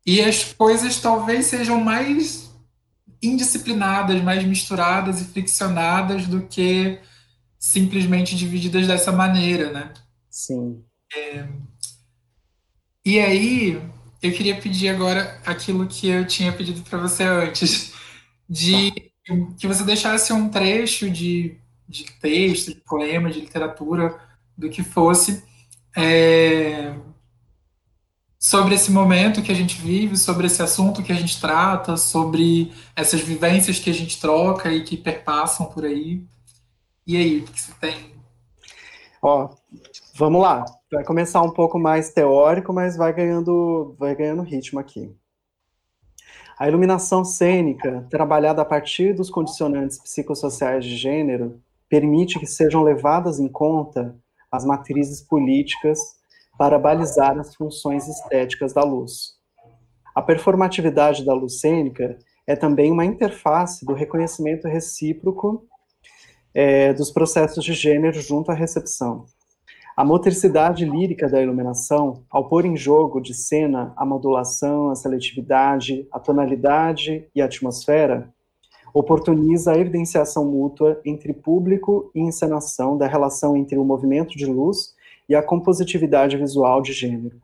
e 0.06 0.22
as 0.22 0.54
coisas 0.54 1.00
talvez 1.00 1.48
sejam 1.48 1.84
mais 1.84 2.54
indisciplinadas, 3.22 4.22
mais 4.22 4.44
misturadas 4.44 5.22
e 5.22 5.26
friccionadas 5.26 6.28
do 6.28 6.44
que 6.44 7.00
simplesmente 7.58 8.36
divididas 8.36 8.88
dessa 8.88 9.12
maneira, 9.12 9.72
né? 9.72 9.94
Sim. 10.30 10.84
É... 11.16 11.48
E 13.04 13.20
aí, 13.20 13.82
eu 14.22 14.32
queria 14.32 14.56
pedir 14.60 14.90
agora 14.90 15.40
aquilo 15.46 15.88
que 15.88 16.08
eu 16.08 16.26
tinha 16.26 16.52
pedido 16.52 16.82
para 16.82 17.00
você 17.00 17.24
antes, 17.24 17.94
de 18.48 18.92
que 19.58 19.68
você 19.68 19.84
deixasse 19.84 20.32
um 20.32 20.50
trecho 20.50 21.10
de, 21.10 21.58
de 21.88 22.06
texto, 22.22 22.74
de 22.74 22.82
poema, 22.82 23.32
de 23.32 23.40
literatura, 23.40 24.20
do 24.58 24.70
que 24.70 24.84
fosse, 24.84 25.44
é, 25.96 26.94
sobre 28.46 28.76
esse 28.76 28.92
momento 28.92 29.42
que 29.42 29.52
a 29.52 29.56
gente 29.56 29.82
vive, 29.82 30.16
sobre 30.16 30.46
esse 30.46 30.62
assunto 30.62 31.02
que 31.02 31.12
a 31.12 31.16
gente 31.16 31.42
trata, 31.42 31.98
sobre 31.98 32.72
essas 32.96 33.20
vivências 33.20 33.80
que 33.80 33.90
a 33.90 33.94
gente 33.94 34.22
troca 34.22 34.72
e 34.72 34.84
que 34.84 34.96
perpassam 34.96 35.66
por 35.66 35.84
aí. 35.84 36.24
E 37.08 37.18
aí, 37.18 37.40
o 37.40 37.46
que 37.46 37.60
você 37.60 37.74
tem? 37.82 38.14
Ó, 39.20 39.50
vamos 40.14 40.44
lá. 40.44 40.64
Vai 40.92 41.04
começar 41.04 41.42
um 41.42 41.50
pouco 41.50 41.80
mais 41.80 42.12
teórico, 42.12 42.72
mas 42.72 42.96
vai 42.96 43.12
ganhando, 43.12 43.96
vai 43.98 44.16
ganhando 44.16 44.44
ritmo 44.44 44.80
aqui. 44.80 45.12
A 46.60 46.68
iluminação 46.68 47.26
cênica, 47.26 48.06
trabalhada 48.12 48.62
a 48.62 48.66
partir 48.66 49.16
dos 49.16 49.32
condicionantes 49.32 49.98
psicossociais 49.98 50.86
de 50.86 50.96
gênero, 50.96 51.60
permite 51.90 52.38
que 52.38 52.46
sejam 52.46 52.84
levadas 52.84 53.40
em 53.40 53.48
conta 53.48 54.16
as 54.52 54.64
matrizes 54.64 55.20
políticas 55.20 56.24
para 56.58 56.80
balizar 56.80 57.38
as 57.38 57.56
funções 57.56 58.08
estéticas 58.08 58.74
da 58.74 58.84
luz. 58.84 59.36
A 60.14 60.22
performatividade 60.22 61.26
da 61.26 61.34
luz 61.34 61.60
cênica 61.60 62.18
é 62.48 62.56
também 62.56 62.92
uma 62.92 63.04
interface 63.04 63.86
do 63.86 63.94
reconhecimento 63.94 64.68
recíproco 64.68 65.68
é, 66.54 66.94
dos 66.94 67.12
processos 67.12 67.64
de 67.64 67.74
gênero 67.74 68.22
junto 68.22 68.52
à 68.52 68.54
recepção. 68.54 69.26
A 69.98 70.04
motricidade 70.04 70.86
lírica 70.86 71.30
da 71.30 71.42
iluminação, 71.42 72.24
ao 72.30 72.48
pôr 72.48 72.66
em 72.66 72.76
jogo 72.76 73.22
de 73.22 73.34
cena 73.34 73.94
a 73.96 74.06
modulação, 74.06 74.90
a 74.90 74.96
seletividade, 74.96 76.08
a 76.12 76.20
tonalidade 76.20 77.28
e 77.34 77.42
a 77.42 77.46
atmosfera, 77.46 78.34
oportuniza 78.94 79.74
a 79.74 79.78
evidenciação 79.78 80.46
mútua 80.46 81.02
entre 81.06 81.34
público 81.34 82.12
e 82.16 82.22
encenação 82.22 82.98
da 82.98 83.08
relação 83.08 83.56
entre 83.58 83.78
o 83.78 83.84
movimento 83.84 84.38
de 84.38 84.46
luz 84.46 84.95
e 85.28 85.36
a 85.36 85.44
compositividade 85.44 86.38
visual 86.38 86.82
de 86.82 86.94
gênero. 86.94 87.42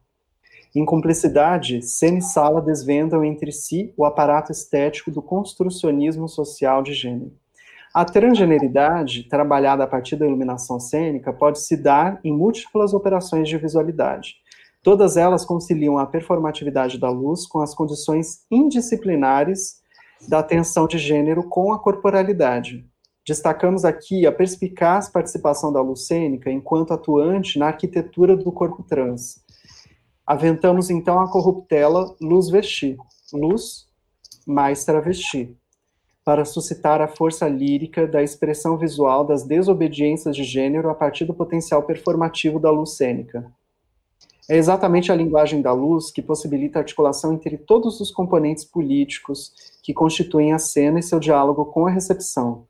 Em 0.74 0.86
Cumplicidade, 0.86 1.82
Cena 1.82 2.20
e 2.20 2.22
Sala 2.22 2.62
desvendam 2.62 3.26
entre 3.26 3.52
si 3.52 3.94
o 3.98 4.06
aparato 4.06 4.52
estético 4.52 5.12
do 5.12 5.22
construcionismo 5.22 6.30
social 6.30 6.82
de 6.82 6.94
gênero. 6.94 7.34
A 7.94 8.06
transgeneridade, 8.06 9.24
trabalhada 9.24 9.84
a 9.84 9.88
partir 9.88 10.16
da 10.16 10.26
iluminação 10.26 10.80
cênica, 10.80 11.34
pode 11.34 11.60
se 11.60 11.76
dar 11.76 12.22
em 12.24 12.32
múltiplas 12.32 12.94
operações 12.94 13.50
de 13.50 13.58
visualidade. 13.58 14.36
Todas 14.82 15.18
elas 15.18 15.44
conciliam 15.44 15.98
a 15.98 16.06
performatividade 16.06 16.98
da 16.98 17.10
luz 17.10 17.46
com 17.46 17.60
as 17.60 17.76
condições 17.76 18.46
indisciplinares 18.50 19.82
da 20.28 20.40
atenção 20.40 20.88
de 20.88 20.98
gênero 20.98 21.44
com 21.44 21.74
a 21.74 21.80
corporalidade, 21.80 22.86
Destacamos 23.28 23.86
aqui 23.86 24.26
a 24.26 24.32
perspicaz 24.32 25.08
participação 25.08 25.72
da 25.72 25.82
luz 25.82 26.08
cênica 26.08 26.50
enquanto 26.50 26.92
atuante 26.92 27.60
na 27.60 27.68
arquitetura 27.68 28.36
do 28.36 28.52
corpo 28.52 28.82
trans. 28.84 29.40
Aventamos 30.26 30.90
então 30.90 31.20
a 31.20 31.32
corruptela 31.32 32.16
luz 32.20 32.50
vestir, 32.50 32.98
luz 33.32 33.88
mais 34.46 34.84
travesti. 34.84 35.56
para 36.24 36.46
suscitar 36.46 37.02
a 37.02 37.08
força 37.08 37.48
lírica 37.48 38.08
da 38.08 38.22
expressão 38.22 38.78
visual 38.78 39.26
das 39.26 39.44
desobediências 39.44 40.36
de 40.36 40.44
gênero 40.44 40.90
a 40.90 40.94
partir 40.94 41.26
do 41.26 41.34
potencial 41.34 41.82
performativo 41.84 42.60
da 42.60 42.70
luz 42.70 42.92
cênica. 42.92 43.52
É 44.50 44.56
exatamente 44.56 45.12
a 45.12 45.16
linguagem 45.16 45.62
da 45.62 45.74
luz 45.74 46.12
que 46.12 46.22
possibilita 46.22 46.78
a 46.78 46.82
articulação 46.82 47.34
entre 47.34 47.58
todos 47.58 48.00
os 48.00 48.12
componentes 48.12 48.64
políticos 48.64 49.52
que 49.82 49.94
constituem 49.94 50.54
a 50.54 50.60
cena 50.60 51.00
e 51.00 51.04
seu 51.04 51.20
diálogo 51.20 51.66
com 51.66 51.88
a 51.88 51.92
recepção. 51.92 52.68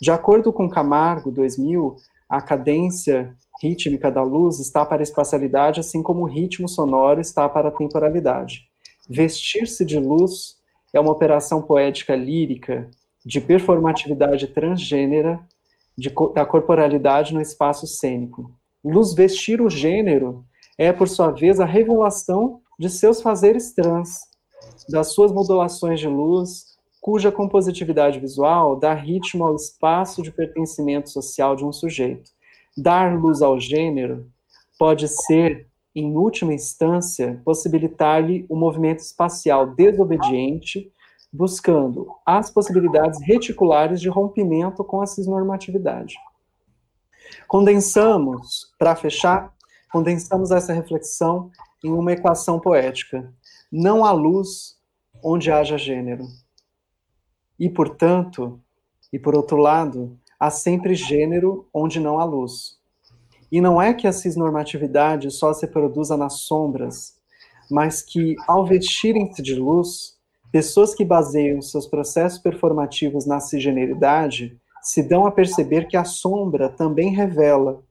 De 0.00 0.10
acordo 0.10 0.52
com 0.52 0.68
Camargo, 0.68 1.30
2000, 1.30 1.96
a 2.28 2.40
cadência 2.40 3.34
rítmica 3.60 4.10
da 4.10 4.22
luz 4.22 4.60
está 4.60 4.84
para 4.84 5.02
a 5.02 5.02
espacialidade, 5.02 5.80
assim 5.80 6.02
como 6.02 6.22
o 6.22 6.28
ritmo 6.28 6.68
sonoro 6.68 7.20
está 7.20 7.48
para 7.48 7.68
a 7.68 7.72
temporalidade. 7.72 8.68
Vestir-se 9.08 9.84
de 9.84 9.98
luz 9.98 10.56
é 10.92 11.00
uma 11.00 11.12
operação 11.12 11.62
poética 11.62 12.14
lírica 12.14 12.90
de 13.24 13.40
performatividade 13.40 14.46
transgênera 14.48 15.40
de, 15.96 16.12
da 16.34 16.46
corporalidade 16.46 17.34
no 17.34 17.40
espaço 17.40 17.86
cênico. 17.86 18.52
Luz 18.84 19.12
vestir 19.12 19.60
o 19.60 19.68
gênero 19.68 20.44
é, 20.78 20.92
por 20.92 21.08
sua 21.08 21.32
vez, 21.32 21.58
a 21.58 21.64
revelação 21.64 22.60
de 22.78 22.88
seus 22.88 23.20
fazeres 23.20 23.74
trans, 23.74 24.20
das 24.88 25.08
suas 25.08 25.32
modulações 25.32 25.98
de 25.98 26.06
luz, 26.06 26.67
cuja 27.00 27.32
compositividade 27.32 28.18
visual 28.18 28.76
dá 28.76 28.92
ritmo 28.94 29.46
ao 29.46 29.54
espaço 29.54 30.22
de 30.22 30.32
pertencimento 30.32 31.10
social 31.10 31.54
de 31.54 31.64
um 31.64 31.72
sujeito. 31.72 32.30
Dar 32.76 33.18
luz 33.18 33.42
ao 33.42 33.58
gênero 33.58 34.30
pode 34.78 35.08
ser, 35.08 35.68
em 35.94 36.16
última 36.16 36.54
instância, 36.54 37.40
possibilitar-lhe 37.44 38.46
o 38.48 38.56
um 38.56 38.58
movimento 38.58 39.00
espacial 39.00 39.66
desobediente, 39.74 40.92
buscando 41.32 42.08
as 42.24 42.50
possibilidades 42.50 43.20
reticulares 43.22 44.00
de 44.00 44.08
rompimento 44.08 44.84
com 44.84 45.00
a 45.00 45.06
cisnormatividade. 45.06 46.14
Condensamos, 47.46 48.72
para 48.78 48.94
fechar, 48.94 49.52
condensamos 49.90 50.50
essa 50.50 50.72
reflexão 50.72 51.50
em 51.84 51.90
uma 51.90 52.12
equação 52.12 52.60
poética. 52.60 53.32
Não 53.70 54.04
há 54.04 54.12
luz 54.12 54.76
onde 55.22 55.50
haja 55.50 55.76
gênero. 55.76 56.24
E, 57.58 57.68
portanto, 57.68 58.60
e 59.12 59.18
por 59.18 59.34
outro 59.34 59.56
lado, 59.56 60.18
há 60.38 60.50
sempre 60.50 60.94
gênero 60.94 61.66
onde 61.72 61.98
não 61.98 62.18
há 62.18 62.24
luz. 62.24 62.78
E 63.50 63.60
não 63.60 63.80
é 63.80 63.94
que 63.94 64.06
a 64.06 64.12
cisnormatividade 64.12 65.30
só 65.30 65.52
se 65.52 65.66
produza 65.66 66.16
nas 66.16 66.40
sombras, 66.40 67.14
mas 67.70 68.02
que, 68.02 68.36
ao 68.46 68.64
vestirem-se 68.64 69.42
de 69.42 69.54
luz, 69.54 70.16
pessoas 70.52 70.94
que 70.94 71.04
baseiam 71.04 71.60
seus 71.60 71.86
processos 71.86 72.38
performativos 72.38 73.26
na 73.26 73.40
cisgeneridade 73.40 74.58
se 74.82 75.02
dão 75.02 75.26
a 75.26 75.32
perceber 75.32 75.88
que 75.88 75.96
a 75.96 76.04
sombra 76.04 76.68
também 76.68 77.10
revela, 77.10 77.82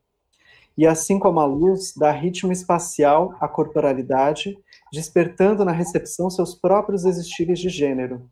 e 0.77 0.85
assim 0.85 1.17
como 1.17 1.39
a 1.39 1.45
luz 1.45 1.93
dá 1.95 2.11
ritmo 2.11 2.51
espacial 2.51 3.35
à 3.41 3.47
corporalidade, 3.47 4.57
despertando 4.91 5.65
na 5.65 5.71
recepção 5.71 6.29
seus 6.29 6.53
próprios 6.53 7.03
existires 7.03 7.59
de 7.59 7.67
gênero, 7.67 8.29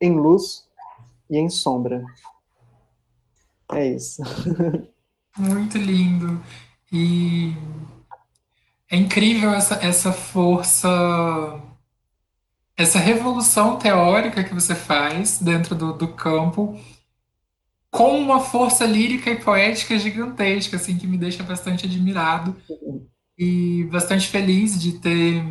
em 0.00 0.14
luz 0.14 0.68
e 1.30 1.38
em 1.38 1.48
sombra. 1.48 2.04
É 3.72 3.86
isso. 3.94 4.22
Muito 5.38 5.78
lindo. 5.78 6.42
E 6.92 7.54
é 8.90 8.96
incrível 8.96 9.50
essa, 9.50 9.74
essa 9.76 10.12
força, 10.12 10.88
essa 12.76 12.98
revolução 12.98 13.76
teórica 13.78 14.42
que 14.42 14.52
você 14.52 14.74
faz 14.74 15.38
dentro 15.38 15.76
do, 15.76 15.92
do 15.92 16.08
campo, 16.08 16.76
com 17.90 18.18
uma 18.18 18.40
força 18.40 18.84
lírica 18.84 19.30
e 19.30 19.40
poética 19.40 19.98
gigantesca, 19.98 20.76
assim, 20.76 20.98
que 20.98 21.06
me 21.06 21.16
deixa 21.16 21.42
bastante 21.42 21.86
admirado 21.86 22.56
e 23.38 23.84
bastante 23.84 24.28
feliz 24.28 24.80
de 24.80 24.98
ter, 24.98 25.44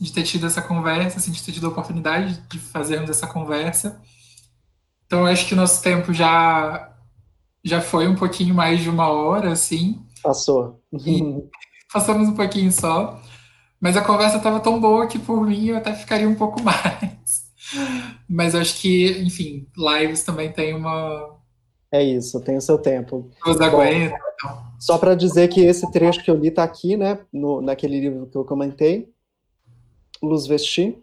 de 0.00 0.12
ter 0.12 0.22
tido 0.22 0.46
essa 0.46 0.62
conversa, 0.62 1.18
assim, 1.18 1.32
de 1.32 1.42
ter 1.42 1.52
tido 1.52 1.66
a 1.66 1.70
oportunidade 1.70 2.40
de 2.48 2.58
fazermos 2.58 3.10
essa 3.10 3.26
conversa. 3.26 4.00
Então, 5.12 5.26
acho 5.26 5.46
que 5.46 5.52
o 5.52 5.56
nosso 5.58 5.82
tempo 5.82 6.10
já 6.14 6.90
já 7.62 7.82
foi 7.82 8.08
um 8.08 8.16
pouquinho 8.16 8.54
mais 8.54 8.80
de 8.80 8.88
uma 8.88 9.10
hora, 9.10 9.52
assim. 9.52 10.00
Passou. 10.22 10.80
passamos 11.92 12.30
um 12.30 12.34
pouquinho 12.34 12.72
só. 12.72 13.20
Mas 13.78 13.94
a 13.94 14.00
conversa 14.00 14.38
estava 14.38 14.58
tão 14.58 14.80
boa 14.80 15.06
que, 15.06 15.18
por 15.18 15.46
mim, 15.46 15.66
eu 15.66 15.76
até 15.76 15.92
ficaria 15.92 16.26
um 16.26 16.34
pouco 16.34 16.62
mais. 16.64 17.44
Mas 18.26 18.54
acho 18.54 18.80
que, 18.80 19.20
enfim, 19.20 19.68
lives 19.76 20.22
também 20.22 20.50
tem 20.50 20.74
uma. 20.74 21.36
É 21.92 22.02
isso, 22.02 22.40
tem 22.40 22.56
o 22.56 22.62
seu 22.62 22.78
tempo. 22.78 23.30
Os 23.46 23.60
aguentam. 23.60 24.16
Só 24.80 24.96
para 24.96 25.14
dizer 25.14 25.48
que 25.48 25.60
esse 25.60 25.92
trecho 25.92 26.24
que 26.24 26.30
eu 26.30 26.38
li 26.38 26.48
está 26.48 26.64
aqui, 26.64 26.96
né, 26.96 27.18
no, 27.30 27.60
naquele 27.60 28.00
livro 28.00 28.28
que 28.28 28.38
eu 28.38 28.46
comentei, 28.46 29.12
Luz 30.22 30.46
Vestir, 30.46 30.96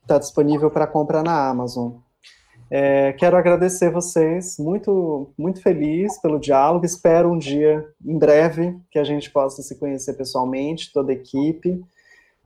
está 0.00 0.16
disponível 0.16 0.70
para 0.70 0.86
compra 0.86 1.24
na 1.24 1.48
Amazon. 1.48 1.94
É, 2.70 3.12
quero 3.14 3.36
agradecer 3.36 3.90
vocês, 3.90 4.58
muito, 4.58 5.32
muito 5.38 5.62
feliz 5.62 6.20
pelo 6.20 6.38
diálogo. 6.38 6.84
Espero 6.84 7.32
um 7.32 7.38
dia, 7.38 7.84
em 8.04 8.18
breve, 8.18 8.76
que 8.90 8.98
a 8.98 9.04
gente 9.04 9.30
possa 9.30 9.62
se 9.62 9.78
conhecer 9.78 10.14
pessoalmente, 10.14 10.92
toda 10.92 11.10
a 11.10 11.14
equipe. 11.14 11.80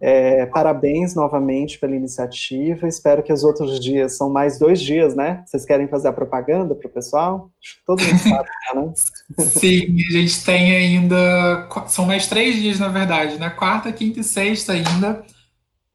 É, 0.00 0.46
parabéns 0.46 1.14
novamente 1.14 1.78
pela 1.78 1.94
iniciativa. 1.94 2.88
Espero 2.88 3.22
que 3.22 3.32
os 3.32 3.44
outros 3.44 3.78
dias 3.78 4.16
são 4.16 4.28
mais 4.30 4.58
dois 4.58 4.80
dias, 4.80 5.14
né? 5.14 5.44
Vocês 5.46 5.64
querem 5.64 5.86
fazer 5.86 6.08
a 6.08 6.12
propaganda 6.12 6.74
para 6.74 6.88
o 6.88 6.92
pessoal? 6.92 7.50
Todo 7.86 8.02
mundo 8.02 8.18
sabe, 8.18 8.48
né? 8.74 8.92
Sim, 9.38 9.96
a 10.08 10.12
gente 10.12 10.44
tem 10.44 10.74
ainda. 10.74 11.68
São 11.86 12.04
mais 12.04 12.26
três 12.26 12.56
dias, 12.56 12.80
na 12.80 12.88
verdade, 12.88 13.38
né? 13.38 13.50
Quarta, 13.50 13.92
quinta 13.92 14.20
e 14.20 14.24
sexta 14.24 14.72
ainda 14.72 15.24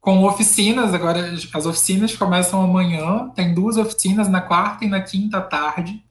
com 0.00 0.24
oficinas, 0.24 0.94
agora 0.94 1.34
as 1.52 1.66
oficinas 1.66 2.16
começam 2.16 2.62
amanhã, 2.62 3.30
tem 3.34 3.52
duas 3.52 3.76
oficinas 3.76 4.28
na 4.28 4.40
quarta 4.40 4.84
e 4.84 4.88
na 4.88 5.00
quinta 5.00 5.40
tarde, 5.40 6.02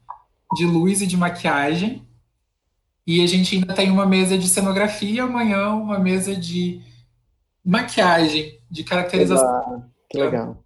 de 0.54 0.64
luz 0.64 1.02
e 1.02 1.06
de 1.06 1.16
maquiagem. 1.16 2.06
E 3.06 3.22
a 3.22 3.26
gente 3.26 3.56
ainda 3.56 3.72
tem 3.72 3.90
uma 3.90 4.04
mesa 4.04 4.36
de 4.36 4.48
cenografia 4.48 5.24
amanhã, 5.24 5.70
uma 5.70 5.98
mesa 5.98 6.36
de 6.36 6.82
maquiagem, 7.64 8.60
de 8.70 8.84
caracterização. 8.84 9.84
Que 10.10 10.18
legal. 10.18 10.62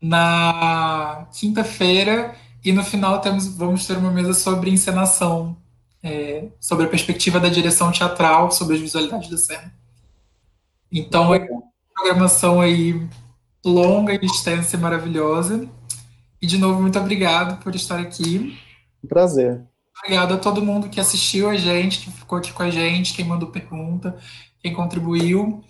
Na 0.00 1.26
quinta-feira, 1.32 2.36
e 2.62 2.72
no 2.72 2.84
final 2.84 3.20
temos, 3.20 3.46
vamos 3.56 3.86
ter 3.86 3.96
uma 3.96 4.10
mesa 4.10 4.34
sobre 4.34 4.70
encenação, 4.70 5.56
é, 6.02 6.48
sobre 6.60 6.84
a 6.84 6.88
perspectiva 6.88 7.40
da 7.40 7.48
direção 7.48 7.90
teatral, 7.90 8.50
sobre 8.50 8.74
as 8.74 8.80
visualidades 8.80 9.30
da 9.30 9.38
cena. 9.38 9.74
Então, 10.92 11.34
é 11.34 11.48
programação 11.96 12.60
aí 12.60 13.08
longa 13.64 14.12
e 14.14 14.24
extensa 14.24 14.76
e 14.76 14.78
maravilhosa. 14.78 15.68
E 16.40 16.46
de 16.46 16.58
novo, 16.58 16.80
muito 16.80 16.98
obrigado 16.98 17.62
por 17.62 17.74
estar 17.74 17.98
aqui. 17.98 18.56
Um 19.02 19.08
prazer. 19.08 19.62
Obrigado 19.98 20.34
a 20.34 20.38
todo 20.38 20.62
mundo 20.62 20.90
que 20.90 21.00
assistiu 21.00 21.48
a 21.48 21.56
gente, 21.56 22.00
que 22.00 22.10
ficou 22.10 22.38
aqui 22.38 22.52
com 22.52 22.62
a 22.62 22.70
gente, 22.70 23.14
quem 23.14 23.24
mandou 23.24 23.48
pergunta, 23.48 24.16
quem 24.60 24.72
contribuiu. 24.72 25.64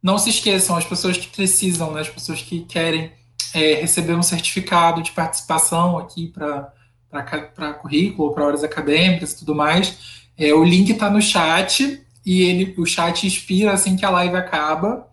Não 0.00 0.16
se 0.16 0.30
esqueçam, 0.30 0.76
as 0.76 0.84
pessoas 0.84 1.16
que 1.16 1.26
precisam, 1.26 1.92
né, 1.92 2.02
as 2.02 2.08
pessoas 2.08 2.40
que 2.40 2.60
querem 2.60 3.10
é, 3.52 3.74
receber 3.74 4.14
um 4.14 4.22
certificado 4.22 5.02
de 5.02 5.10
participação 5.10 5.98
aqui 5.98 6.28
para 6.28 7.74
currículo, 7.80 8.32
para 8.32 8.46
horas 8.46 8.62
acadêmicas 8.62 9.32
e 9.32 9.38
tudo 9.38 9.54
mais, 9.54 10.28
é, 10.36 10.52
o 10.52 10.62
link 10.62 10.90
está 10.90 11.10
no 11.10 11.20
chat 11.20 12.00
e 12.24 12.42
ele, 12.42 12.74
o 12.78 12.86
chat 12.86 13.26
expira 13.26 13.72
assim 13.72 13.96
que 13.96 14.04
a 14.04 14.10
live 14.10 14.36
acaba. 14.36 15.08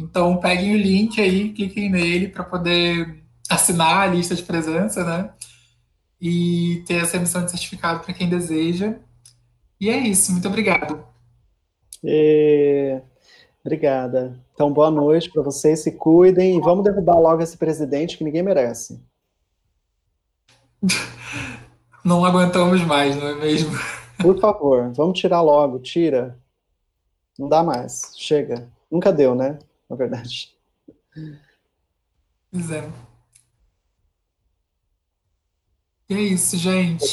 Então, 0.00 0.38
peguem 0.38 0.74
o 0.74 0.78
link 0.78 1.20
aí, 1.20 1.52
cliquem 1.52 1.90
nele 1.90 2.28
para 2.28 2.44
poder 2.44 3.22
assinar 3.48 4.02
a 4.02 4.06
lista 4.06 4.34
de 4.34 4.42
presença, 4.42 5.04
né? 5.04 5.30
E 6.20 6.82
ter 6.86 7.02
essa 7.02 7.16
emissão 7.16 7.44
de 7.44 7.50
certificado 7.50 8.00
para 8.00 8.14
quem 8.14 8.28
deseja. 8.28 8.96
E 9.80 9.88
é 9.88 9.98
isso, 9.98 10.32
muito 10.32 10.48
obrigado. 10.48 11.04
E... 12.02 13.00
Obrigada. 13.62 14.40
Então, 14.54 14.72
boa 14.72 14.90
noite 14.90 15.30
para 15.30 15.42
vocês, 15.42 15.80
se 15.80 15.92
cuidem 15.92 16.56
e 16.56 16.60
vamos 16.60 16.82
derrubar 16.82 17.18
logo 17.18 17.42
esse 17.42 17.58
presidente 17.58 18.16
que 18.16 18.24
ninguém 18.24 18.42
merece. 18.42 19.02
Não 22.02 22.24
aguentamos 22.24 22.82
mais, 22.82 23.14
não 23.14 23.28
é 23.28 23.34
mesmo? 23.34 23.78
Por 24.18 24.40
favor, 24.40 24.90
vamos 24.94 25.18
tirar 25.18 25.42
logo, 25.42 25.78
tira. 25.78 26.38
Não 27.38 27.46
dá 27.46 27.62
mais, 27.62 28.12
chega. 28.16 28.66
Nunca 28.90 29.12
deu, 29.12 29.34
né? 29.34 29.58
Na 29.90 29.96
verdade. 29.96 30.56
Pois 32.50 32.70
é. 32.70 32.90
E 36.08 36.14
é 36.14 36.20
isso, 36.20 36.56
gente. 36.56 37.04